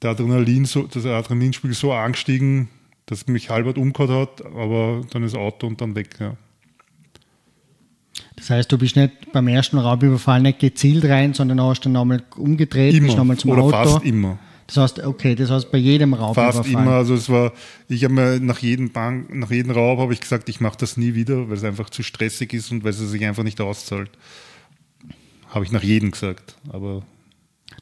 der 0.00 0.10
Adrenalin 0.10 0.64
so, 0.64 0.84
das 0.84 1.04
Adrenalinspiegel 1.04 1.74
so 1.74 1.92
angestiegen, 1.92 2.68
das 3.08 3.26
mich 3.26 3.50
halbert 3.50 3.78
umgehauen 3.78 4.20
hat, 4.20 4.44
aber 4.44 5.02
dann 5.10 5.22
ist 5.22 5.34
Auto 5.34 5.66
und 5.66 5.80
dann 5.80 5.94
weg. 5.94 6.16
Ja. 6.20 6.36
Das 8.36 8.50
heißt, 8.50 8.70
du 8.70 8.78
bist 8.78 8.96
nicht 8.96 9.32
beim 9.32 9.48
ersten 9.48 9.78
Raubüberfall 9.78 10.40
nicht 10.40 10.58
gezielt 10.58 11.04
rein, 11.06 11.34
sondern 11.34 11.60
hast 11.60 11.84
dann 11.84 11.92
nochmal 11.92 12.22
umgedreht, 12.36 12.94
immer. 12.94 13.06
bist 13.06 13.16
nochmal 13.16 13.36
zum 13.38 13.50
Oder 13.50 13.62
Auto. 13.62 13.72
fast 13.72 14.04
immer. 14.04 14.38
Das 14.66 14.76
heißt, 14.76 15.06
okay, 15.06 15.34
das 15.34 15.50
heißt 15.50 15.72
bei 15.72 15.78
jedem 15.78 16.12
Raubüberfall. 16.12 16.52
Fast 16.52 16.68
immer. 16.68 16.92
Also 16.92 17.14
es 17.14 17.30
war, 17.30 17.52
ich 17.88 18.04
habe 18.04 18.14
mir 18.14 18.40
nach 18.40 18.58
jedem 18.58 18.90
Bank, 18.90 19.34
nach 19.34 19.50
jedem 19.50 19.70
Raub 19.70 19.98
habe 19.98 20.12
ich 20.12 20.20
gesagt, 20.20 20.48
ich 20.50 20.60
mache 20.60 20.76
das 20.78 20.98
nie 20.98 21.14
wieder, 21.14 21.48
weil 21.48 21.56
es 21.56 21.64
einfach 21.64 21.88
zu 21.88 22.02
stressig 22.02 22.52
ist 22.52 22.70
und 22.70 22.84
weil 22.84 22.90
es 22.90 22.98
sich 22.98 23.24
einfach 23.24 23.44
nicht 23.44 23.60
auszahlt. 23.60 24.10
Habe 25.48 25.64
ich 25.64 25.72
nach 25.72 25.82
jedem 25.82 26.10
gesagt. 26.10 26.56
Aber 26.68 27.02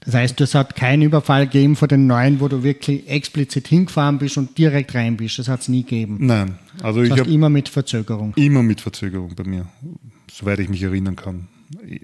Das 0.01 0.15
heißt, 0.15 0.41
es 0.41 0.55
hat 0.55 0.77
keinen 0.77 1.03
Überfall 1.03 1.47
gegeben 1.47 1.75
von 1.75 1.89
den 1.89 2.07
neuen, 2.07 2.39
wo 2.41 2.47
du 2.49 2.63
wirklich 2.63 3.09
explizit 3.09 3.67
hingefahren 3.69 4.19
bist 4.19 4.37
und 4.39 4.57
direkt 4.57 4.95
rein 4.95 5.17
bist. 5.17 5.39
Das 5.39 5.49
hat 5.49 5.63
es 5.63 5.69
nie 5.69 5.83
gegeben. 5.83 6.19
nein. 6.21 6.59
Also 6.83 7.01
Das 7.01 7.07
ich 7.07 7.13
heißt, 7.13 7.21
habe 7.23 7.31
immer 7.33 7.49
mit 7.49 7.69
Verzögerung. 7.69 8.33
immer 8.37 8.63
mit 8.63 8.81
Verzögerung 8.81 9.35
bei 9.35 9.45
mir, 9.45 9.67
soweit 10.31 10.59
ich 10.61 10.69
mich 10.69 10.83
erinnern 10.83 11.17
kann. 11.17 11.49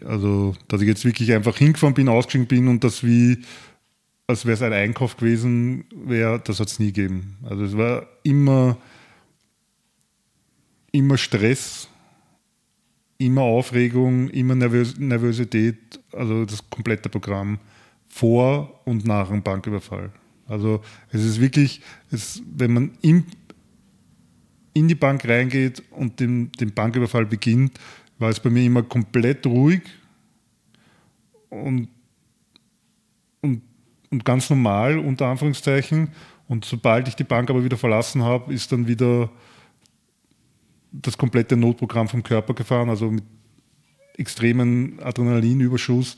Also, 0.05 0.55
dass 0.67 0.81
ich 0.81 0.89
jetzt 0.89 1.05
wirklich 1.05 1.33
einfach 1.33 1.57
hingefahren 1.57 1.95
bin, 1.95 2.09
ausgestiegen 2.09 2.47
bin 2.49 2.67
und 2.69 2.83
das 2.83 3.05
wie, 3.05 3.39
als 4.27 4.45
wäre 4.47 4.55
es 4.55 4.63
ein 4.63 4.73
Einkauf 4.73 5.17
gewesen 5.17 5.85
wäre, 6.05 6.41
das 6.43 6.59
hat 6.59 6.69
es 6.69 6.79
nie 6.81 6.93
gegeben. 6.93 7.37
Also 7.45 7.63
es 7.65 7.77
war 7.77 8.07
immer, 8.25 8.77
immer 10.91 11.17
Stress, 11.19 11.89
immer 13.25 13.43
Aufregung, 13.43 14.29
immer 14.31 14.55
Nervös 14.55 14.99
Nervosität, 14.99 16.01
also 16.13 16.45
das 16.45 16.69
komplette 16.69 17.09
Programm 17.09 17.59
vor 18.09 18.81
und 18.85 19.07
nach 19.07 19.29
dem 19.29 19.43
Banküberfall. 19.43 20.11
Also 20.47 20.81
es 21.11 21.25
ist 21.25 21.41
wirklich, 21.41 21.81
es, 22.11 22.43
wenn 22.55 22.73
man 22.73 22.91
im, 23.01 23.25
in 24.75 24.89
die 24.89 24.95
Bank 24.95 25.27
reingeht 25.27 25.83
und 25.91 26.21
den, 26.21 26.53
den 26.53 26.75
Banküberfall 26.75 27.27
beginnt, 27.27 27.79
war 28.19 28.31
es 28.31 28.41
bei 28.41 28.51
mir 28.51 28.65
immer 28.65 28.83
komplett 28.83 29.47
ruhig 29.47 29.83
und, 31.49 31.89
und, 33.41 33.63
und 34.11 34.25
ganz 34.25 34.51
normal, 34.51 34.99
unter 34.99 35.27
Anführungszeichen. 35.27 36.09
Und 36.49 36.65
sobald 36.65 37.09
ich 37.09 37.17
die 37.17 37.25
Bank 37.25 37.51
aber 37.51 37.65
wieder 37.65 37.77
verlassen 37.77 38.23
habe, 38.23 38.53
ist 38.53 38.73
dann 38.73 38.87
wieder 38.87 39.31
das 40.93 41.17
komplette 41.17 41.57
Notprogramm 41.57 42.09
vom 42.09 42.23
Körper 42.23 42.55
gefahren, 42.55 42.91
also 42.91 43.11
mit 43.11 43.25
extremen 44.17 45.01
Adrenalinüberschuss 45.01 46.17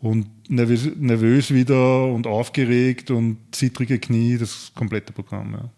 und 0.00 0.26
nervös, 0.48 0.90
nervös 0.96 1.52
wieder 1.52 2.06
und 2.06 2.26
aufgeregt 2.26 3.10
und 3.10 3.38
zittrige 3.52 3.98
Knie, 3.98 4.38
das 4.38 4.72
komplette 4.74 5.12
Programm. 5.12 5.52
Ja. 5.52 5.70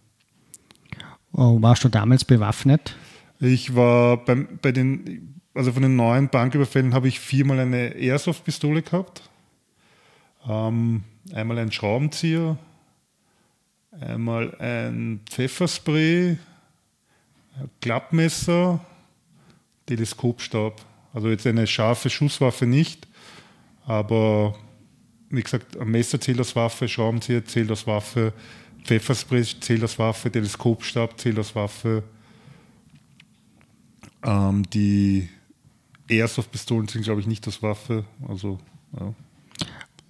Oh, 1.32 1.60
warst 1.62 1.84
du 1.84 1.88
damals 1.88 2.24
bewaffnet? 2.24 2.96
Ich 3.40 3.74
war 3.74 4.18
beim, 4.24 4.58
bei 4.60 4.70
den, 4.70 5.40
also 5.54 5.72
von 5.72 5.82
den 5.82 5.96
neuen 5.96 6.28
Banküberfällen 6.28 6.94
habe 6.94 7.08
ich 7.08 7.18
viermal 7.20 7.60
eine 7.60 7.94
Airsoft-Pistole 7.94 8.82
gehabt. 8.82 9.22
Ähm, 10.48 11.04
einmal 11.32 11.58
ein 11.58 11.72
Schraubenzieher, 11.72 12.58
einmal 14.00 14.54
ein 14.56 15.20
Pfefferspray, 15.28 16.36
Klappmesser, 17.80 18.80
Teleskopstab. 19.86 20.80
Also 21.12 21.28
jetzt 21.28 21.46
eine 21.46 21.66
scharfe 21.66 22.08
Schusswaffe 22.08 22.66
nicht, 22.66 23.06
aber 23.84 24.54
wie 25.28 25.42
gesagt, 25.42 25.76
ein 25.78 25.90
Messer 25.90 26.20
zählt 26.20 26.38
als 26.38 26.56
Waffe, 26.56 26.88
Schraubenzieher 26.88 27.44
zählt 27.44 27.70
als 27.70 27.86
Waffe, 27.86 28.32
Pfefferspray 28.84 29.42
zählt 29.42 29.82
als 29.82 29.98
Waffe, 29.98 30.30
Teleskopstab 30.30 31.18
zählt 31.20 31.38
als 31.38 31.54
Waffe. 31.54 32.02
Ähm, 34.22 34.62
die 34.70 35.28
Airsoft-Pistolen 36.08 36.88
sind, 36.88 37.02
glaube 37.02 37.20
ich, 37.20 37.26
nicht 37.26 37.46
als 37.46 37.62
Waffe. 37.62 38.04
Also 38.26 38.58
ja. 38.98 39.14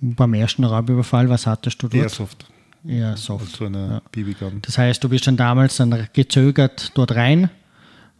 Beim 0.01 0.34
ersten 0.34 0.64
Raubüberfall, 0.64 1.28
was 1.28 1.47
hattest 1.47 1.82
du 1.82 1.88
dort? 1.88 2.03
Airsoft. 2.03 2.52
Airsoft. 2.87 3.45
Also 3.53 3.66
eine 3.66 3.89
Ja. 3.89 4.03
BB-Gun. 4.11 4.61
Das 4.62 4.78
heißt, 4.78 5.03
du 5.03 5.09
bist 5.09 5.26
dann 5.26 5.37
damals 5.37 5.76
dann 5.76 6.09
gezögert 6.12 6.93
dort 6.95 7.12
rein. 7.14 7.51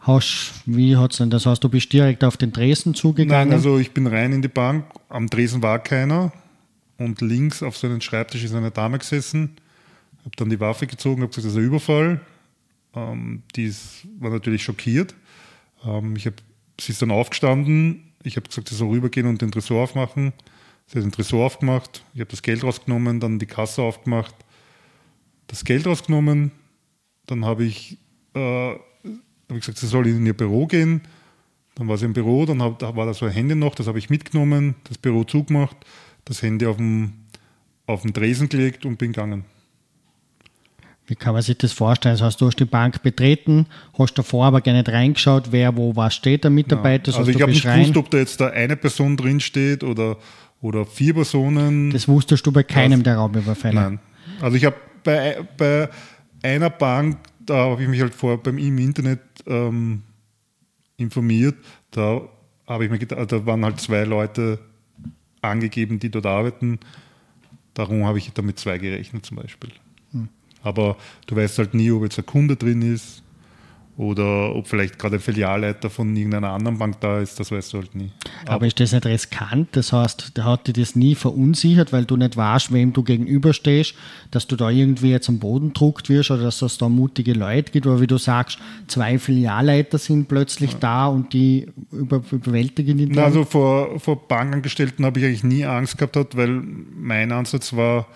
Hast, 0.01 0.55
wie 0.67 0.97
hat's 0.97 1.19
denn? 1.19 1.31
Das 1.31 1.47
heißt, 1.47 1.63
du 1.63 1.69
bist 1.69 1.93
direkt 1.93 2.25
auf 2.25 2.37
den 2.37 2.53
Dresden 2.53 2.95
zugegangen. 2.95 3.49
Nein, 3.49 3.57
also 3.57 3.79
ich 3.79 3.93
bin 3.93 4.07
rein 4.09 4.33
in 4.33 4.43
die 4.43 4.49
Bank. 4.49 4.85
Am 5.09 5.29
Dresen 5.29 5.63
war 5.63 5.79
keiner. 5.79 6.33
Und 6.99 7.21
links 7.21 7.63
auf 7.63 7.77
so 7.77 7.87
einem 7.87 8.01
Schreibtisch 8.01 8.43
ist 8.45 8.55
eine 8.55 8.71
Dame 8.71 8.99
gesessen. 8.99 9.57
Habe 10.25 10.37
dann 10.37 10.51
die 10.51 10.59
Waffe 10.61 10.87
gezogen, 10.87 11.23
habe 11.23 11.29
gesagt, 11.31 11.47
das 11.47 11.53
ist 11.53 11.59
ein 11.59 11.65
Überfall. 11.65 12.21
Ähm, 12.95 13.43
die 13.57 13.65
ist, 13.65 14.07
war 14.19 14.31
natürlich 14.31 14.63
schockiert. 14.65 15.15
Ähm, 15.85 16.15
ich 16.17 16.27
hab, 16.27 16.35
sie 16.81 16.93
ist 16.93 17.01
dann 17.03 17.11
aufgestanden. 17.11 18.03
Ich 18.25 18.37
habe 18.37 18.47
gesagt, 18.49 18.69
sie 18.69 18.75
soll 18.75 18.89
rübergehen 18.91 19.27
und 19.27 19.41
den 19.41 19.51
Tresor 19.51 19.83
aufmachen. 19.85 20.33
Sie 20.87 20.99
hat 20.99 21.05
den 21.05 21.13
Tresor 21.13 21.47
aufgemacht. 21.47 22.03
Ich 22.15 22.21
habe 22.21 22.31
das 22.31 22.43
Geld 22.43 22.63
rausgenommen, 22.63 23.19
dann 23.21 23.39
die 23.39 23.47
Kasse 23.47 23.83
aufgemacht, 23.83 24.35
das 25.53 25.65
Geld 25.65 25.87
rausgenommen. 25.87 26.51
Dann 27.27 27.45
habe 27.45 27.65
ich, 27.65 27.99
äh, 28.35 28.71
hab 28.71 28.79
ich 29.51 29.61
gesagt, 29.61 29.79
sie 29.79 29.87
soll 29.87 30.07
in 30.07 30.25
ihr 30.27 30.37
Büro 30.37 30.67
gehen. 30.67 31.03
Dann 31.75 31.89
war 31.89 31.97
sie 31.99 32.07
im 32.07 32.13
Büro, 32.15 32.45
dann 32.47 32.61
hab, 32.63 32.79
da 32.79 32.97
war 32.97 33.07
da 33.07 33.15
so 33.15 33.27
ein 33.27 33.33
Handy 33.33 33.55
noch, 33.55 33.75
das 33.75 33.87
habe 33.87 33.99
ich 33.99 34.11
mitgenommen, 34.11 34.75
das 34.85 34.99
Büro 34.99 35.25
zugemacht, 35.25 35.77
das 36.25 36.43
Handy 36.43 36.67
auf 36.67 36.77
den, 36.77 37.13
auf 37.87 38.03
den 38.03 38.13
Tresen 38.13 38.49
gelegt 38.49 38.85
und 38.85 38.99
bin 38.99 39.13
gegangen. 39.13 39.45
Wie 41.07 41.15
kann 41.15 41.33
man 41.35 41.43
sich 41.43 41.59
das 41.59 41.73
vorstellen? 41.73 42.15
Das 42.15 42.23
heißt, 42.23 42.41
du 42.41 42.47
hast 42.47 42.57
die 42.61 42.65
Bank 42.65 43.03
betreten, 43.03 43.67
hast 43.99 44.15
davor 44.15 44.47
aber 44.47 44.61
gar 44.61 44.73
nicht 44.73 44.89
reingeschaut, 44.89 45.51
wer 45.51 45.77
wo 45.77 45.97
was 45.97 46.15
steht, 46.15 46.45
der 46.45 46.51
Mitarbeiter. 46.51 47.05
Das 47.05 47.17
also 47.17 47.31
ich 47.31 47.41
habe 47.43 47.53
nicht 47.53 47.65
gewusst, 47.65 47.97
ob 47.97 48.11
da 48.11 48.19
jetzt 48.19 48.41
da 48.41 48.49
eine 48.49 48.77
Person 48.77 49.17
drin 49.17 49.41
steht 49.41 49.83
oder, 49.83 50.17
oder 50.61 50.87
vier 50.87 51.15
Personen. 51.15 51.91
Das 51.91 52.07
wusstest 52.07 52.47
du 52.47 52.53
bei 52.53 52.63
keinem 52.63 53.01
Das- 53.03 53.05
der 53.05 53.17
Raubüberfälle. 53.17 53.75
Nein. 53.75 53.99
Also 54.41 54.57
ich 54.57 54.65
habe 54.65 54.77
bei, 55.03 55.47
bei 55.57 55.89
einer 56.43 56.71
Bank, 56.71 57.19
da 57.41 57.71
habe 57.71 57.83
ich 57.83 57.89
mich 57.89 58.01
halt 58.01 58.15
vor 58.15 58.43
beim 58.43 58.59
im 58.59 58.79
Internet 58.79 59.21
ähm, 59.47 60.03
informiert, 60.97 61.57
da 61.91 62.23
habe 62.67 62.85
ich 62.85 62.91
mir 62.91 62.99
gedacht, 62.99 63.33
da 63.33 63.47
waren 63.47 63.65
halt 63.65 63.81
zwei 63.81 64.05
Leute 64.05 64.59
angegeben, 65.41 65.99
die 65.99 66.11
dort 66.11 66.27
arbeiten. 66.27 66.79
Darum 67.75 68.05
habe 68.05 68.19
ich 68.19 68.33
damit 68.33 68.59
zwei 68.59 68.79
gerechnet 68.79 69.27
zum 69.27 69.39
Beispiel. 69.39 69.71
Aber 70.63 70.97
du 71.27 71.35
weißt 71.35 71.59
halt 71.59 71.75
nie, 71.75 71.91
ob 71.91 72.05
jetzt 72.05 72.19
ein 72.19 72.27
Kunde 72.27 72.57
drin 72.57 72.83
ist 72.83 73.23
oder 73.99 74.55
ob 74.55 74.69
vielleicht 74.69 74.99
gerade 74.99 75.17
ein 75.17 75.21
Filialleiter 75.21 75.91
von 75.91 76.17
irgendeiner 76.17 76.51
anderen 76.51 76.79
Bank 76.79 76.99
da 77.01 77.21
ist, 77.21 77.39
das 77.39 77.53
weißt 77.53 77.75
du 77.75 77.79
halt 77.79 77.95
nie. 77.95 78.11
Aber 78.47 78.67
ist 78.67 78.81
das 78.81 78.93
nicht 78.93 79.05
riskant? 79.05 79.69
Das 79.73 79.93
heißt, 79.93 80.37
der 80.37 80.45
hat 80.45 80.67
dich 80.67 80.75
das 80.75 80.97
nie 80.97 81.15
verunsichert, 81.15 81.93
weil 81.93 82.07
du 82.07 82.17
nicht 82.17 82.37
weißt, 82.37 82.73
wem 82.73 82.95
du 82.95 83.03
gegenüberstehst, 83.03 83.95
dass 84.31 84.47
du 84.47 84.57
da 84.57 84.71
irgendwie 84.71 85.11
jetzt 85.11 85.29
am 85.29 85.39
Boden 85.39 85.75
druckt 85.75 86.09
wirst 86.09 86.31
oder 86.31 86.45
dass 86.45 86.63
es 86.63 86.79
da 86.79 86.89
mutige 86.89 87.35
Leute 87.35 87.71
gibt, 87.71 87.87
oder 87.87 88.01
wie 88.01 88.07
du 88.07 88.17
sagst, 88.17 88.59
zwei 88.87 89.19
Filialleiter 89.19 89.99
sind 89.99 90.27
plötzlich 90.27 90.77
da 90.77 91.07
und 91.07 91.35
die 91.35 91.69
über, 91.91 92.23
überwältigen 92.31 92.99
ihn 92.99 93.13
Na, 93.15 93.25
also 93.25 93.45
vor, 93.45 94.01
vor 94.01 94.27
Bankangestellten 94.27 95.05
habe 95.05 95.21
ich 95.21 95.27
eigentlich 95.27 95.45
nie 95.45 95.67
Angst 95.67 95.99
gehabt, 95.99 96.17
hat, 96.17 96.35
weil 96.35 96.49
mein 96.49 97.31
Ansatz 97.31 97.75
war, 97.75 98.07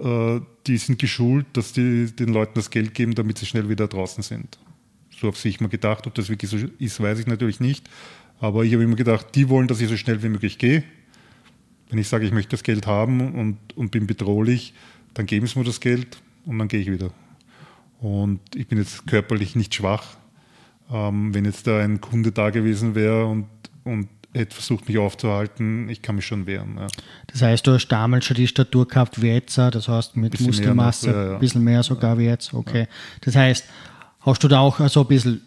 äh, 0.00 0.40
die 0.68 0.76
sind 0.76 1.00
geschult, 1.00 1.46
dass 1.54 1.72
die 1.72 2.06
den 2.14 2.28
Leuten 2.28 2.52
das 2.54 2.70
Geld 2.70 2.94
geben, 2.94 3.14
damit 3.16 3.38
sie 3.38 3.46
schnell 3.46 3.68
wieder 3.68 3.88
draußen 3.88 4.22
sind. 4.22 4.58
So 5.20 5.28
habe 5.28 5.36
ich 5.42 5.60
mir 5.60 5.68
gedacht, 5.68 6.06
ob 6.06 6.14
das 6.14 6.28
wirklich 6.28 6.50
so 6.50 6.58
ist, 6.78 7.00
weiß 7.00 7.18
ich 7.18 7.26
natürlich 7.26 7.60
nicht. 7.60 7.88
Aber 8.38 8.64
ich 8.64 8.72
habe 8.74 8.82
immer 8.82 8.96
gedacht, 8.96 9.28
die 9.34 9.48
wollen, 9.48 9.66
dass 9.66 9.80
ich 9.80 9.88
so 9.88 9.96
schnell 9.96 10.22
wie 10.22 10.28
möglich 10.28 10.58
gehe. 10.58 10.84
Wenn 11.88 11.98
ich 11.98 12.08
sage, 12.08 12.26
ich 12.26 12.32
möchte 12.32 12.50
das 12.50 12.62
Geld 12.62 12.86
haben 12.86 13.34
und, 13.34 13.58
und 13.76 13.90
bin 13.90 14.06
bedrohlich, 14.06 14.74
dann 15.14 15.26
geben 15.26 15.46
sie 15.46 15.58
mir 15.58 15.64
das 15.64 15.80
Geld 15.80 16.18
und 16.44 16.58
dann 16.58 16.68
gehe 16.68 16.80
ich 16.80 16.90
wieder. 16.90 17.10
Und 18.00 18.40
ich 18.54 18.66
bin 18.66 18.78
jetzt 18.78 19.06
körperlich 19.06 19.56
nicht 19.56 19.74
schwach. 19.74 20.04
Ähm, 20.92 21.34
wenn 21.34 21.44
jetzt 21.44 21.66
da 21.66 21.78
ein 21.78 22.00
Kunde 22.00 22.32
da 22.32 22.50
gewesen 22.50 22.94
wäre 22.94 23.24
und, 23.24 23.46
und 23.84 24.08
hätte 24.34 24.54
versucht, 24.54 24.86
mich 24.88 24.98
aufzuhalten, 24.98 25.88
ich 25.88 26.02
kann 26.02 26.16
mich 26.16 26.26
schon 26.26 26.46
wehren. 26.46 26.76
Ja. 26.78 26.88
Das 27.28 27.42
heißt, 27.42 27.66
du 27.66 27.72
hast 27.72 27.88
damals 27.88 28.26
schon 28.26 28.36
die 28.36 28.46
Statur 28.46 28.86
gehabt 28.86 29.22
wie 29.22 29.28
jetzt, 29.28 29.56
das 29.56 29.88
heißt 29.88 30.16
mit 30.16 30.32
Bisschen 30.32 30.46
Muskelmasse, 30.46 31.08
noch, 31.08 31.16
ja, 31.16 31.26
ja. 31.26 31.34
ein 31.34 31.40
bisschen 31.40 31.64
mehr 31.64 31.82
sogar 31.82 32.18
wie 32.18 32.26
jetzt, 32.26 32.52
okay. 32.52 32.86
Das 33.22 33.34
heißt, 33.34 33.64
hast 34.26 34.44
du 34.44 34.48
da 34.48 34.60
auch 34.60 34.86
so 34.88 35.00
ein 35.00 35.06
bisschen 35.06 35.42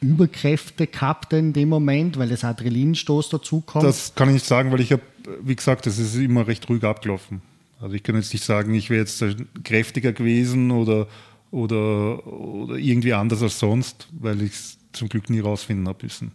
Überkräfte 0.00 0.86
gehabt 0.86 1.32
in 1.32 1.52
dem 1.52 1.68
Moment, 1.68 2.18
weil 2.18 2.28
das 2.28 2.44
Adrenalinstoß 2.44 3.28
dazu 3.28 3.60
kommt? 3.60 3.84
Das 3.84 4.14
kann 4.14 4.28
ich 4.28 4.34
nicht 4.34 4.46
sagen, 4.46 4.72
weil 4.72 4.80
ich 4.80 4.92
habe, 4.92 5.02
wie 5.42 5.54
gesagt, 5.54 5.86
das 5.86 5.98
ist 5.98 6.16
immer 6.16 6.46
recht 6.46 6.68
ruhig 6.68 6.82
abgelaufen. 6.82 7.42
Also 7.80 7.94
ich 7.94 8.02
kann 8.02 8.16
jetzt 8.16 8.32
nicht 8.32 8.44
sagen, 8.44 8.74
ich 8.74 8.90
wäre 8.90 9.00
jetzt 9.00 9.24
kräftiger 9.64 10.12
gewesen 10.12 10.70
oder, 10.70 11.06
oder, 11.50 12.26
oder 12.26 12.76
irgendwie 12.76 13.12
anders 13.12 13.42
als 13.42 13.58
sonst, 13.58 14.08
weil 14.12 14.42
ich 14.42 14.52
es 14.52 14.78
zum 14.92 15.08
Glück 15.08 15.30
nie 15.30 15.40
rausfinden 15.40 15.88
habe 15.88 15.98
müssen. 16.02 16.32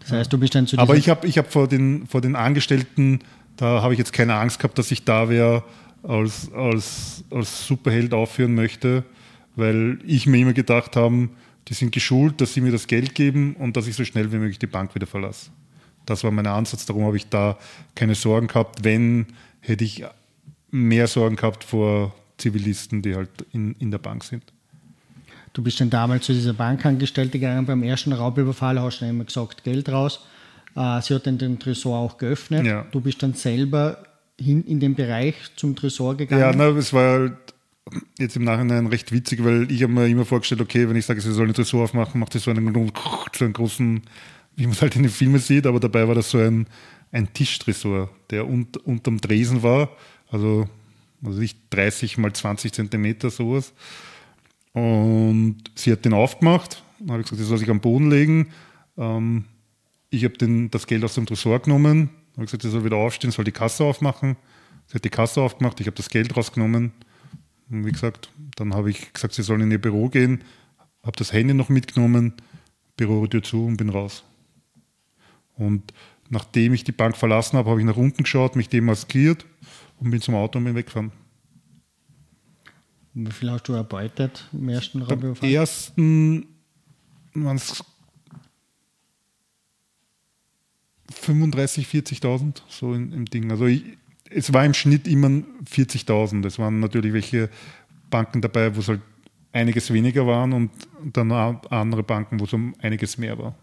Das 0.00 0.12
heißt, 0.12 0.32
du 0.32 0.38
bist 0.38 0.54
dann 0.54 0.66
zu 0.66 0.78
Aber 0.78 0.96
ich 0.96 1.08
habe 1.08 1.26
ich 1.26 1.36
hab 1.38 1.52
vor, 1.52 1.68
den, 1.68 2.06
vor 2.06 2.20
den 2.20 2.36
Angestellten, 2.36 3.20
da 3.56 3.82
habe 3.82 3.92
ich 3.92 3.98
jetzt 3.98 4.12
keine 4.12 4.34
Angst 4.34 4.58
gehabt, 4.58 4.78
dass 4.78 4.90
ich 4.90 5.04
da 5.04 5.28
wer 5.28 5.64
als, 6.02 6.52
als, 6.52 7.24
als 7.30 7.66
Superheld 7.66 8.14
aufführen 8.14 8.54
möchte, 8.54 9.04
weil 9.56 9.98
ich 10.06 10.26
mir 10.26 10.38
immer 10.38 10.52
gedacht 10.52 10.96
habe, 10.96 11.28
die 11.68 11.74
sind 11.74 11.92
geschult, 11.92 12.40
dass 12.40 12.54
sie 12.54 12.60
mir 12.60 12.72
das 12.72 12.86
Geld 12.86 13.14
geben 13.14 13.56
und 13.56 13.76
dass 13.76 13.86
ich 13.86 13.96
so 13.96 14.04
schnell 14.04 14.30
wie 14.32 14.36
möglich 14.36 14.58
die 14.58 14.66
Bank 14.66 14.94
wieder 14.94 15.06
verlasse. 15.06 15.50
Das 16.04 16.22
war 16.22 16.30
mein 16.30 16.46
Ansatz, 16.46 16.86
darum 16.86 17.04
habe 17.04 17.16
ich 17.16 17.28
da 17.28 17.58
keine 17.96 18.14
Sorgen 18.14 18.46
gehabt. 18.46 18.84
Wenn, 18.84 19.26
hätte 19.60 19.82
ich 19.82 20.04
mehr 20.70 21.08
Sorgen 21.08 21.34
gehabt 21.36 21.64
vor 21.64 22.14
Zivilisten, 22.38 23.02
die 23.02 23.16
halt 23.16 23.30
in, 23.52 23.74
in 23.80 23.90
der 23.90 23.98
Bank 23.98 24.22
sind. 24.22 24.44
Du 25.52 25.62
bist 25.62 25.80
dann 25.80 25.90
damals 25.90 26.26
zu 26.26 26.34
dieser 26.34 26.52
Bankangestellte 26.52 27.38
gegangen 27.38 27.64
beim 27.64 27.82
ersten 27.82 28.12
Raubüberfall, 28.12 28.80
hast 28.80 29.00
dann 29.00 29.08
immer 29.08 29.24
gesagt, 29.24 29.64
Geld 29.64 29.88
raus. 29.88 30.20
Äh, 30.76 31.00
sie 31.00 31.14
hat 31.14 31.26
dann 31.26 31.38
den 31.38 31.58
Tresor 31.58 31.98
auch 31.98 32.18
geöffnet. 32.18 32.66
Ja. 32.66 32.86
Du 32.92 33.00
bist 33.00 33.22
dann 33.22 33.32
selber 33.32 34.04
hin 34.38 34.62
in 34.64 34.80
den 34.80 34.94
Bereich 34.94 35.34
zum 35.56 35.74
Tresor 35.74 36.16
gegangen. 36.16 36.42
Ja, 36.42 36.52
na, 36.52 36.68
es 36.76 36.92
war 36.92 37.20
halt 37.20 37.36
jetzt 38.18 38.36
im 38.36 38.44
Nachhinein 38.44 38.86
recht 38.86 39.12
witzig, 39.12 39.44
weil 39.44 39.70
ich 39.70 39.82
habe 39.82 39.92
mir 39.92 40.06
immer 40.06 40.24
vorgestellt, 40.24 40.60
okay, 40.60 40.88
wenn 40.88 40.96
ich 40.96 41.06
sage, 41.06 41.20
sie 41.20 41.32
soll 41.32 41.44
einen 41.44 41.54
Tresor 41.54 41.84
aufmachen, 41.84 42.20
macht 42.20 42.32
sie 42.32 42.38
so 42.38 42.50
einen, 42.50 42.92
so 43.34 43.44
einen 43.44 43.52
großen, 43.52 44.02
wie 44.56 44.64
man 44.64 44.72
es 44.72 44.82
halt 44.82 44.96
in 44.96 45.02
den 45.02 45.12
Filmen 45.12 45.38
sieht, 45.38 45.66
aber 45.66 45.80
dabei 45.80 46.06
war 46.08 46.14
das 46.14 46.30
so 46.30 46.38
ein, 46.38 46.66
ein 47.12 47.32
Tischtresor, 47.32 48.10
der 48.30 48.46
unt, 48.46 48.76
unterm 48.78 49.20
Tresen 49.20 49.62
war, 49.62 49.90
also, 50.30 50.68
also 51.24 51.38
nicht 51.38 51.58
30 51.70 52.18
mal 52.18 52.32
20 52.32 52.72
Zentimeter 52.72 53.30
sowas. 53.30 53.72
Und 54.72 55.58
sie 55.74 55.92
hat 55.92 56.04
den 56.04 56.12
aufgemacht, 56.12 56.82
dann 56.98 57.12
habe 57.12 57.20
ich 57.20 57.26
gesagt, 57.26 57.40
sie 57.40 57.48
soll 57.48 57.58
sich 57.58 57.70
am 57.70 57.80
Boden 57.80 58.10
legen. 58.10 58.48
Ähm, 58.98 59.44
ich 60.10 60.24
habe 60.24 60.68
das 60.70 60.86
Geld 60.86 61.04
aus 61.04 61.14
dem 61.14 61.26
Tresor 61.26 61.60
genommen, 61.60 62.10
habe 62.34 62.44
gesagt, 62.44 62.62
sie 62.62 62.70
soll 62.70 62.84
wieder 62.84 62.96
aufstehen, 62.96 63.30
soll 63.30 63.44
die 63.44 63.52
Kasse 63.52 63.84
aufmachen. 63.84 64.36
Sie 64.86 64.94
hat 64.94 65.04
die 65.04 65.10
Kasse 65.10 65.40
aufgemacht, 65.40 65.80
ich 65.80 65.86
habe 65.86 65.96
das 65.96 66.10
Geld 66.10 66.36
rausgenommen. 66.36 66.92
Und 67.70 67.84
wie 67.84 67.92
gesagt, 67.92 68.30
dann 68.56 68.74
habe 68.74 68.90
ich 68.90 69.12
gesagt, 69.12 69.34
sie 69.34 69.42
sollen 69.42 69.62
in 69.62 69.70
ihr 69.70 69.80
Büro 69.80 70.08
gehen, 70.08 70.44
habe 71.02 71.16
das 71.16 71.32
Handy 71.32 71.54
noch 71.54 71.68
mitgenommen, 71.68 72.34
Bürotür 72.96 73.42
zu 73.42 73.66
und 73.66 73.76
bin 73.76 73.90
raus. 73.90 74.24
Und 75.56 75.92
nachdem 76.28 76.74
ich 76.74 76.84
die 76.84 76.92
Bank 76.92 77.16
verlassen 77.16 77.56
habe, 77.56 77.70
habe 77.70 77.80
ich 77.80 77.86
nach 77.86 77.96
unten 77.96 78.22
geschaut, 78.22 78.56
mich 78.56 78.68
demaskiert 78.68 79.46
und 79.98 80.10
bin 80.10 80.20
zum 80.20 80.34
Auto 80.34 80.58
und 80.58 80.64
bin 80.64 80.74
weggefahren. 80.74 81.12
Wie 83.14 83.30
viel 83.30 83.50
hast 83.50 83.66
du 83.68 83.72
erbeutet 83.72 84.46
im 84.52 84.68
ersten 84.68 85.02
Raubüberfall? 85.02 85.48
ersten 85.48 86.46
waren 87.34 87.56
es 87.56 87.82
35, 91.10 91.86
40.000 91.86 92.62
so 92.68 92.92
in, 92.92 93.12
im 93.12 93.24
Ding. 93.24 93.50
Also 93.50 93.66
ich, 93.66 93.84
es 94.30 94.52
war 94.52 94.64
im 94.64 94.74
Schnitt 94.74 95.06
immer 95.08 95.28
40.000. 95.28 96.44
Es 96.46 96.58
waren 96.58 96.80
natürlich 96.80 97.12
welche 97.12 97.48
Banken 98.10 98.40
dabei, 98.40 98.74
wo 98.74 98.80
es 98.80 98.88
halt 98.88 99.00
einiges 99.52 99.92
weniger 99.92 100.26
waren 100.26 100.52
und 100.52 100.70
dann 101.12 101.32
andere 101.32 102.02
Banken, 102.02 102.38
wo 102.40 102.44
es 102.44 102.52
um 102.52 102.74
einiges 102.80 103.16
mehr 103.18 103.38
war. 103.38 103.54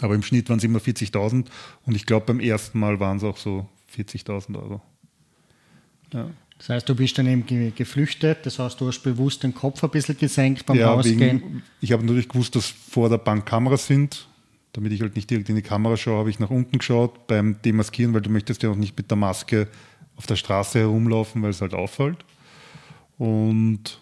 Aber 0.00 0.14
im 0.14 0.22
Schnitt 0.22 0.48
waren 0.48 0.58
es 0.58 0.64
immer 0.64 0.78
40.000 0.78 1.46
und 1.86 1.94
ich 1.96 2.06
glaube 2.06 2.26
beim 2.26 2.40
ersten 2.40 2.78
Mal 2.78 2.98
waren 3.00 3.16
es 3.18 3.24
auch 3.24 3.36
so 3.36 3.68
40.000 3.96 4.56
Euro. 4.56 4.80
Ja. 6.12 6.30
Das 6.58 6.68
heißt, 6.68 6.88
du 6.88 6.94
bist 6.94 7.18
dann 7.18 7.26
eben 7.26 7.44
ge- 7.44 7.72
geflüchtet, 7.74 8.46
das 8.46 8.58
heißt, 8.60 8.80
du 8.80 8.86
hast 8.86 9.00
bewusst 9.00 9.42
den 9.42 9.52
Kopf 9.52 9.82
ein 9.82 9.90
bisschen 9.90 10.16
gesenkt 10.16 10.64
beim 10.64 10.76
Ja, 10.78 10.92
Rausgehen. 10.92 11.18
wegen, 11.20 11.62
ich 11.80 11.90
habe 11.90 12.02
natürlich 12.04 12.28
gewusst, 12.28 12.54
dass 12.54 12.66
vor 12.66 13.08
der 13.08 13.18
Bank 13.18 13.46
Kameras 13.46 13.86
sind. 13.88 14.28
Damit 14.74 14.92
ich 14.92 15.00
halt 15.02 15.16
nicht 15.16 15.28
direkt 15.28 15.48
in 15.50 15.56
die 15.56 15.62
Kamera 15.62 15.96
schaue, 15.96 16.18
habe 16.18 16.30
ich 16.30 16.38
nach 16.38 16.50
unten 16.50 16.78
geschaut 16.78 17.26
beim 17.26 17.60
Demaskieren, 17.62 18.14
weil 18.14 18.22
du 18.22 18.30
möchtest 18.30 18.62
ja 18.62 18.70
auch 18.70 18.76
nicht 18.76 18.96
mit 18.96 19.10
der 19.10 19.18
Maske 19.18 19.68
auf 20.16 20.26
der 20.26 20.36
Straße 20.36 20.78
herumlaufen, 20.78 21.42
weil 21.42 21.50
es 21.50 21.60
halt 21.60 21.74
auffällt. 21.74 22.24
Und 23.18 23.98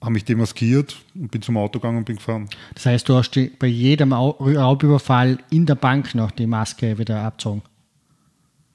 habe 0.00 0.12
mich 0.12 0.24
demaskiert 0.24 0.96
und 1.14 1.30
bin 1.30 1.40
zum 1.42 1.56
Auto 1.56 1.78
gegangen 1.78 1.98
und 1.98 2.04
bin 2.04 2.16
gefahren. 2.16 2.48
Das 2.74 2.84
heißt, 2.86 3.08
du 3.08 3.14
hast 3.14 3.30
die, 3.30 3.46
bei 3.58 3.68
jedem 3.68 4.12
Au- 4.12 4.36
Raubüberfall 4.38 5.38
in 5.50 5.64
der 5.64 5.76
Bank 5.76 6.14
noch 6.14 6.30
die 6.30 6.46
Maske 6.46 6.98
wieder 6.98 7.22
abgezogen. 7.22 7.62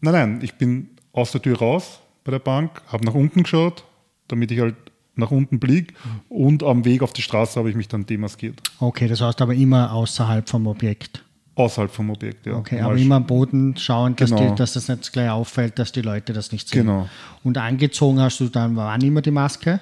Nein, 0.02 0.14
nein, 0.14 0.40
ich 0.42 0.56
bin 0.56 0.90
aus 1.12 1.32
der 1.32 1.42
Tür 1.42 1.60
raus 1.60 2.00
bei 2.24 2.32
der 2.32 2.40
Bank, 2.40 2.82
habe 2.88 3.06
nach 3.06 3.14
unten 3.14 3.44
geschaut, 3.44 3.84
damit 4.28 4.50
ich 4.52 4.60
halt 4.60 4.76
nach 5.20 5.32
unten 5.32 5.60
blick 5.60 5.94
und 6.30 6.64
am 6.64 6.86
Weg 6.86 7.02
auf 7.04 7.14
die 7.14 7.22
Straße 7.22 7.60
habe 7.60 7.70
ich 7.70 7.76
mich 7.76 7.88
dann 7.88 8.06
demaskiert. 8.06 8.62
Okay, 8.80 9.08
das 9.08 9.22
heißt 9.22 9.42
aber 9.42 9.54
immer 9.54 9.92
außerhalb 9.94 10.50
vom 10.50 10.66
Objekt. 10.68 11.24
Außerhalb 11.56 11.92
vom 11.92 12.10
Objekt, 12.10 12.46
ja. 12.46 12.54
Okay, 12.56 12.80
aber 12.80 12.96
immer 12.96 13.16
am 13.16 13.28
Boden 13.28 13.76
schauen, 13.78 14.16
dass, 14.16 14.30
Genau. 14.30 14.50
die, 14.52 14.56
dass 14.56 14.74
das 14.74 14.88
nicht 14.88 15.12
gleich 15.12 15.30
auffällt, 15.30 15.78
dass 15.78 15.92
die 15.92 16.02
Leute 16.02 16.32
das 16.32 16.52
nicht 16.54 16.70
sehen. 16.70 16.86
Genau. 16.88 17.10
Und 17.44 17.58
angezogen 17.58 18.20
hast 18.22 18.40
du 18.40 18.48
dann 18.48 18.76
wann 18.78 19.02
immer 19.02 19.22
die 19.22 19.32
Maske? 19.32 19.80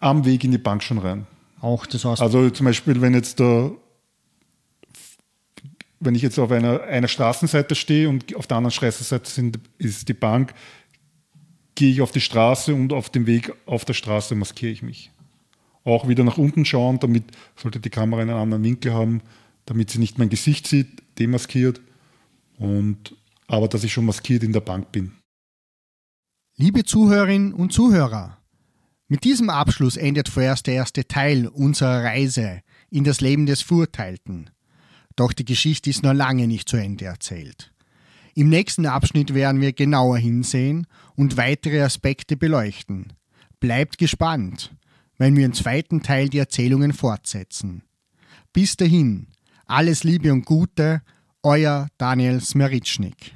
am 0.00 0.24
Weg 0.24 0.44
in 0.44 0.52
die 0.52 0.58
Bank 0.58 0.82
schon 0.82 0.98
rein. 0.98 1.26
Auch 1.60 1.84
das 1.84 2.04
heißt, 2.04 2.22
Also 2.22 2.48
zum 2.50 2.66
Beispiel, 2.66 3.00
wenn 3.00 3.14
jetzt 3.14 3.40
da, 3.40 3.70
wenn 6.00 6.14
ich 6.14 6.22
jetzt 6.22 6.38
auf 6.38 6.50
einer, 6.52 6.82
einer 6.82 7.08
Straßenseite 7.08 7.74
stehe 7.74 8.08
und 8.08 8.34
auf 8.36 8.46
der 8.46 8.58
anderen 8.58 8.70
Straßenseite 8.72 9.28
sind, 9.28 9.58
ist 9.78 10.08
die 10.08 10.14
Bank, 10.14 10.54
gehe 11.78 11.92
ich 11.92 12.02
auf 12.02 12.10
die 12.10 12.20
Straße 12.20 12.74
und 12.74 12.92
auf 12.92 13.08
dem 13.08 13.28
Weg 13.28 13.52
auf 13.64 13.84
der 13.84 13.94
Straße 13.94 14.34
maskiere 14.34 14.72
ich 14.72 14.82
mich. 14.82 15.12
Auch 15.84 16.08
wieder 16.08 16.24
nach 16.24 16.36
unten 16.36 16.64
schauen, 16.64 16.98
damit 16.98 17.22
sollte 17.54 17.78
die 17.78 17.88
Kamera 17.88 18.20
einen 18.20 18.30
anderen 18.30 18.64
Winkel 18.64 18.92
haben, 18.92 19.22
damit 19.64 19.88
sie 19.88 20.00
nicht 20.00 20.18
mein 20.18 20.28
Gesicht 20.28 20.66
sieht, 20.66 20.88
demaskiert. 21.20 21.80
Und, 22.58 23.14
aber 23.46 23.68
dass 23.68 23.84
ich 23.84 23.92
schon 23.92 24.06
maskiert 24.06 24.42
in 24.42 24.52
der 24.52 24.60
Bank 24.60 24.90
bin. 24.90 25.12
Liebe 26.56 26.82
Zuhörerinnen 26.82 27.52
und 27.52 27.72
Zuhörer, 27.72 28.38
mit 29.06 29.22
diesem 29.22 29.48
Abschluss 29.48 29.96
endet 29.96 30.28
vorerst 30.28 30.66
der 30.66 30.74
erste 30.74 31.06
Teil 31.06 31.46
unserer 31.46 32.02
Reise 32.02 32.62
in 32.90 33.04
das 33.04 33.20
Leben 33.20 33.46
des 33.46 33.62
Verurteilten. 33.62 34.50
Doch 35.14 35.32
die 35.32 35.44
Geschichte 35.44 35.90
ist 35.90 36.02
noch 36.02 36.12
lange 36.12 36.48
nicht 36.48 36.68
zu 36.68 36.76
Ende 36.76 37.04
erzählt. 37.04 37.72
Im 38.38 38.50
nächsten 38.50 38.86
Abschnitt 38.86 39.34
werden 39.34 39.60
wir 39.60 39.72
genauer 39.72 40.16
hinsehen 40.16 40.86
und 41.16 41.36
weitere 41.36 41.82
Aspekte 41.82 42.36
beleuchten. 42.36 43.12
Bleibt 43.58 43.98
gespannt, 43.98 44.76
wenn 45.16 45.34
wir 45.34 45.44
im 45.44 45.54
zweiten 45.54 46.04
Teil 46.04 46.28
die 46.28 46.38
Erzählungen 46.38 46.92
fortsetzen. 46.92 47.82
Bis 48.52 48.76
dahin, 48.76 49.26
alles 49.66 50.04
Liebe 50.04 50.32
und 50.32 50.46
Gute, 50.46 51.02
euer 51.42 51.88
Daniel 51.98 52.40
Smeritschnik. 52.40 53.34